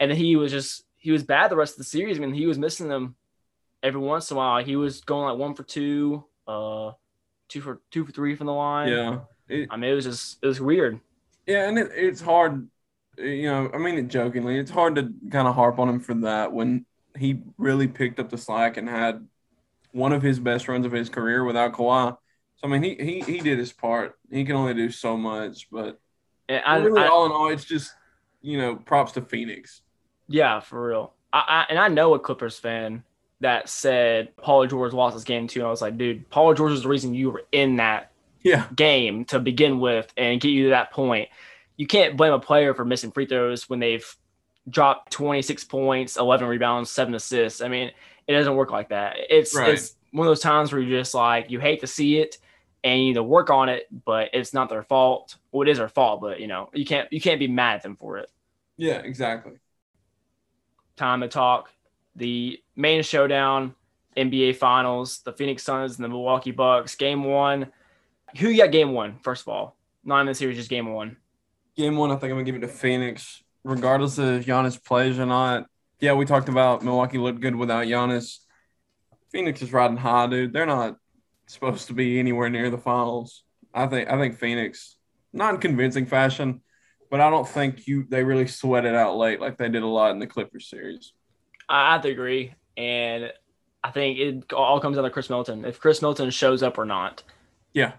and 0.00 0.10
then 0.10 0.18
he 0.18 0.36
was 0.36 0.52
just 0.52 0.84
he 0.96 1.10
was 1.12 1.22
bad 1.22 1.50
the 1.50 1.56
rest 1.56 1.74
of 1.74 1.78
the 1.78 1.84
series. 1.84 2.18
I 2.18 2.20
mean, 2.20 2.34
he 2.34 2.46
was 2.46 2.58
missing 2.58 2.88
them 2.88 3.14
every 3.82 4.00
once 4.00 4.30
in 4.30 4.36
a 4.36 4.38
while. 4.38 4.62
He 4.64 4.76
was 4.76 5.00
going 5.02 5.28
like 5.30 5.38
one 5.38 5.54
for 5.54 5.62
two, 5.62 6.24
uh, 6.48 6.92
two 7.48 7.60
for 7.60 7.80
two 7.92 8.04
for 8.04 8.12
three 8.12 8.34
from 8.34 8.48
the 8.48 8.52
line. 8.52 8.88
Yeah. 8.88 9.20
It, 9.48 9.68
I 9.70 9.76
mean, 9.76 9.90
it 9.92 9.94
was 9.94 10.04
just 10.04 10.38
it 10.42 10.46
was 10.46 10.60
weird. 10.60 11.00
yeah, 11.46 11.68
and 11.68 11.78
it, 11.78 11.90
it's 11.94 12.20
hard, 12.20 12.68
you 13.16 13.44
know, 13.50 13.70
I 13.72 13.78
mean 13.78 13.96
it 13.96 14.08
jokingly, 14.08 14.58
it's 14.58 14.70
hard 14.70 14.96
to 14.96 15.12
kind 15.30 15.48
of 15.48 15.54
harp 15.54 15.78
on 15.78 15.88
him 15.88 16.00
for 16.00 16.14
that 16.14 16.52
when 16.52 16.84
he 17.16 17.40
really 17.56 17.88
picked 17.88 18.18
up 18.20 18.28
the 18.30 18.36
slack 18.36 18.76
and 18.76 18.88
had 18.88 19.26
one 19.92 20.12
of 20.12 20.22
his 20.22 20.38
best 20.40 20.68
runs 20.68 20.84
of 20.84 20.92
his 20.92 21.08
career 21.08 21.44
without 21.44 21.72
Kawhi. 21.72 22.16
So 22.58 22.68
I 22.68 22.70
mean 22.70 22.82
he 22.82 22.94
he, 22.94 23.20
he 23.20 23.38
did 23.40 23.58
his 23.58 23.72
part. 23.72 24.18
He 24.30 24.44
can 24.44 24.56
only 24.56 24.74
do 24.74 24.90
so 24.90 25.16
much, 25.16 25.68
but 25.70 26.00
I, 26.48 26.76
really 26.78 27.02
I- 27.02 27.08
all 27.08 27.26
in 27.26 27.32
all, 27.32 27.48
it's 27.48 27.64
just 27.64 27.92
you 28.40 28.56
know, 28.58 28.76
props 28.76 29.12
to 29.12 29.20
Phoenix. 29.22 29.82
yeah, 30.28 30.60
for 30.60 30.88
real. 30.88 31.12
I, 31.32 31.38
I 31.48 31.66
and 31.70 31.78
I 31.78 31.88
know 31.88 32.14
a 32.14 32.18
Clippers 32.18 32.58
fan 32.58 33.02
that 33.40 33.68
said 33.68 34.34
Paul 34.36 34.66
George 34.66 34.92
lost 34.92 35.14
his 35.14 35.24
game 35.24 35.46
too. 35.48 35.60
And 35.60 35.66
I 35.66 35.70
was 35.70 35.82
like, 35.82 35.96
dude, 35.98 36.28
Paul 36.30 36.54
George 36.54 36.72
is 36.72 36.82
the 36.82 36.88
reason 36.88 37.14
you 37.14 37.30
were 37.30 37.44
in 37.52 37.76
that 37.76 38.10
Yeah. 38.42 38.66
game 38.74 39.24
to 39.26 39.38
begin 39.38 39.78
with 39.80 40.12
and 40.16 40.40
get 40.40 40.48
you 40.48 40.64
to 40.64 40.70
that 40.70 40.90
point. 40.92 41.28
You 41.76 41.86
can't 41.86 42.16
blame 42.16 42.32
a 42.32 42.40
player 42.40 42.74
for 42.74 42.84
missing 42.84 43.12
free 43.12 43.26
throws 43.26 43.68
when 43.68 43.78
they've 43.78 44.04
dropped 44.68 45.12
26 45.12 45.64
points, 45.64 46.16
11 46.16 46.48
rebounds, 46.48 46.90
seven 46.90 47.14
assists. 47.14 47.60
I 47.60 47.68
mean, 47.68 47.90
it 48.26 48.32
doesn't 48.32 48.54
work 48.56 48.70
like 48.72 48.88
that. 48.88 49.16
It's 49.30 49.54
Right. 49.54 49.70
it's 49.74 49.94
one 50.12 50.26
of 50.26 50.30
those 50.30 50.40
times 50.40 50.72
where 50.72 50.80
you're 50.80 50.98
just 51.00 51.14
like 51.14 51.50
you 51.50 51.60
hate 51.60 51.80
to 51.80 51.86
see 51.86 52.18
it 52.18 52.38
and 52.84 53.00
you 53.00 53.06
need 53.08 53.14
to 53.14 53.22
work 53.22 53.50
on 53.50 53.68
it, 53.68 53.86
but 54.04 54.30
it's 54.32 54.54
not 54.54 54.68
their 54.68 54.82
fault. 54.82 55.36
Well, 55.50 55.62
it 55.62 55.70
is 55.70 55.78
their 55.78 55.88
fault, 55.88 56.20
but 56.20 56.40
you 56.40 56.46
know 56.46 56.70
you 56.72 56.84
can't 56.84 57.12
you 57.12 57.20
can't 57.20 57.38
be 57.38 57.48
mad 57.48 57.76
at 57.76 57.82
them 57.82 57.96
for 57.96 58.18
it. 58.18 58.30
Yeah, 58.76 58.98
exactly. 58.98 59.54
Time 60.96 61.20
to 61.20 61.28
talk. 61.28 61.70
The 62.16 62.60
main 62.76 63.02
showdown, 63.02 63.74
NBA 64.16 64.56
Finals, 64.56 65.20
the 65.20 65.32
Phoenix 65.32 65.62
Suns 65.62 65.96
and 65.96 66.04
the 66.04 66.08
Milwaukee 66.08 66.50
Bucks. 66.50 66.94
Game 66.94 67.24
one. 67.24 67.72
Who 68.38 68.48
you 68.48 68.62
got? 68.62 68.72
Game 68.72 68.92
one 68.92 69.18
first 69.22 69.42
of 69.42 69.48
all. 69.48 69.76
Not 70.04 70.20
in 70.20 70.26
the 70.26 70.34
series, 70.34 70.56
just 70.56 70.70
game 70.70 70.92
one. 70.92 71.16
Game 71.76 71.96
one, 71.96 72.10
I 72.10 72.14
think 72.14 72.24
I'm 72.24 72.30
gonna 72.30 72.44
give 72.44 72.56
it 72.56 72.60
to 72.60 72.68
Phoenix, 72.68 73.42
regardless 73.64 74.18
of 74.18 74.40
if 74.40 74.46
Giannis 74.46 74.82
plays 74.82 75.18
or 75.18 75.26
not. 75.26 75.66
Yeah, 76.00 76.14
we 76.14 76.24
talked 76.24 76.48
about 76.48 76.82
Milwaukee 76.82 77.18
looked 77.18 77.40
good 77.40 77.56
without 77.56 77.86
Giannis. 77.86 78.38
Phoenix 79.30 79.60
is 79.62 79.72
riding 79.72 79.96
high, 79.96 80.26
dude. 80.26 80.52
They're 80.52 80.66
not 80.66 80.96
supposed 81.48 81.88
to 81.88 81.92
be 81.94 82.18
anywhere 82.18 82.48
near 82.50 82.70
the 82.70 82.78
finals. 82.78 83.42
I 83.74 83.86
think 83.86 84.08
I 84.10 84.18
think 84.18 84.38
Phoenix, 84.38 84.96
not 85.32 85.54
in 85.54 85.60
convincing 85.60 86.06
fashion, 86.06 86.60
but 87.10 87.20
I 87.20 87.30
don't 87.30 87.48
think 87.48 87.86
you 87.86 88.06
they 88.08 88.22
really 88.24 88.46
sweat 88.46 88.84
it 88.84 88.94
out 88.94 89.16
late 89.16 89.40
like 89.40 89.56
they 89.58 89.68
did 89.68 89.82
a 89.82 89.86
lot 89.86 90.10
in 90.12 90.18
the 90.18 90.26
Clippers 90.26 90.68
series. 90.68 91.12
I 91.68 91.92
have 91.92 92.02
to 92.02 92.10
agree, 92.10 92.54
and 92.76 93.32
I 93.84 93.90
think 93.90 94.18
it 94.18 94.52
all 94.52 94.80
comes 94.80 94.96
down 94.96 95.04
to 95.04 95.10
Chris 95.10 95.28
Milton. 95.30 95.64
If 95.64 95.80
Chris 95.80 96.00
Milton 96.02 96.30
shows 96.30 96.62
up 96.62 96.78
or 96.78 96.84
not, 96.86 97.22
Yeah. 97.74 97.92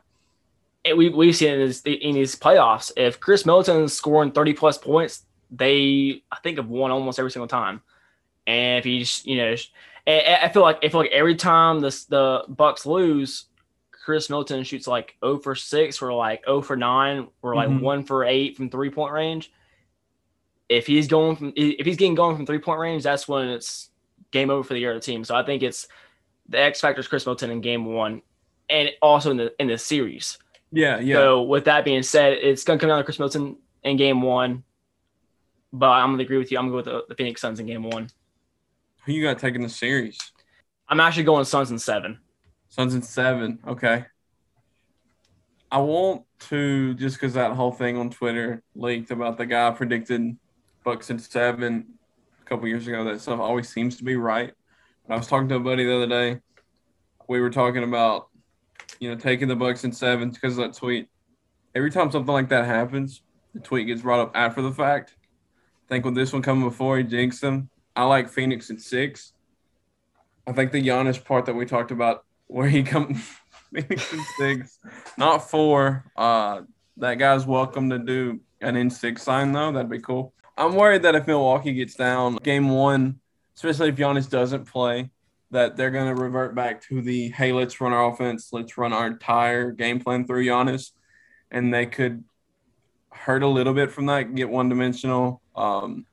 and 0.85 0.97
we 0.97 1.09
we've 1.09 1.35
seen 1.35 1.53
in 1.53 1.59
these, 1.67 1.81
in 1.81 2.15
these 2.15 2.35
playoffs, 2.35 2.91
if 2.97 3.19
Chris 3.19 3.45
Milton's 3.45 3.93
scoring 3.93 4.31
thirty 4.31 4.53
plus 4.53 4.77
points, 4.77 5.23
they 5.51 6.23
I 6.31 6.37
think 6.43 6.57
have 6.57 6.67
won 6.67 6.91
almost 6.91 7.19
every 7.19 7.31
single 7.31 7.47
time. 7.47 7.81
And 8.47 8.79
if 8.79 8.85
he's 8.85 9.23
you 9.25 9.37
know, 9.37 9.55
I 10.43 10.49
feel 10.49 10.61
like 10.61 10.79
I 10.83 10.89
feel 10.89 10.99
like 11.01 11.11
every 11.11 11.35
time 11.35 11.79
the 11.79 11.89
the 12.09 12.43
Bucks 12.47 12.85
lose, 12.85 13.45
Chris 13.91 14.29
Milton 14.29 14.63
shoots 14.63 14.87
like 14.87 15.15
0 15.23 15.39
for 15.39 15.55
six 15.55 16.01
or 16.01 16.13
like 16.13 16.43
0 16.45 16.61
for 16.61 16.75
nine 16.75 17.27
or 17.41 17.55
like 17.55 17.69
Mhm. 17.69 17.81
one 17.81 18.03
for 18.03 18.23
eight 18.25 18.55
from 18.57 18.69
three 18.69 18.89
point 18.89 19.13
range. 19.13 19.51
If 20.69 20.87
he's 20.87 21.07
going 21.07 21.35
from 21.35 21.53
if 21.55 21.85
he's 21.85 21.97
getting 21.97 22.15
going 22.15 22.35
from 22.35 22.45
three 22.45 22.59
point 22.59 22.79
range, 22.79 23.03
that's 23.03 23.27
when 23.27 23.49
it's 23.49 23.89
game 24.31 24.49
over 24.49 24.63
for 24.63 24.73
the 24.73 24.85
other 24.87 24.99
team. 24.99 25.23
So 25.23 25.35
I 25.35 25.43
think 25.43 25.63
it's 25.63 25.87
the 26.47 26.59
X 26.59 26.79
factor 26.81 26.99
is 27.01 27.07
Chris 27.07 27.25
Milton 27.25 27.51
in 27.51 27.61
game 27.61 27.85
one, 27.85 28.21
and 28.69 28.89
also 29.01 29.31
in 29.31 29.37
the 29.37 29.53
in 29.59 29.67
the 29.67 29.77
series. 29.77 30.37
Yeah, 30.71 30.99
yeah. 30.99 31.15
So 31.15 31.41
with 31.43 31.65
that 31.65 31.83
being 31.85 32.03
said, 32.03 32.33
it's 32.33 32.63
gonna 32.63 32.79
come 32.79 32.89
down 32.89 32.99
to 32.99 33.03
Chris 33.03 33.19
Milton 33.19 33.57
in 33.83 33.97
game 33.97 34.21
one. 34.21 34.63
But 35.73 35.89
I'm 35.89 36.11
gonna 36.13 36.23
agree 36.23 36.37
with 36.37 36.51
you. 36.51 36.57
I'm 36.57 36.69
gonna 36.69 36.83
go 36.83 36.91
with 36.91 37.07
the, 37.07 37.09
the 37.09 37.15
Phoenix 37.15 37.41
Suns 37.41 37.59
in 37.59 37.65
game 37.65 37.83
one. 37.83 38.09
Who 39.05 39.13
you 39.13 39.23
got 39.23 39.39
taking 39.39 39.61
the 39.61 39.69
series? 39.69 40.17
I'm 40.87 40.99
actually 40.99 41.23
going 41.23 41.45
Suns 41.45 41.71
and 41.71 41.81
seven. 41.81 42.19
Suns 42.69 42.93
and 42.93 43.05
seven. 43.05 43.59
Okay. 43.67 44.05
I 45.71 45.79
want 45.79 46.23
to 46.49 46.95
just 46.95 47.15
because 47.15 47.33
that 47.35 47.51
whole 47.51 47.71
thing 47.71 47.97
on 47.97 48.09
Twitter 48.09 48.63
leaked 48.75 49.11
about 49.11 49.37
the 49.37 49.45
guy 49.45 49.69
predicted 49.71 50.35
Bucks 50.83 51.09
and 51.09 51.21
seven 51.21 51.85
a 52.41 52.45
couple 52.45 52.67
years 52.67 52.87
ago. 52.87 53.03
That 53.03 53.21
stuff 53.21 53.39
always 53.39 53.69
seems 53.69 53.97
to 53.97 54.03
be 54.03 54.15
right. 54.15 54.53
But 55.07 55.13
I 55.13 55.17
was 55.17 55.27
talking 55.27 55.47
to 55.49 55.55
a 55.55 55.59
buddy 55.59 55.85
the 55.85 55.95
other 55.95 56.07
day. 56.07 56.41
We 57.27 57.39
were 57.39 57.51
talking 57.51 57.83
about, 57.83 58.29
you 58.99 59.09
know, 59.09 59.15
taking 59.15 59.47
the 59.47 59.55
Bucks 59.55 59.83
and 59.83 59.95
seven 59.95 60.31
because 60.31 60.57
of 60.57 60.65
that 60.65 60.77
tweet. 60.77 61.07
Every 61.75 61.91
time 61.91 62.11
something 62.11 62.33
like 62.33 62.49
that 62.49 62.65
happens, 62.65 63.21
the 63.53 63.59
tweet 63.59 63.87
gets 63.87 64.01
brought 64.01 64.19
up 64.19 64.31
after 64.35 64.61
the 64.63 64.71
fact. 64.71 65.15
I 65.85 65.87
think 65.89 66.05
with 66.05 66.15
this 66.15 66.33
one 66.33 66.41
coming 66.41 66.67
before, 66.67 66.97
he 66.97 67.03
jinxed 67.03 67.41
them. 67.41 67.69
I 67.99 68.03
like 68.03 68.29
Phoenix 68.29 68.69
in 68.69 68.79
six. 68.79 69.33
I 70.47 70.53
think 70.53 70.71
the 70.71 70.81
Giannis 70.81 71.21
part 71.21 71.45
that 71.47 71.53
we 71.53 71.65
talked 71.65 71.91
about, 71.91 72.23
where 72.47 72.69
he 72.69 72.81
comes 72.81 73.21
Phoenix 73.73 74.13
in 74.13 74.21
six, 74.37 74.79
not 75.17 75.49
four. 75.49 76.05
Uh, 76.15 76.61
that 76.95 77.15
guy's 77.15 77.45
welcome 77.45 77.89
to 77.89 77.99
do 77.99 78.39
an 78.61 78.77
in 78.77 78.89
six 78.89 79.21
sign 79.23 79.51
though. 79.51 79.73
That'd 79.73 79.91
be 79.91 79.99
cool. 79.99 80.33
I'm 80.57 80.75
worried 80.75 81.01
that 81.01 81.15
if 81.15 81.27
Milwaukee 81.27 81.73
gets 81.73 81.95
down 81.95 82.37
game 82.37 82.69
one, 82.69 83.19
especially 83.57 83.89
if 83.89 83.97
Giannis 83.97 84.29
doesn't 84.29 84.63
play, 84.63 85.09
that 85.51 85.75
they're 85.75 85.91
going 85.91 86.15
to 86.15 86.21
revert 86.21 86.55
back 86.55 86.81
to 86.83 87.01
the 87.01 87.31
hey, 87.31 87.51
let's 87.51 87.81
run 87.81 87.91
our 87.91 88.09
offense, 88.13 88.53
let's 88.53 88.77
run 88.77 88.93
our 88.93 89.07
entire 89.07 89.71
game 89.71 89.99
plan 89.99 90.25
through 90.25 90.45
Giannis, 90.45 90.91
and 91.51 91.73
they 91.73 91.85
could 91.85 92.23
hurt 93.11 93.43
a 93.43 93.47
little 93.47 93.73
bit 93.73 93.91
from 93.91 94.05
that, 94.05 94.35
get 94.35 94.49
one 94.49 94.69
dimensional. 94.69 95.41
Um, 95.53 96.05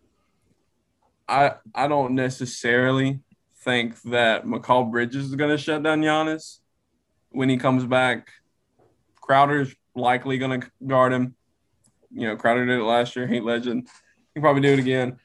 I 1.28 1.54
I 1.74 1.88
don't 1.88 2.14
necessarily 2.14 3.20
think 3.60 4.00
that 4.02 4.46
Mikal 4.46 4.90
Bridges 4.90 5.26
is 5.26 5.34
going 5.34 5.50
to 5.50 5.58
shut 5.58 5.82
down 5.82 6.00
Giannis 6.00 6.58
when 7.30 7.48
he 7.48 7.56
comes 7.56 7.84
back. 7.84 8.30
Crowder's 9.20 9.74
likely 9.94 10.38
going 10.38 10.60
to 10.60 10.70
guard 10.86 11.12
him. 11.12 11.34
You 12.12 12.28
know, 12.28 12.36
Crowder 12.36 12.64
did 12.64 12.78
it 12.78 12.84
last 12.84 13.16
year. 13.16 13.26
Heat 13.26 13.42
legend. 13.42 13.88
He 14.34 14.40
probably 14.40 14.62
do 14.62 14.72
it 14.72 14.78
again. 14.78 15.18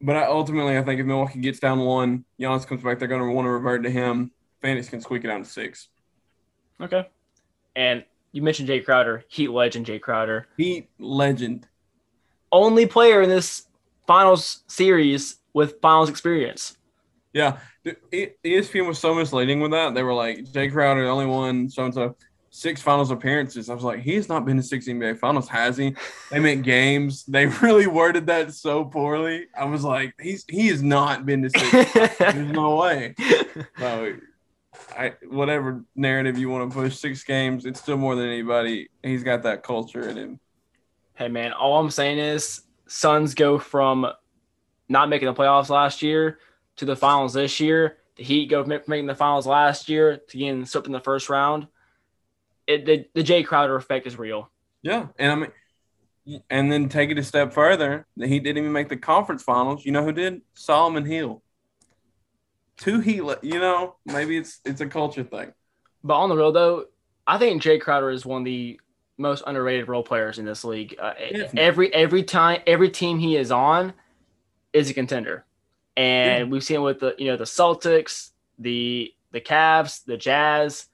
But 0.00 0.16
I, 0.16 0.26
ultimately, 0.26 0.78
I 0.78 0.82
think 0.82 1.00
if 1.00 1.06
Milwaukee 1.06 1.40
gets 1.40 1.58
down 1.58 1.80
one, 1.80 2.24
Giannis 2.40 2.66
comes 2.66 2.82
back, 2.82 3.00
they're 3.00 3.08
going 3.08 3.20
to 3.20 3.32
want 3.32 3.46
to 3.46 3.50
revert 3.50 3.82
to 3.82 3.90
him. 3.90 4.30
Phoenix 4.60 4.88
can 4.88 5.00
squeak 5.00 5.24
it 5.24 5.26
down 5.26 5.42
to 5.42 5.48
six. 5.48 5.88
Okay. 6.80 7.08
And 7.74 8.04
you 8.30 8.42
mentioned 8.42 8.68
Jae 8.68 8.84
Crowder, 8.84 9.24
Heat 9.28 9.50
legend 9.50 9.86
Jae 9.86 10.00
Crowder. 10.00 10.46
Heat 10.56 10.88
legend. 11.00 11.66
Only 12.52 12.86
player 12.86 13.22
in 13.22 13.28
this 13.28 13.66
finals 14.06 14.62
series 14.68 15.36
with 15.58 15.80
finals 15.82 16.08
experience. 16.08 16.78
Yeah. 17.32 17.58
ESPN 17.84 18.86
was 18.86 18.98
so 18.98 19.14
misleading 19.14 19.60
with 19.60 19.72
that. 19.72 19.94
They 19.94 20.02
were 20.02 20.14
like, 20.14 20.38
Jae 20.44 20.72
Crowder, 20.72 21.02
the 21.02 21.10
only 21.10 21.26
one, 21.26 21.68
so 21.68 21.84
and 21.84 21.92
so 21.92 22.16
six 22.50 22.80
finals 22.80 23.10
appearances. 23.10 23.68
I 23.68 23.74
was 23.74 23.82
like, 23.82 24.00
he's 24.00 24.28
not 24.28 24.44
been 24.44 24.56
to 24.56 24.62
six 24.62 24.86
NBA 24.86 25.18
finals, 25.18 25.48
has 25.48 25.76
he? 25.76 25.94
They 26.30 26.38
meant 26.38 26.62
games. 26.62 27.24
They 27.24 27.46
really 27.62 27.86
worded 27.86 28.26
that 28.26 28.54
so 28.54 28.84
poorly. 28.84 29.46
I 29.56 29.64
was 29.64 29.82
like, 29.82 30.14
he's 30.20 30.44
he 30.48 30.68
has 30.68 30.82
not 30.82 31.26
been 31.26 31.42
to 31.42 31.50
six. 31.50 32.18
There's 32.18 32.52
no 32.52 32.76
way. 32.76 33.14
So 33.78 34.16
I 34.96 35.14
whatever 35.28 35.84
narrative 35.96 36.38
you 36.38 36.48
want 36.48 36.70
to 36.70 36.74
push, 36.74 36.96
six 36.96 37.24
games, 37.24 37.64
it's 37.64 37.80
still 37.80 37.96
more 37.96 38.14
than 38.14 38.26
anybody. 38.26 38.88
He's 39.02 39.24
got 39.24 39.42
that 39.42 39.62
culture 39.62 40.08
in 40.08 40.16
him. 40.16 40.40
Hey 41.14 41.28
man, 41.28 41.52
all 41.52 41.80
I'm 41.80 41.90
saying 41.90 42.18
is 42.18 42.62
Suns 42.86 43.34
go 43.34 43.58
from 43.58 44.06
not 44.88 45.08
making 45.08 45.26
the 45.26 45.34
playoffs 45.34 45.68
last 45.68 46.02
year 46.02 46.38
to 46.76 46.84
the 46.84 46.96
finals 46.96 47.34
this 47.34 47.60
year. 47.60 47.98
The 48.16 48.24
Heat 48.24 48.50
go 48.50 48.62
from 48.62 48.82
making 48.86 49.06
the 49.06 49.14
finals 49.14 49.46
last 49.46 49.88
year 49.88 50.16
to 50.16 50.38
getting 50.38 50.64
swept 50.66 50.86
in 50.86 50.92
the 50.92 51.00
first 51.00 51.28
round 51.28 51.68
it, 52.68 52.84
the, 52.84 53.06
the 53.14 53.24
Jae 53.24 53.44
Crowder 53.44 53.74
effect 53.74 54.06
is 54.06 54.16
real. 54.16 54.50
Yeah. 54.82 55.06
And 55.18 55.32
I 55.32 55.34
mean, 55.34 56.42
and 56.50 56.70
then 56.70 56.88
take 56.88 57.10
it 57.10 57.18
a 57.18 57.24
step 57.24 57.52
further. 57.52 58.06
He 58.16 58.38
didn't 58.38 58.58
even 58.58 58.72
make 58.72 58.90
the 58.90 58.96
conference 58.96 59.42
finals. 59.42 59.84
You 59.84 59.92
know 59.92 60.04
who 60.04 60.12
did? 60.12 60.42
Solomon 60.54 61.06
Hill. 61.06 61.42
Two 62.76 63.00
Heat, 63.00 63.22
you 63.42 63.58
know, 63.58 63.96
maybe 64.04 64.36
it's 64.36 64.60
it's 64.64 64.80
a 64.80 64.86
culture 64.86 65.24
thing. 65.24 65.52
But 66.04 66.14
on 66.14 66.28
the 66.28 66.36
real 66.36 66.52
though, 66.52 66.84
I 67.26 67.38
think 67.38 67.60
Jae 67.60 67.80
Crowder 67.80 68.10
is 68.10 68.24
one 68.24 68.42
of 68.42 68.44
the 68.44 68.78
most 69.16 69.42
underrated 69.46 69.88
role 69.88 70.04
players 70.04 70.38
in 70.38 70.44
this 70.44 70.62
league. 70.62 70.94
Uh, 71.00 71.14
every 71.56 71.92
every 71.92 72.22
time 72.22 72.60
every 72.68 72.90
team 72.90 73.18
he 73.18 73.36
is 73.36 73.50
on 73.50 73.94
is 74.72 74.90
a 74.90 74.94
contender, 74.94 75.44
and 75.96 76.46
yeah. 76.46 76.50
we've 76.50 76.64
seen 76.64 76.82
with 76.82 77.00
the 77.00 77.14
you 77.18 77.26
know 77.26 77.36
the 77.36 77.44
Celtics, 77.44 78.30
the 78.58 79.12
the 79.32 79.40
Cavs, 79.40 80.04
the 80.04 80.16
Jazz, 80.16 80.86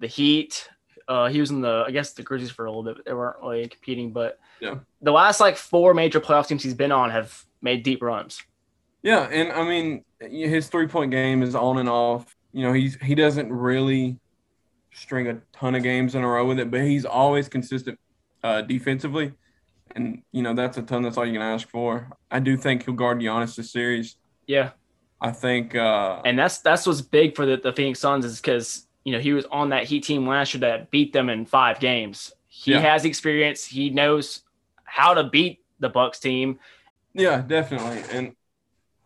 the 0.00 0.06
Heat. 0.06 0.68
Uh, 1.08 1.28
he 1.28 1.40
was 1.40 1.50
in 1.50 1.60
the, 1.60 1.84
I 1.86 1.90
guess, 1.90 2.12
the 2.12 2.22
Grizzlies 2.22 2.52
for 2.52 2.64
a 2.64 2.70
little 2.70 2.84
bit. 2.84 3.04
They 3.04 3.12
weren't 3.12 3.36
really 3.42 3.68
competing, 3.68 4.12
but 4.12 4.38
yeah, 4.60 4.76
the 5.00 5.10
last 5.10 5.40
like 5.40 5.56
four 5.56 5.94
major 5.94 6.20
playoff 6.20 6.46
teams 6.46 6.62
he's 6.62 6.74
been 6.74 6.92
on 6.92 7.10
have 7.10 7.44
made 7.60 7.82
deep 7.82 8.02
runs. 8.02 8.42
Yeah, 9.02 9.28
and 9.30 9.52
I 9.52 9.64
mean, 9.64 10.04
his 10.20 10.68
three 10.68 10.86
point 10.86 11.10
game 11.10 11.42
is 11.42 11.54
on 11.54 11.78
and 11.78 11.88
off. 11.88 12.36
You 12.52 12.62
know, 12.62 12.72
he's 12.72 12.96
he 12.96 13.14
doesn't 13.14 13.52
really 13.52 14.18
string 14.92 15.26
a 15.28 15.40
ton 15.52 15.74
of 15.74 15.82
games 15.82 16.14
in 16.14 16.22
a 16.22 16.28
row 16.28 16.46
with 16.46 16.58
it, 16.58 16.70
but 16.70 16.82
he's 16.82 17.04
always 17.04 17.48
consistent 17.48 17.98
uh, 18.44 18.62
defensively, 18.62 19.32
and 19.94 20.22
you 20.32 20.42
know 20.42 20.54
that's 20.54 20.76
a 20.78 20.82
ton. 20.82 21.02
That's 21.02 21.16
all 21.16 21.26
you 21.26 21.32
can 21.32 21.42
ask 21.42 21.68
for. 21.68 22.08
I 22.30 22.40
do 22.40 22.56
think 22.56 22.84
he'll 22.84 22.94
guard 22.94 23.20
Giannis 23.20 23.56
this 23.56 23.72
series. 23.72 24.16
Yeah, 24.46 24.70
I 25.20 25.30
think, 25.30 25.74
uh, 25.74 26.20
and 26.24 26.38
that's 26.38 26.58
that's 26.58 26.86
what's 26.86 27.00
big 27.00 27.36
for 27.36 27.46
the, 27.46 27.56
the 27.56 27.72
Phoenix 27.72 28.00
Suns 28.00 28.24
is 28.24 28.40
because 28.40 28.86
you 29.04 29.12
know, 29.12 29.18
he 29.18 29.32
was 29.32 29.44
on 29.46 29.70
that 29.70 29.84
Heat 29.84 30.04
team 30.04 30.26
last 30.26 30.54
year 30.54 30.60
that 30.60 30.90
beat 30.90 31.12
them 31.12 31.28
in 31.28 31.46
five 31.46 31.80
games. 31.80 32.32
He 32.48 32.72
yeah. 32.72 32.80
has 32.80 33.04
experience. 33.04 33.64
He 33.64 33.90
knows 33.90 34.42
how 34.84 35.14
to 35.14 35.24
beat 35.24 35.60
the 35.80 35.88
Bucks 35.88 36.20
team. 36.20 36.58
Yeah, 37.14 37.40
definitely. 37.40 38.02
And 38.12 38.34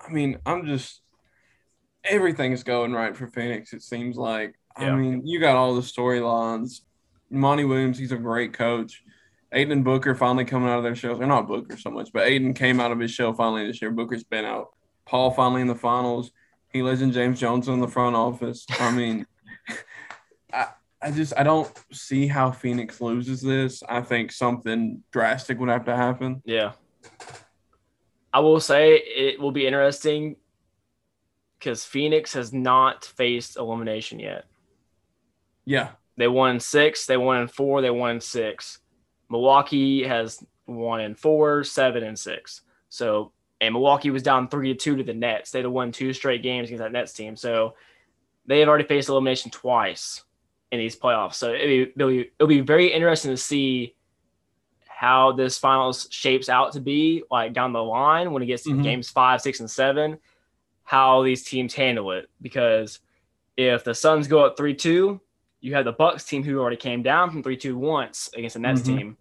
I 0.01 0.11
mean, 0.11 0.38
I'm 0.44 0.66
just 0.66 1.01
everything 2.05 2.53
is 2.53 2.62
going 2.62 2.92
right 2.92 3.16
for 3.16 3.27
Phoenix. 3.27 3.72
It 3.72 3.83
seems 3.83 4.16
like. 4.16 4.55
Yeah. 4.79 4.92
I 4.92 4.96
mean, 4.96 5.27
you 5.27 5.40
got 5.40 5.57
all 5.57 5.75
the 5.75 5.81
storylines. 5.81 6.83
Monty 7.31 7.64
Williams, 7.64 7.99
he's 7.99 8.12
a 8.12 8.16
great 8.16 8.53
coach. 8.53 9.03
And 9.57 9.85
Booker 9.85 10.14
finally 10.14 10.45
coming 10.45 10.69
out 10.69 10.77
of 10.77 10.85
their 10.85 10.95
shells. 10.95 11.19
They're 11.19 11.27
not 11.27 11.49
Booker 11.49 11.79
so 11.79 11.90
much, 11.90 12.11
but 12.12 12.27
Ayton 12.27 12.53
came 12.53 12.79
out 12.79 12.92
of 12.92 13.01
his 13.01 13.11
shell 13.11 13.33
finally 13.33 13.66
this 13.66 13.81
year. 13.81 13.90
Booker's 13.90 14.23
been 14.23 14.45
out. 14.45 14.69
Paul 15.07 15.31
finally 15.31 15.62
in 15.62 15.66
the 15.66 15.75
finals. 15.75 16.31
He 16.73 16.83
lives 16.83 17.01
in 17.01 17.11
James 17.11 17.40
Jones 17.40 17.66
in 17.69 17.81
the 17.81 17.88
front 17.88 18.14
office. 18.14 18.66
I 18.79 18.90
mean, 18.90 19.27
I, 20.53 20.66
I 21.01 21.11
just 21.11 21.33
I 21.38 21.42
don't 21.42 21.73
see 21.90 22.27
how 22.27 22.51
Phoenix 22.51 23.01
loses 23.01 23.40
this. 23.40 23.83
I 23.88 24.03
think 24.03 24.31
something 24.31 25.03
drastic 25.11 25.59
would 25.59 25.71
have 25.71 25.87
to 25.87 25.97
happen. 25.97 26.42
Yeah. 26.45 26.73
I 28.31 28.40
will 28.40 28.61
say 28.61 28.97
it 28.97 29.40
will 29.40 29.53
be 29.53 29.66
interesting 29.66 30.37
because 31.59 31.83
Phoenix 31.83 32.35
has 32.35 32.53
not 32.53 33.07
faced 33.07 33.57
elimination 33.57 34.19
yet. 34.19 34.45
Yeah. 35.64 35.92
They 36.19 36.29
won 36.29 36.61
six, 36.61 37.07
they 37.07 37.16
won 37.16 37.49
four, 37.49 37.81
they 37.81 37.90
won 37.90 38.21
six. 38.21 38.81
Milwaukee 39.29 40.05
has 40.05 40.45
won 40.67 41.01
in 41.01 41.15
four, 41.15 41.65
seven, 41.65 42.03
and 42.03 42.19
six. 42.19 42.62
So 42.89 43.33
and 43.61 43.73
Milwaukee 43.73 44.11
was 44.11 44.23
down 44.23 44.49
three 44.49 44.73
to 44.73 44.79
two 44.79 44.97
to 44.97 45.03
the 45.03 45.15
Nets. 45.15 45.51
They'd 45.51 45.65
have 45.65 45.73
won 45.73 45.93
two 45.93 46.12
straight 46.12 46.43
games 46.43 46.69
against 46.69 46.83
that 46.83 46.93
Nets 46.93 47.12
team. 47.12 47.37
So 47.37 47.75
they 48.47 48.61
have 48.61 48.69
already 48.69 48.85
faced 48.85 49.09
elimination 49.09 49.51
twice 49.51 50.23
in 50.71 50.79
these 50.79 50.97
playoffs. 50.97 51.35
So 51.35 51.53
it'll 51.53 52.09
be, 52.09 52.31
it'll 52.39 52.49
be 52.49 52.61
very 52.61 52.93
interesting 52.93 53.31
to 53.31 53.37
see 53.37 53.95
how 54.87 55.33
this 55.33 55.59
finals 55.59 56.09
shapes 56.11 56.49
out 56.49 56.73
to 56.73 56.81
be 56.81 57.23
like 57.31 57.53
down 57.53 57.73
the 57.73 57.83
line 57.83 58.33
when 58.33 58.43
it 58.43 58.47
gets 58.47 58.62
to 58.65 58.71
mm-hmm. 58.71 58.83
games 58.83 59.11
five, 59.11 59.41
six, 59.41 59.61
and 59.61 59.71
seven, 59.71 60.19
how 60.85 61.23
these 61.23 61.43
teams 61.45 61.75
handle 61.75 62.12
it. 62.12 62.29
Because 62.43 63.01
if 63.57 63.85
the 63.85 63.95
Suns 63.95 64.29
go 64.29 64.45
up 64.45 64.57
three 64.57 64.75
two, 64.75 65.21
you 65.61 65.75
have 65.75 65.85
the 65.85 65.92
Bucks 65.92 66.25
team 66.25 66.42
who 66.42 66.59
already 66.59 66.77
came 66.77 67.03
down 67.03 67.31
from 67.31 67.42
three 67.42 67.57
two 67.57 67.77
once 67.77 68.31
against 68.35 68.55
the 68.55 68.61
Nets 68.61 68.83
mm-hmm. 68.83 68.97
team, 68.97 69.16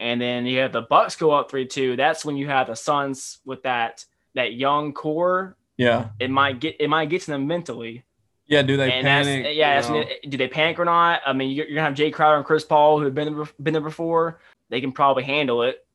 and 0.00 0.20
then 0.20 0.46
you 0.46 0.60
have 0.60 0.72
the 0.72 0.82
Bucks 0.82 1.16
go 1.16 1.30
up 1.30 1.50
three 1.50 1.66
two. 1.66 1.96
That's 1.96 2.24
when 2.24 2.36
you 2.36 2.48
have 2.48 2.68
the 2.68 2.76
Suns 2.76 3.38
with 3.44 3.62
that 3.62 4.04
that 4.34 4.54
young 4.54 4.92
core. 4.92 5.56
Yeah, 5.76 6.08
it 6.18 6.30
might 6.30 6.60
get 6.60 6.76
it 6.80 6.88
might 6.88 7.08
get 7.08 7.22
to 7.22 7.30
them 7.32 7.46
mentally 7.46 8.04
yeah, 8.46 8.62
do 8.62 8.76
they 8.76 8.92
and 8.92 9.06
panic? 9.06 9.56
yeah, 9.56 9.80
do 10.28 10.36
they 10.36 10.48
panic 10.48 10.78
or 10.78 10.84
not? 10.84 11.22
I 11.26 11.32
mean, 11.32 11.50
you're, 11.50 11.66
you're, 11.66 11.76
gonna 11.76 11.88
have 11.88 11.96
Jae 11.96 12.12
Crowder 12.12 12.36
and 12.36 12.44
Chris 12.44 12.64
Paul 12.64 12.98
who 12.98 13.04
have 13.04 13.14
been 13.14 13.34
there, 13.34 13.44
been 13.62 13.72
there 13.72 13.82
before. 13.82 14.40
They 14.68 14.80
can 14.80 14.92
probably 14.92 15.24
handle 15.24 15.62
it. 15.62 15.86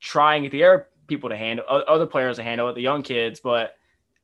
Try 0.00 0.36
and 0.36 0.44
get 0.44 0.52
the 0.52 0.62
other 0.64 0.88
people 1.08 1.30
to 1.30 1.36
handle 1.36 1.64
other 1.68 2.06
players 2.06 2.36
to 2.36 2.42
handle 2.42 2.68
it, 2.68 2.74
the 2.74 2.80
young 2.80 3.02
kids. 3.02 3.40
But 3.40 3.74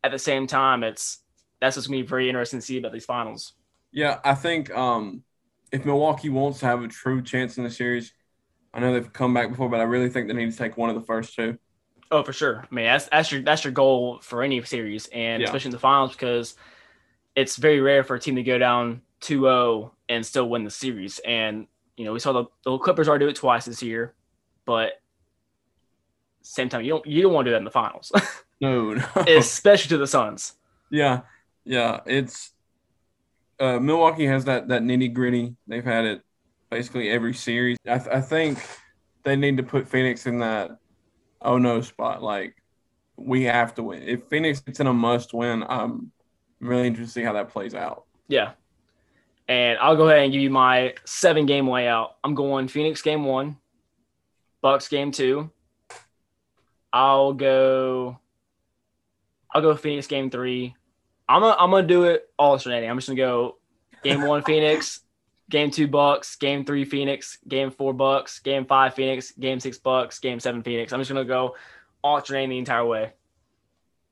at 0.04 0.12
the 0.12 0.18
same 0.18 0.46
time, 0.46 0.84
it's 0.84 1.18
that's 1.60 1.76
what's 1.76 1.88
gonna 1.88 2.02
be 2.02 2.06
very 2.06 2.28
interesting 2.28 2.60
to 2.60 2.64
see 2.64 2.78
about 2.78 2.92
these 2.92 3.04
finals. 3.04 3.54
Yeah, 3.92 4.20
I 4.24 4.34
think 4.34 4.70
um, 4.70 5.22
if 5.70 5.84
Milwaukee 5.84 6.30
wants 6.30 6.60
to 6.60 6.66
have 6.66 6.82
a 6.82 6.88
true 6.88 7.22
chance 7.22 7.58
in 7.58 7.64
the 7.64 7.70
series, 7.70 8.12
I 8.74 8.80
know 8.80 8.92
they've 8.92 9.12
come 9.12 9.34
back 9.34 9.50
before, 9.50 9.68
but 9.68 9.80
I 9.80 9.84
really 9.84 10.08
think 10.08 10.28
they 10.28 10.34
need 10.34 10.50
to 10.50 10.56
take 10.56 10.76
one 10.76 10.88
of 10.88 10.96
the 10.96 11.02
first 11.02 11.34
two. 11.34 11.58
Oh, 12.10 12.22
for 12.22 12.32
sure. 12.32 12.66
I 12.70 12.74
mean, 12.74 12.84
that's 12.84 13.06
that's 13.06 13.32
your 13.32 13.42
that's 13.42 13.64
your 13.64 13.72
goal 13.72 14.18
for 14.22 14.42
any 14.42 14.62
series, 14.64 15.06
and 15.08 15.40
yeah. 15.40 15.46
especially 15.46 15.68
in 15.68 15.72
the 15.72 15.78
finals 15.78 16.12
because 16.12 16.56
it's 17.34 17.56
very 17.56 17.80
rare 17.80 18.04
for 18.04 18.16
a 18.16 18.20
team 18.20 18.36
to 18.36 18.42
go 18.42 18.58
down 18.58 19.00
2-0 19.22 19.90
and 20.10 20.24
still 20.24 20.48
win 20.48 20.64
the 20.64 20.70
series. 20.70 21.20
And 21.20 21.66
you 21.96 22.04
know, 22.04 22.12
we 22.12 22.18
saw 22.18 22.32
the, 22.32 22.44
the 22.64 22.76
Clippers 22.78 23.08
already 23.08 23.24
do 23.24 23.30
it 23.30 23.36
twice 23.36 23.64
this 23.64 23.82
year, 23.82 24.14
but 24.66 25.00
same 26.42 26.68
time, 26.68 26.82
you 26.82 26.90
don't 26.90 27.06
you 27.06 27.22
don't 27.22 27.32
want 27.32 27.46
to 27.46 27.50
do 27.50 27.52
that 27.52 27.58
in 27.58 27.64
the 27.64 27.70
finals. 27.70 28.12
no, 28.60 28.94
no. 28.94 29.04
especially 29.28 29.90
to 29.90 29.98
the 29.98 30.06
Suns. 30.06 30.54
Yeah, 30.90 31.22
yeah. 31.64 32.00
It's 32.04 32.52
uh, 33.60 33.78
Milwaukee 33.78 34.26
has 34.26 34.44
that 34.46 34.68
that 34.68 34.82
nitty 34.82 35.12
gritty. 35.12 35.56
They've 35.66 35.84
had 35.84 36.04
it 36.04 36.22
basically 36.70 37.10
every 37.10 37.34
series. 37.34 37.76
I, 37.86 37.98
th- 37.98 38.10
I 38.10 38.20
think 38.20 38.58
they 39.22 39.36
need 39.36 39.56
to 39.58 39.62
put 39.62 39.88
Phoenix 39.88 40.26
in 40.26 40.38
that 40.40 40.78
oh 41.40 41.58
no 41.58 41.80
spot. 41.80 42.22
Like 42.22 42.56
we 43.16 43.44
have 43.44 43.74
to 43.74 43.82
win. 43.82 44.02
If 44.02 44.28
Phoenix 44.28 44.60
gets 44.60 44.80
in 44.80 44.86
a 44.86 44.92
must 44.92 45.34
win, 45.34 45.64
I'm 45.68 46.12
really 46.60 46.86
interested 46.86 47.14
to 47.14 47.20
see 47.20 47.24
how 47.24 47.34
that 47.34 47.50
plays 47.50 47.74
out. 47.74 48.04
Yeah. 48.28 48.52
And 49.48 49.78
I'll 49.78 49.96
go 49.96 50.08
ahead 50.08 50.22
and 50.22 50.32
give 50.32 50.40
you 50.40 50.50
my 50.50 50.94
seven 51.04 51.46
game 51.46 51.68
layout. 51.68 52.16
I'm 52.24 52.34
going 52.34 52.68
Phoenix 52.68 53.02
game 53.02 53.24
one, 53.24 53.58
Bucks 54.60 54.88
game 54.88 55.12
two. 55.12 55.50
I'll 56.92 57.32
go 57.32 58.18
I'll 59.54 59.62
go 59.62 59.76
Phoenix 59.76 60.06
game 60.06 60.30
three. 60.30 60.74
I'm 61.32 61.40
gonna 61.40 61.56
I'm 61.58 61.70
gonna 61.70 61.86
do 61.86 62.04
it 62.04 62.28
alternating. 62.38 62.90
I'm 62.90 62.98
just 62.98 63.08
gonna 63.08 63.16
go 63.16 63.56
game 64.04 64.20
one 64.20 64.42
Phoenix, 64.42 65.00
game 65.48 65.70
two 65.70 65.88
Bucks, 65.88 66.36
game 66.36 66.66
three 66.66 66.84
Phoenix, 66.84 67.38
game 67.48 67.70
four 67.70 67.94
Bucks, 67.94 68.38
game 68.40 68.66
five 68.66 68.92
Phoenix, 68.92 69.30
game 69.32 69.58
six 69.58 69.78
Bucks, 69.78 70.18
game 70.18 70.40
seven 70.40 70.62
Phoenix. 70.62 70.92
I'm 70.92 71.00
just 71.00 71.08
gonna 71.08 71.24
go 71.24 71.56
alternating 72.02 72.50
the 72.50 72.58
entire 72.58 72.84
way. 72.84 73.12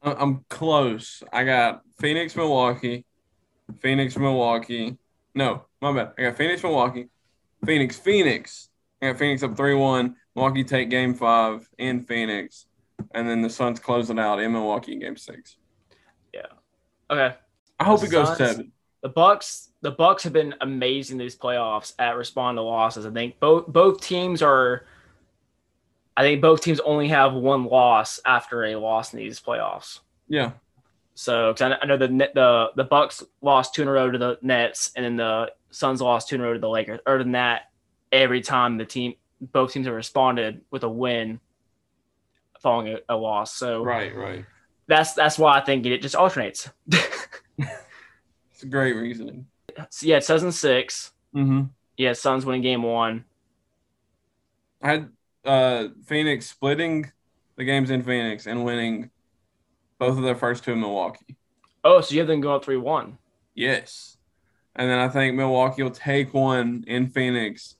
I'm 0.02 0.46
close. 0.48 1.22
I 1.30 1.44
got 1.44 1.82
Phoenix, 1.98 2.34
Milwaukee, 2.34 3.04
Phoenix, 3.80 4.16
Milwaukee, 4.16 4.96
No, 5.34 5.66
my 5.82 5.92
bad. 5.92 6.12
I 6.16 6.22
got 6.22 6.38
Phoenix, 6.38 6.62
Milwaukee, 6.62 7.08
Phoenix, 7.66 7.98
Phoenix. 7.98 8.70
I 9.02 9.08
got 9.08 9.18
Phoenix 9.18 9.42
up 9.42 9.58
three 9.58 9.74
one. 9.74 10.16
Milwaukee 10.34 10.64
take 10.64 10.88
game 10.88 11.12
five 11.12 11.68
in 11.76 12.00
Phoenix, 12.00 12.64
and 13.14 13.28
then 13.28 13.42
the 13.42 13.50
Suns 13.50 13.78
close 13.78 14.08
it 14.08 14.18
out 14.18 14.40
in 14.40 14.52
Milwaukee 14.52 14.96
game 14.96 15.18
six. 15.18 15.58
Okay. 17.10 17.34
I 17.78 17.84
hope 17.84 18.02
it 18.04 18.10
goes 18.10 18.28
seven. 18.36 18.72
The 19.02 19.08
Bucks, 19.08 19.70
the 19.80 19.90
Bucks 19.90 20.22
have 20.24 20.32
been 20.32 20.54
amazing 20.60 21.16
these 21.18 21.36
playoffs 21.36 21.94
at 21.98 22.16
respond 22.16 22.56
to 22.58 22.62
losses. 22.62 23.06
I 23.06 23.10
think 23.10 23.40
both 23.40 23.66
both 23.66 24.00
teams 24.00 24.42
are. 24.42 24.84
I 26.16 26.22
think 26.22 26.42
both 26.42 26.60
teams 26.60 26.80
only 26.80 27.08
have 27.08 27.32
one 27.32 27.64
loss 27.64 28.20
after 28.26 28.64
a 28.64 28.76
loss 28.76 29.14
in 29.14 29.18
these 29.20 29.40
playoffs. 29.40 30.00
Yeah, 30.28 30.52
So, 31.14 31.52
'cause 31.54 31.62
I 31.62 31.78
I 31.80 31.86
know 31.86 31.96
the 31.96 32.08
the 32.08 32.70
the 32.76 32.84
Bucks 32.84 33.24
lost 33.40 33.74
two 33.74 33.82
in 33.82 33.88
a 33.88 33.92
row 33.92 34.10
to 34.10 34.18
the 34.18 34.38
Nets, 34.42 34.92
and 34.94 35.04
then 35.04 35.16
the 35.16 35.52
Suns 35.70 36.02
lost 36.02 36.28
two 36.28 36.34
in 36.34 36.42
a 36.42 36.44
row 36.44 36.52
to 36.52 36.58
the 36.58 36.68
Lakers. 36.68 37.00
Other 37.06 37.18
than 37.18 37.32
that, 37.32 37.70
every 38.12 38.42
time 38.42 38.76
the 38.76 38.84
team, 38.84 39.14
both 39.40 39.72
teams 39.72 39.86
have 39.86 39.94
responded 39.94 40.60
with 40.70 40.82
a 40.84 40.88
win 40.90 41.40
following 42.60 42.94
a, 43.08 43.14
a 43.14 43.16
loss. 43.16 43.54
So 43.54 43.82
right, 43.82 44.14
right. 44.14 44.44
That's 44.90 45.14
that's 45.14 45.38
why 45.38 45.56
I 45.58 45.60
think 45.64 45.86
it 45.86 46.02
just 46.02 46.14
alternates. 46.16 46.68
It's 48.52 48.62
a 48.64 48.66
great 48.66 48.92
reasoning. 48.94 49.46
so 49.88 50.06
yeah, 50.06 50.16
it 50.18 50.24
says 50.24 50.42
in 50.42 50.52
six. 50.52 51.12
Mm-hmm. 51.34 51.62
Yeah, 51.96 52.12
Suns 52.12 52.44
winning 52.44 52.60
game 52.60 52.82
one. 52.82 53.24
I 54.82 54.88
had 54.90 55.08
uh, 55.46 55.84
Phoenix 56.04 56.50
splitting 56.50 57.10
the 57.56 57.64
games 57.64 57.88
in 57.88 58.02
Phoenix 58.02 58.46
and 58.46 58.62
winning 58.62 59.10
both 59.98 60.18
of 60.18 60.24
their 60.24 60.34
first 60.34 60.62
two 60.64 60.72
in 60.72 60.80
Milwaukee. 60.80 61.36
Oh, 61.84 62.02
so 62.02 62.12
you 62.14 62.20
have 62.20 62.28
them 62.28 62.42
going 62.42 62.56
up 62.56 62.62
three 62.64 62.76
one. 62.76 63.16
Yes. 63.54 64.18
And 64.76 64.90
then 64.90 64.98
I 64.98 65.08
think 65.08 65.36
Milwaukee 65.36 65.82
will 65.82 65.90
take 65.90 66.34
one 66.34 66.84
in 66.86 67.06
Phoenix, 67.08 67.76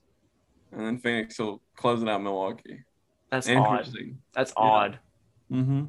and 0.72 0.80
then 0.80 0.98
Phoenix 0.98 1.38
will 1.38 1.60
close 1.76 2.02
it 2.02 2.08
out 2.08 2.16
in 2.20 2.24
Milwaukee. 2.24 2.84
That's 3.30 3.48
odd. 3.50 3.56
Interesting. 3.56 4.18
That's 4.32 4.52
Yeah. 4.56 4.62
odd. 4.64 4.98
Mm-hmm. 5.52 5.84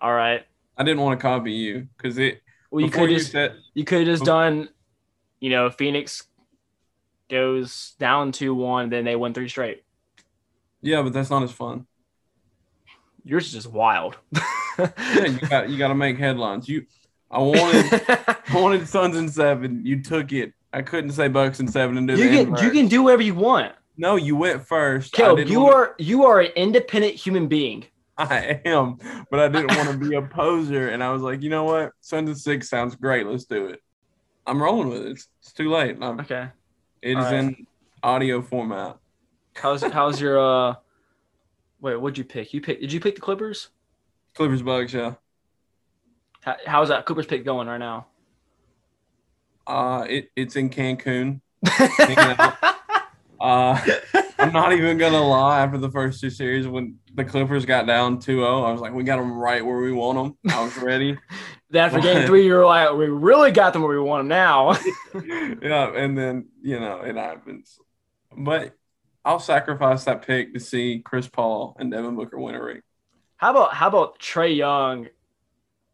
All 0.00 0.12
right. 0.12 0.44
I 0.76 0.84
didn't 0.84 1.00
want 1.00 1.18
to 1.18 1.22
copy 1.22 1.52
you 1.52 1.88
because 1.96 2.18
it 2.18 2.40
Well, 2.70 2.84
you 2.84 2.90
could 2.90 3.10
just 3.10 3.32
said 3.32 3.56
you 3.74 3.84
could 3.84 3.98
have 3.98 4.06
just 4.06 4.22
oh. 4.22 4.26
done, 4.26 4.68
you 5.40 5.50
know, 5.50 5.70
Phoenix 5.70 6.24
goes 7.28 7.94
down 7.98 8.32
two 8.32 8.54
one, 8.54 8.90
then 8.90 9.04
they 9.04 9.16
win 9.16 9.34
three 9.34 9.48
straight. 9.48 9.82
yeah, 10.80 11.02
but 11.02 11.12
that's 11.12 11.30
not 11.30 11.42
as 11.42 11.52
fun. 11.52 11.86
Yours 13.24 13.46
is 13.46 13.52
just 13.52 13.72
wild. 13.72 14.16
Yeah, 14.78 15.24
you 15.26 15.38
got 15.40 15.68
you 15.70 15.76
got 15.76 15.88
to 15.88 15.94
make 15.96 16.18
headlines. 16.18 16.68
You, 16.68 16.86
I 17.32 17.40
wanted 17.40 17.84
I 18.08 18.36
wanted 18.54 18.86
Suns 18.86 19.16
and 19.16 19.28
seven. 19.28 19.84
You 19.84 20.00
took 20.04 20.32
it. 20.32 20.52
I 20.72 20.82
couldn't 20.82 21.10
say 21.10 21.26
Bucks 21.26 21.58
and 21.58 21.68
seven 21.68 21.96
and 21.98 22.06
do 22.06 22.16
you 22.16 22.28
can 22.28 22.64
you 22.64 22.70
can 22.70 22.86
do 22.86 23.02
whatever 23.02 23.22
you 23.22 23.34
want. 23.34 23.72
No, 23.96 24.14
you 24.14 24.36
went 24.36 24.64
first. 24.64 25.12
Caleb, 25.12 25.48
you 25.48 25.58
wanna- 25.62 25.74
are 25.74 25.94
you 25.98 26.24
are 26.26 26.38
an 26.38 26.52
independent 26.54 27.14
human 27.14 27.48
being. 27.48 27.86
I 28.30 28.60
am, 28.64 28.98
but 29.30 29.40
I 29.40 29.48
didn't 29.48 29.76
want 29.76 29.90
to 29.90 29.96
be 30.08 30.16
a 30.16 30.22
poser, 30.22 30.88
and 30.88 31.04
I 31.04 31.10
was 31.12 31.22
like, 31.22 31.40
you 31.42 31.50
know 31.50 31.64
what, 31.64 31.92
Suns 32.00 32.28
and 32.28 32.38
six 32.38 32.68
sounds 32.68 32.96
great. 32.96 33.26
Let's 33.26 33.44
do 33.44 33.66
it. 33.66 33.80
I'm 34.46 34.60
rolling 34.60 34.88
with 34.88 35.02
it. 35.02 35.10
It's, 35.12 35.28
it's 35.40 35.52
too 35.52 35.70
late. 35.70 35.96
I'm, 36.00 36.18
Okay. 36.20 36.48
it 37.00 37.16
is 37.16 37.24
right. 37.24 37.34
in 37.34 37.66
audio 38.02 38.42
format. 38.42 38.96
How's 39.54 39.82
how's 39.82 40.20
your 40.20 40.38
uh 40.38 40.74
wait, 41.80 41.96
what'd 41.96 42.18
you 42.18 42.24
pick? 42.24 42.52
You 42.52 42.60
pick 42.60 42.80
did 42.80 42.92
you 42.92 43.00
pick 43.00 43.14
the 43.14 43.20
Clippers? 43.20 43.68
Clippers 44.34 44.62
Bucks, 44.62 44.92
yeah. 44.92 45.14
How, 46.40 46.56
how's 46.66 46.88
that 46.88 47.06
Clippers 47.06 47.26
pick 47.26 47.44
going 47.44 47.68
right 47.68 47.78
now? 47.78 48.06
Uh, 49.66 50.06
it, 50.08 50.30
it's 50.34 50.56
in 50.56 50.70
Cancun. 50.70 51.40
Uh, 53.40 53.78
I'm 54.38 54.52
not 54.52 54.72
even 54.72 54.98
gonna 54.98 55.20
lie. 55.20 55.60
After 55.60 55.78
the 55.78 55.90
first 55.90 56.20
two 56.20 56.30
series, 56.30 56.66
when 56.66 56.96
the 57.14 57.24
Clippers 57.24 57.66
got 57.66 57.86
down 57.86 58.18
2-0, 58.18 58.66
I 58.66 58.70
was 58.70 58.80
like, 58.80 58.92
we 58.92 59.02
got 59.02 59.16
them 59.16 59.32
right 59.32 59.64
where 59.64 59.78
we 59.78 59.92
want 59.92 60.16
them. 60.16 60.54
I 60.54 60.62
was 60.62 60.76
ready. 60.76 61.18
then 61.70 61.84
after 61.84 62.00
game 62.00 62.26
three, 62.26 62.46
you're 62.46 62.64
like, 62.64 62.92
we 62.92 63.06
really 63.06 63.50
got 63.50 63.72
them 63.72 63.82
where 63.82 63.96
we 63.96 64.02
want 64.02 64.20
them 64.20 64.28
now. 64.28 64.78
yeah, 65.62 65.92
and 65.94 66.16
then 66.16 66.46
you 66.62 66.78
know 66.78 67.00
it 67.00 67.16
happens. 67.16 67.78
But 68.36 68.74
I'll 69.24 69.40
sacrifice 69.40 70.04
that 70.04 70.22
pick 70.22 70.54
to 70.54 70.60
see 70.60 71.00
Chris 71.04 71.28
Paul 71.28 71.76
and 71.78 71.90
Devin 71.90 72.14
Booker 72.14 72.38
win 72.38 72.54
a 72.54 72.62
ring. 72.62 72.80
How 73.36 73.50
about 73.50 73.74
how 73.74 73.88
about 73.88 74.18
Trae 74.20 74.56
Young 74.56 75.08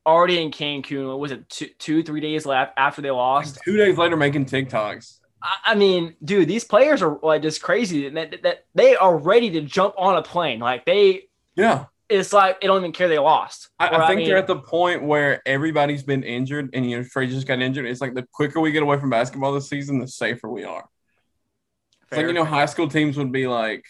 already 0.07 0.41
in 0.41 0.51
Cancun? 0.51 1.09
What 1.09 1.19
was 1.19 1.33
it 1.33 1.49
two, 1.49 1.69
two 1.79 2.03
three 2.03 2.21
days 2.21 2.45
left 2.45 2.75
after 2.77 3.03
they 3.03 3.11
lost? 3.11 3.59
Two 3.65 3.77
days 3.77 3.97
later, 3.97 4.17
making 4.17 4.47
TikToks. 4.47 5.21
I, 5.45 5.73
I 5.73 5.75
mean, 5.75 6.17
dude, 6.25 6.49
these 6.49 6.65
players 6.65 7.03
are 7.03 7.19
like 7.23 7.43
just 7.43 7.63
crazy. 7.63 8.09
That, 8.09 8.43
that 8.43 8.65
they 8.75 8.97
are 8.97 9.17
ready 9.17 9.51
to 9.51 9.61
jump 9.61 9.95
on 9.99 10.17
a 10.17 10.23
plane. 10.23 10.59
Like 10.59 10.87
they, 10.87 11.25
Yeah, 11.55 11.85
it's 12.09 12.33
like 12.33 12.61
they 12.61 12.67
don't 12.67 12.79
even 12.79 12.93
care 12.93 13.09
they 13.09 13.19
lost. 13.19 13.69
I, 13.79 13.89
I 13.89 14.07
think 14.07 14.19
mean, 14.19 14.29
they're 14.29 14.39
at 14.39 14.47
the 14.47 14.59
point 14.59 15.03
where 15.03 15.47
everybody's 15.47 16.03
been 16.03 16.23
injured, 16.23 16.71
and 16.73 16.91
you 16.91 16.97
know 16.97 17.05
Trae 17.05 17.29
just 17.29 17.47
got 17.47 17.61
injured. 17.61 17.87
It's 17.87 18.01
like 18.01 18.15
the 18.15 18.27
quicker 18.33 18.59
we 18.61 18.73
get 18.73 18.83
away 18.83 18.99
from 18.99 19.11
basketball 19.11 19.53
this 19.53 19.69
season, 19.69 19.99
the 19.99 20.09
safer 20.09 20.49
we 20.49 20.65
are. 20.65 20.89
It's 22.09 22.17
like 22.17 22.27
you 22.27 22.33
know, 22.33 22.45
high 22.45 22.67
school 22.67 22.89
teams 22.89 23.19
would 23.19 23.33
be 23.33 23.47
like, 23.47 23.85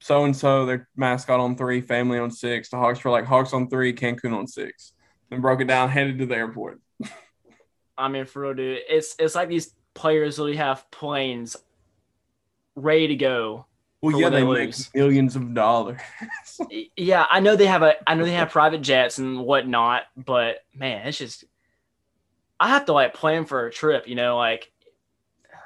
so 0.00 0.24
and 0.24 0.36
so, 0.36 0.66
their 0.66 0.88
mascot 0.96 1.40
on 1.40 1.56
three, 1.56 1.80
family 1.80 2.18
on 2.18 2.30
six. 2.30 2.68
The 2.68 2.76
Hawks 2.76 3.02
were 3.02 3.10
like 3.10 3.24
Hawks 3.24 3.52
on 3.52 3.68
three, 3.68 3.92
Cancun 3.92 4.36
on 4.36 4.46
six. 4.46 4.92
Then 5.30 5.40
broke 5.40 5.60
it 5.60 5.66
down, 5.66 5.88
headed 5.88 6.18
to 6.18 6.26
the 6.26 6.36
airport. 6.36 6.80
I 7.98 8.08
mean, 8.08 8.24
for 8.24 8.42
real, 8.42 8.54
dude, 8.54 8.80
it's 8.88 9.16
it's 9.18 9.34
like 9.34 9.48
these 9.48 9.74
players 9.94 10.38
literally 10.38 10.56
have 10.56 10.90
planes 10.90 11.56
ready 12.74 13.08
to 13.08 13.16
go. 13.16 13.66
Well, 14.00 14.12
yeah, 14.20 14.30
they 14.30 14.40
they 14.40 14.44
make 14.44 14.72
lose. 14.72 14.90
millions 14.94 15.36
of 15.36 15.54
dollars. 15.54 16.00
Yeah, 16.96 17.26
I 17.30 17.40
know 17.40 17.56
they 17.56 17.66
have 17.66 17.82
a, 17.82 17.94
I 18.08 18.14
know 18.14 18.24
they 18.24 18.32
have 18.32 18.50
private 18.50 18.82
jets 18.82 19.18
and 19.18 19.40
whatnot, 19.40 20.02
but 20.16 20.58
man, 20.74 21.06
it's 21.08 21.18
just, 21.18 21.44
I 22.60 22.68
have 22.68 22.84
to 22.86 22.92
like 22.92 23.14
plan 23.14 23.46
for 23.46 23.66
a 23.66 23.72
trip. 23.72 24.06
You 24.06 24.14
know, 24.14 24.36
like, 24.36 24.70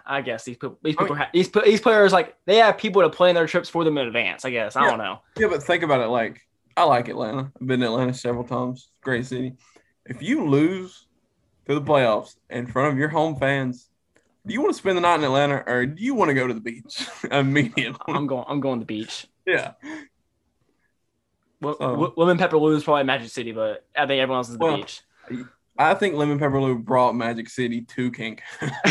I 0.07 0.23
guess 0.23 0.45
these 0.45 0.57
oh, 0.63 0.71
people, 0.71 0.79
these 0.83 0.97
I 0.99 1.03
people, 1.03 1.17
ha- 1.17 1.31
these 1.33 1.51
these 1.65 1.81
players 1.81 2.13
like 2.13 2.37
they 2.47 2.57
have 2.57 2.79
people 2.79 3.03
to 3.03 3.11
plan 3.11 3.35
their 3.35 3.47
trips 3.47 3.69
for 3.69 3.85
them 3.85 3.99
in 3.99 4.07
advance. 4.07 4.45
I 4.45 4.51
guess 4.51 4.77
I 4.77 4.85
Yeah. 4.85 4.91
don't 4.91 4.99
know. 4.99 5.21
yeah, 5.37 5.49
but 5.49 5.63
think 5.63 5.83
about 5.83 6.01
it. 6.01 6.09
Like, 6.09 6.41
I 6.77 6.85
like 6.85 7.09
Atlanta. 7.09 7.53
I've 7.61 7.67
been 7.67 7.81
to 7.81 7.87
Atlanta 7.87 8.15
several 8.15 8.45
times. 8.45 8.91
Great 9.03 9.27
city. 9.27 9.55
If 10.07 10.23
you 10.23 10.47
lose 10.47 11.07
to 11.69 11.75
the 11.75 11.83
playoffs 11.83 12.37
in 12.49 12.67
front 12.67 12.93
of 12.93 12.99
your 12.99 13.09
home 13.09 13.37
fans, 13.37 13.89
do 14.47 14.53
you 14.55 14.61
want 14.61 14.73
to 14.75 14.79
spend 14.79 14.97
the 14.97 15.01
night 15.01 15.17
in 15.17 15.25
Atlanta 15.25 15.63
or 15.67 15.87
do 15.87 16.03
you 16.03 16.15
want 16.15 16.29
to 16.29 16.35
go 16.35 16.47
to 16.47 16.55
the 16.55 16.61
beach 16.61 17.07
immediately? 17.31 17.99
I'm 18.15 18.27
going, 18.27 18.45
I'm 18.49 18.61
going 18.61 18.79
to 18.79 18.83
the 18.83 18.87
beach. 18.87 19.27
yeah. 19.47 19.73
Well, 21.61 21.77
Oh. 21.81 22.13
Lemon 22.17 22.39
Pepper 22.39 22.59
Lou 22.59 22.75
is 22.77 22.85
probably 22.85 23.05
Magic 23.05 23.31
City, 23.31 23.53
but 23.53 23.85
I 23.97 24.07
think 24.07 24.21
everyone 24.21 24.39
else 24.39 24.49
is 24.51 24.59
the 24.59 24.65
Well, 24.65 24.77
beach. 24.77 25.01
I 25.79 25.95
think 25.95 26.15
Lemon 26.15 26.39
Pepper 26.39 26.61
Lou 26.61 26.79
brought 26.79 27.15
Magic 27.15 27.49
City 27.49 27.81
to 27.83 28.11
Kink. 28.13 28.43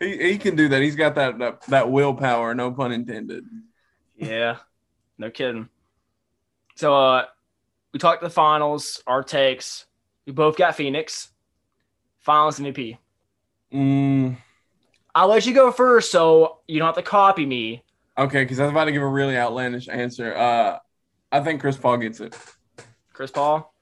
he, 0.00 0.16
he 0.28 0.38
can 0.38 0.56
do 0.56 0.68
that. 0.68 0.82
He's 0.82 0.96
got 0.96 1.14
that, 1.16 1.38
that 1.38 1.62
that 1.68 1.90
willpower, 1.90 2.54
no 2.54 2.72
pun 2.72 2.92
intended. 2.92 3.44
Yeah, 4.16 4.56
no 5.18 5.30
kidding. 5.30 5.68
So, 6.76 6.94
uh, 6.94 7.24
we 7.92 7.98
talked 7.98 8.22
the 8.22 8.30
finals, 8.30 9.02
our 9.06 9.22
takes. 9.22 9.86
We 10.26 10.32
both 10.32 10.56
got 10.56 10.76
Phoenix. 10.76 11.30
Finals 12.20 12.58
MVP. 12.58 12.98
Mm, 13.72 14.36
I'll 15.14 15.28
let 15.28 15.46
you 15.46 15.54
go 15.54 15.70
first, 15.72 16.10
so 16.10 16.58
you 16.66 16.78
don't 16.78 16.86
have 16.86 16.96
to 16.96 17.02
copy 17.02 17.46
me. 17.46 17.82
okay, 18.18 18.42
because 18.44 18.60
I 18.60 18.64
was 18.64 18.72
about 18.72 18.84
to 18.86 18.92
give 18.92 19.02
a 19.02 19.06
really 19.08 19.36
outlandish 19.36 19.88
answer. 19.88 20.36
Uh, 20.36 20.78
I 21.32 21.40
think 21.40 21.60
Chris 21.60 21.76
Paul 21.76 21.96
gets 21.98 22.20
it. 22.20 22.36
Chris 23.12 23.30
Paul. 23.30 23.72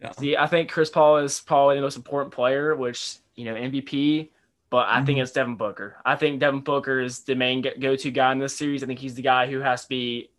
Yeah. 0.00 0.12
See, 0.12 0.36
I 0.36 0.46
think 0.46 0.70
Chris 0.70 0.90
Paul 0.90 1.18
is 1.18 1.40
probably 1.40 1.76
the 1.76 1.82
most 1.82 1.96
important 1.96 2.32
player, 2.34 2.74
which 2.76 3.16
you 3.34 3.44
know 3.44 3.54
MVP. 3.54 4.30
But 4.70 4.88
I 4.88 5.04
think 5.04 5.18
Mhm. 5.18 5.22
it's 5.22 5.32
Devin 5.32 5.56
Booker. 5.56 5.96
I 6.04 6.16
think 6.16 6.40
Devin 6.40 6.60
Booker 6.60 7.00
is 7.00 7.24
the 7.24 7.34
main 7.34 7.62
go 7.78 7.94
to 7.94 8.10
guy 8.10 8.32
in 8.32 8.38
this 8.38 8.56
series. 8.56 8.82
I 8.82 8.86
think 8.86 8.98
he's 9.00 9.14
the 9.14 9.22
guy 9.22 9.46
who 9.46 9.60
has 9.60 9.82
to 9.82 9.88
be 9.88 10.30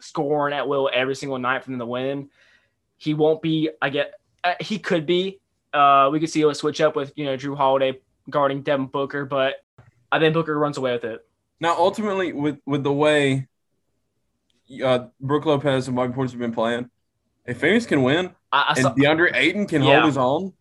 scoring 0.00 0.54
at 0.54 0.66
will 0.66 0.90
every 0.92 1.14
single 1.14 1.38
night 1.38 1.62
for 1.62 1.70
them 1.70 1.78
to 1.78 1.86
win. 1.86 2.30
He 2.96 3.14
won't 3.14 3.42
be. 3.42 3.70
I 3.80 3.90
get. 3.90 4.14
Uh, 4.42 4.54
he 4.60 4.78
could 4.78 5.06
be. 5.06 5.40
Uh, 5.72 6.08
we 6.12 6.18
could 6.20 6.30
see 6.30 6.42
a 6.42 6.54
switch 6.54 6.80
up 6.80 6.96
with 6.96 7.12
you 7.16 7.24
know 7.24 7.36
Jrue 7.36 7.56
Holiday 7.56 8.00
guarding 8.30 8.62
Devin 8.62 8.86
Booker, 8.86 9.24
but 9.24 9.54
I 10.10 10.18
think 10.18 10.34
Booker 10.34 10.58
runs 10.58 10.76
away 10.78 10.92
with 10.92 11.04
it. 11.04 11.26
Now, 11.60 11.76
ultimately, 11.76 12.32
with 12.32 12.58
with 12.66 12.82
the 12.82 12.92
way 12.92 13.46
uh, 14.84 15.06
Brook 15.20 15.46
Lopez 15.46 15.86
and 15.88 15.96
Bobby 15.96 16.12
Portis 16.12 16.30
have 16.30 16.40
been 16.40 16.52
playing, 16.52 16.90
if 17.46 17.60
Phoenix 17.60 17.86
can 17.86 18.02
win 18.02 18.34
I, 18.52 18.60
I 18.62 18.72
and 18.74 18.82
saw, 18.82 18.94
DeAndre 18.94 19.34
Ayton 19.34 19.66
can 19.66 19.82
Yeah. 19.82 19.94
hold 19.94 20.06
his 20.06 20.16
own, 20.16 20.52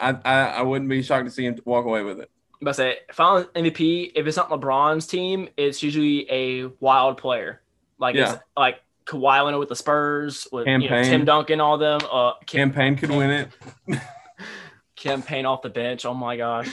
I, 0.00 0.10
I 0.24 0.40
I 0.58 0.62
wouldn't 0.62 0.88
be 0.90 1.02
shocked 1.02 1.26
to 1.26 1.30
see 1.30 1.44
him 1.44 1.58
walk 1.64 1.84
away 1.84 2.02
with 2.02 2.20
it. 2.20 2.30
But 2.60 2.74
say 2.74 2.98
final 3.12 3.44
MVP, 3.44 4.12
if 4.16 4.26
it's 4.26 4.36
not 4.36 4.50
LeBron's 4.50 5.06
team, 5.06 5.48
it's 5.56 5.82
usually 5.82 6.28
a 6.30 6.66
wild 6.80 7.18
player. 7.18 7.62
Like 7.98 8.16
Yeah. 8.16 8.34
it's 8.34 8.42
like 8.56 8.82
Kawhi 9.06 9.44
Leonard 9.44 9.60
with 9.60 9.68
the 9.68 9.76
Spurs, 9.76 10.48
with 10.50 10.66
you 10.66 10.78
know, 10.78 11.02
Tim 11.04 11.24
Duncan, 11.24 11.60
all 11.60 11.78
them. 11.78 12.00
Uh, 12.10 12.32
Cam- 12.46 12.72
Campaign 12.72 12.96
could 12.96 13.10
win 13.10 13.30
it. 13.30 13.48
Cam 14.96 15.22
Payne 15.22 15.46
off 15.46 15.62
the 15.62 15.68
bench. 15.70 16.04
Oh 16.04 16.14
my 16.14 16.36
gosh. 16.36 16.68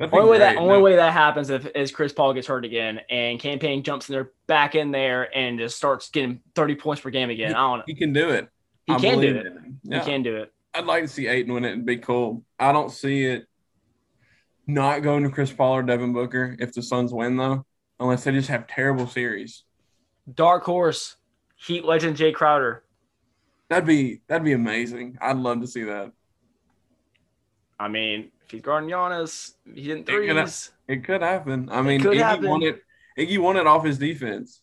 Only 0.00 0.28
way 0.28 0.38
that 0.38 0.56
only 0.56 0.68
No, 0.74 0.80
way 0.80 0.96
that 0.96 1.12
happens 1.12 1.50
if 1.50 1.66
is 1.74 1.92
Chris 1.92 2.12
Paul 2.12 2.34
gets 2.34 2.48
hurt 2.48 2.64
again 2.64 3.00
and 3.10 3.38
Cam 3.38 3.60
Payne 3.60 3.82
jumps 3.84 4.08
in 4.08 4.14
there 4.14 4.32
back 4.48 4.74
in 4.74 4.90
there 4.90 5.34
and 5.36 5.58
just 5.58 5.76
starts 5.76 6.10
getting 6.10 6.40
30 6.56 6.74
points 6.74 7.00
per 7.00 7.10
game 7.10 7.30
again. 7.30 7.54
I 7.54 7.60
don't 7.60 7.78
know. 7.78 7.84
He 7.86 7.94
can 7.94 8.12
do 8.12 8.30
it. 8.30 8.48
He 8.86 8.92
I 8.92 8.98
can 8.98 9.20
do 9.20 9.28
it. 9.36 9.46
him. 9.46 9.80
He 9.88 10.00
can 10.00 10.22
do 10.22 10.36
it. 10.38 10.52
I'd 10.74 10.86
like 10.86 11.04
to 11.04 11.08
see 11.08 11.28
Ayton 11.28 11.54
win 11.54 11.64
it 11.64 11.72
and 11.72 11.86
be 11.86 11.98
cool. 11.98 12.42
I 12.58 12.72
don't 12.72 12.90
see 12.90 13.24
it 13.24 13.46
not 14.66 15.02
going 15.02 15.22
to 15.22 15.30
Chris 15.30 15.52
Paul 15.52 15.74
or 15.76 15.82
Devin 15.84 16.12
Booker 16.12 16.56
if 16.58 16.72
the 16.72 16.82
Suns 16.82 17.12
win 17.12 17.36
though, 17.36 17.64
unless 18.00 18.24
they 18.24 18.32
just 18.32 18.48
have 18.48 18.66
terrible 18.66 19.06
series. 19.06 19.62
Dark 20.32 20.64
horse, 20.64 21.16
Heat 21.56 21.84
legend 21.84 22.16
Jae 22.16 22.34
Crowder. 22.34 22.82
That'd 23.68 23.86
be 23.86 24.22
that'd 24.26 24.44
be 24.44 24.52
amazing. 24.52 25.18
I'd 25.20 25.36
love 25.36 25.60
to 25.60 25.66
see 25.66 25.84
that. 25.84 26.10
I 27.78 27.88
mean, 27.88 28.30
if 28.44 28.50
he's 28.50 28.62
guarding 28.62 28.90
Giannis, 28.90 29.54
he's 29.74 29.88
in 29.88 29.98
It 29.98 30.06
could 30.06 30.36
ha- 30.36 30.68
It 30.88 31.04
could 31.04 31.22
happen. 31.22 31.68
I 31.70 31.82
mean, 31.82 32.00
Iggy 32.00 32.16
happen. 32.18 32.48
won 32.48 32.62
it. 32.62 32.82
Iggy 33.18 33.38
won 33.38 33.56
it 33.56 33.66
off 33.66 33.84
his 33.84 33.98
defense. 33.98 34.60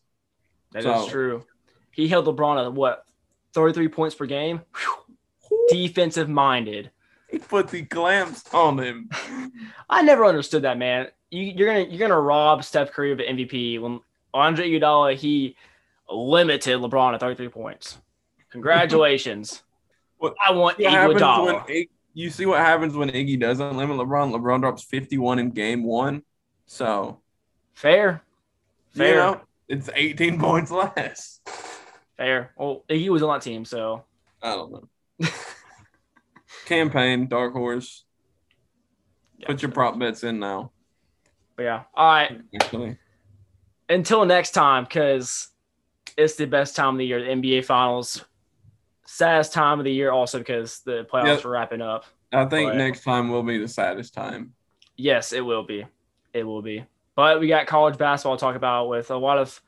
That 0.71 0.79
is 0.79 0.85
So- 1.05 1.09
true. 1.09 1.45
He 1.91 2.07
held 2.07 2.25
LeBron 2.25 2.63
at 2.65 2.73
what 2.73 3.05
33 3.53 3.87
points 3.89 4.15
per 4.15 4.25
game. 4.25 4.61
Whew. 4.77 5.65
Defensive 5.69 6.29
minded. 6.29 6.91
He 7.29 7.37
put 7.39 7.69
the 7.69 7.83
clamps 7.83 8.43
on 8.53 8.77
him. 8.77 9.09
I 9.89 10.01
never 10.01 10.25
understood 10.25 10.61
that, 10.63 10.77
man. 10.77 11.07
You, 11.29 11.43
you're 11.43 11.67
gonna 11.67 11.85
you're 11.89 11.99
gonna 11.99 12.19
rob 12.19 12.63
Steph 12.63 12.91
Curry 12.91 13.11
of 13.11 13.17
the 13.17 13.23
MVP 13.25 13.79
when 13.79 13.99
Andre 14.33 14.69
Iguodala 14.69 15.15
he 15.15 15.55
limited 16.09 16.79
LeBron 16.79 17.13
at 17.13 17.19
33 17.21 17.47
points. 17.49 17.97
Congratulations. 18.51 19.63
What- 20.17 20.35
I 20.45 20.51
want 20.51 20.77
What 20.79 20.91
happens 20.91 21.21
when 21.21 21.87
you 22.13 22.29
see 22.29 22.45
what 22.45 22.59
happens 22.59 22.93
when 22.95 23.09
Iggy 23.09 23.39
doesn't 23.39 23.75
limit 23.77 23.97
LeBron? 23.97 24.31
LeBron 24.33 24.61
drops 24.61 24.83
51 24.83 25.39
in 25.39 25.51
game 25.51 25.83
one. 25.83 26.23
So, 26.65 27.19
Fair, 27.73 28.23
you 28.93 28.99
fair, 28.99 29.15
know, 29.15 29.41
it's 29.67 29.89
18 29.93 30.39
points 30.39 30.71
less. 30.71 31.39
fair. 32.17 32.51
Well, 32.57 32.83
Iggy 32.89 33.09
was 33.09 33.23
on 33.23 33.33
that 33.33 33.41
team, 33.41 33.65
so 33.65 34.03
I 34.41 34.55
don't 34.55 34.71
know. 34.71 35.27
Cam 36.65 36.89
Payne, 36.89 37.27
Dark 37.27 37.53
Horse. 37.53 38.05
yeah. 39.37 39.47
Put 39.47 39.61
your 39.61 39.71
prop 39.71 39.97
bets 39.99 40.23
in 40.23 40.39
now. 40.39 40.71
But 41.55 41.63
yeah. 41.63 41.83
All 41.93 42.07
right. 42.13 42.39
Actually, 42.55 42.97
Until 43.89 44.25
next 44.25 44.51
time, 44.51 44.83
because 44.85 45.49
it's 46.17 46.35
the 46.35 46.45
best 46.45 46.75
time 46.75 46.95
of 46.95 46.97
the 46.99 47.05
year, 47.05 47.21
the 47.23 47.29
NBA 47.31 47.65
Finals. 47.65 48.23
Saddest 49.13 49.51
time 49.51 49.77
of 49.77 49.83
the 49.83 49.91
year, 49.91 50.09
also 50.09 50.37
because 50.37 50.79
the 50.85 51.05
playoffs 51.11 51.25
Yep. 51.37 51.45
are 51.45 51.49
wrapping 51.49 51.81
up. 51.81 52.05
I 52.31 52.45
think 52.45 52.71
But- 52.71 52.77
next 52.77 53.03
time 53.03 53.29
will 53.29 53.43
be 53.43 53.57
the 53.57 53.67
saddest 53.67 54.13
time. 54.13 54.53
Yes, 54.95 55.33
it 55.33 55.41
will 55.41 55.63
be. 55.63 55.85
It 56.33 56.45
will 56.45 56.61
be. 56.61 56.85
But 57.15 57.41
we 57.41 57.49
got 57.49 57.67
college 57.67 57.97
basketball 57.97 58.37
to 58.37 58.39
talk 58.39 58.55
about 58.55 58.87
with 58.87 59.11
a 59.11 59.17
lot 59.17 59.37
of 59.37 59.61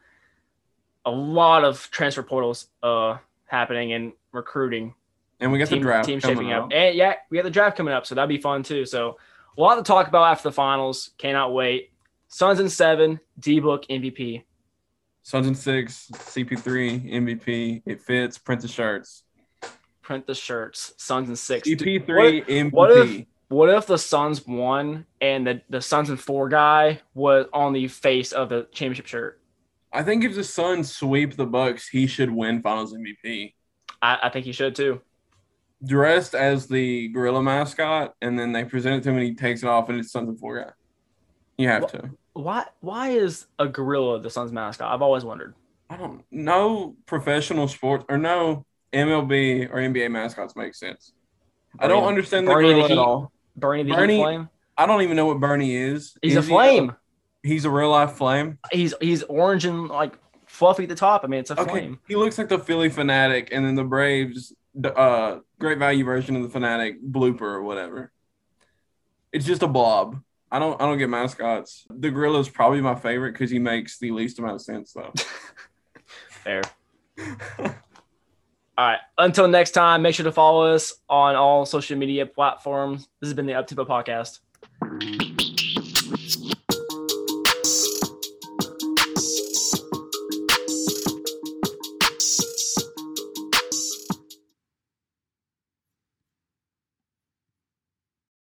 a 1.06 1.12
lot 1.12 1.66
of 1.66 1.90
transfer 1.92 2.24
portals 2.24 2.68
uh 2.82 3.18
happening 3.46 3.92
and 3.92 4.14
recruiting. 4.32 4.96
And 5.42 5.52
we 5.52 5.60
got 5.60 5.68
the 5.68 5.76
Team, 5.76 5.84
draft 5.84 6.06
team 6.08 6.22
coming 6.22 6.38
shaping 6.38 6.54
up. 6.54 6.64
up. 6.66 6.70
And 6.74 6.96
yeah, 6.96 7.16
we 7.30 7.38
got 7.38 7.44
the 7.44 7.50
draft 7.52 7.76
coming 7.76 7.94
up, 7.94 8.06
so 8.06 8.16
that'd 8.16 8.30
be 8.30 8.38
fun 8.38 8.64
too. 8.64 8.86
So 8.86 9.18
a 9.58 9.62
lot 9.62 9.76
to 9.76 9.84
talk 9.84 10.08
about 10.08 10.24
after 10.32 10.48
the 10.48 10.54
finals. 10.54 11.10
Cannot 11.18 11.54
wait. 11.54 11.92
Suns 12.30 12.62
in 12.62 12.70
seven, 12.70 13.20
D 13.38 13.60
book 13.60 13.84
MVP. 13.90 14.44
Suns 15.22 15.48
and 15.48 15.58
six, 15.58 16.10
CP3, 16.14 17.12
MVP. 17.12 17.82
It 17.86 18.00
fits. 18.02 18.38
Print 18.38 18.62
the 18.62 18.68
shirts. 18.70 19.24
Print 20.04 20.28
the 20.28 20.36
shirts. 20.36 20.94
Suns 20.98 21.30
and 21.30 21.40
six. 21.40 21.68
Dude, 21.68 21.80
CP3, 21.80 22.46
MVP. 22.46 22.72
what 22.72 22.92
if- 22.92 23.26
What 23.50 23.70
if 23.70 23.86
the 23.88 23.98
Suns 23.98 24.46
won 24.48 25.06
and 25.22 25.46
the, 25.48 25.62
the 25.70 25.80
Suns 25.82 26.10
and 26.10 26.20
four 26.20 26.50
guy 26.50 27.02
was 27.14 27.46
on 27.54 27.74
the 27.74 27.88
face 27.88 28.32
of 28.32 28.50
the 28.50 28.68
championship 28.72 29.06
shirt? 29.08 29.40
I 29.92 30.02
think 30.04 30.24
if 30.24 30.34
the 30.34 30.44
Suns 30.44 30.92
sweep 30.94 31.36
the 31.36 31.46
Bucks, 31.46 31.88
he 31.88 32.08
should 32.08 32.32
win 32.32 32.62
Finals 32.64 32.94
MVP. 32.96 33.54
I, 34.02 34.20
I 34.24 34.30
think 34.30 34.46
he 34.46 34.52
should 34.52 34.76
too. 34.76 35.02
Dressed 35.86 36.34
as 36.34 36.68
the 36.68 37.10
gorilla 37.10 37.44
mascot, 37.44 38.16
and 38.22 38.40
then 38.40 38.54
they 38.54 38.64
present 38.64 38.96
it 38.96 39.04
to 39.04 39.10
him, 39.10 39.18
and 39.18 39.26
he 39.26 39.36
takes 39.36 39.64
it 39.64 39.68
off, 39.70 39.90
and 39.90 40.00
it's 40.00 40.12
Suns 40.12 40.30
and 40.30 40.40
four 40.40 40.60
guy. 40.64 40.72
You 41.58 41.68
have 41.68 41.88
to. 41.92 42.10
Why 42.34 42.66
why 42.80 43.10
is 43.10 43.46
a 43.60 43.68
gorilla 43.68 44.20
the 44.20 44.30
Suns 44.32 44.52
mascot? 44.52 44.92
I've 44.92 45.02
always 45.04 45.24
wondered. 45.26 45.54
I 45.90 45.98
don't. 45.98 46.24
No 46.32 46.96
professional 47.06 47.68
sports 47.68 48.06
or 48.10 48.18
no 48.18 48.66
MLB 48.94 49.70
or 49.72 49.78
NBA 49.78 50.10
mascots 50.12 50.56
make 50.56 50.76
sense. 50.76 51.14
I 51.80 51.88
don't 51.88 52.04
understand 52.04 52.48
the 52.48 52.54
Bernie 52.54 52.70
the 52.70 52.74
gorilla 52.76 52.92
at 52.92 52.98
all. 52.98 53.32
Bernie 53.56 53.84
the 53.84 53.94
Bernie- 53.94 54.20
Flame. 54.22 54.50
I 54.78 54.86
don't 54.86 55.02
even 55.04 55.16
know 55.16 55.26
what 55.28 55.40
Bernie 55.40 55.76
is. 55.76 56.18
He's 56.22 56.36
a 56.36 56.42
he 56.42 56.48
flame. 56.48 56.96
he's 57.44 57.66
a 57.66 57.70
real 57.70 57.90
life 57.92 58.14
flame. 58.14 58.58
He's 58.72 58.94
he's 59.02 59.22
orange 59.24 59.66
and 59.66 59.88
like 59.88 60.18
fluffy 60.48 60.84
at 60.84 60.90
the 60.90 60.96
top. 60.96 61.24
I 61.24 61.28
mean, 61.28 61.40
it's 61.42 61.52
a 61.52 61.60
Okay, 61.60 61.70
flame. 61.72 62.00
he 62.08 62.16
looks 62.16 62.38
like 62.38 62.50
the 62.50 62.58
Phillie 62.60 62.90
Phanatic, 62.90 63.50
and 63.52 63.66
then 63.66 63.76
the 63.76 63.84
Braves, 63.84 64.54
the, 64.74 64.96
uh, 64.96 65.40
great 65.60 65.78
value 65.78 66.04
version 66.06 66.36
of 66.36 66.44
the 66.44 66.50
fanatic 66.50 67.04
blooper 67.04 67.42
or 67.42 67.62
whatever. 67.64 68.12
It's 69.32 69.46
just 69.46 69.62
a 69.64 69.68
blob. 69.68 70.22
I 70.52 70.60
don't. 70.60 70.80
I 70.82 70.86
don't 70.86 70.98
get 71.00 71.10
mascots. 71.10 71.86
The 71.90 72.10
gorilla 72.12 72.40
is 72.40 72.50
probably 72.50 72.82
my 72.82 72.96
favorite 72.96 73.32
because 73.34 73.50
he 73.52 73.60
makes 73.60 73.98
the 74.00 74.12
least 74.12 74.38
amount 74.40 74.56
of 74.56 74.62
sense, 74.62 74.94
though. 74.94 75.12
Fair. 76.30 76.62
All 78.78 78.88
right. 78.88 79.00
Until 79.18 79.48
next 79.48 79.72
time, 79.72 80.02
make 80.02 80.16
sure 80.16 80.24
to 80.24 80.32
follow 80.32 80.74
us 80.74 80.94
on 81.10 81.36
all 81.36 81.66
social 81.66 81.98
media 81.98 82.26
platforms. 82.26 83.08
This 83.22 83.28
has 83.28 83.34
been 83.34 83.46
the 83.46 83.54
Up 83.54 83.68
Tempo 83.68 83.86
Podcast. 83.86 85.33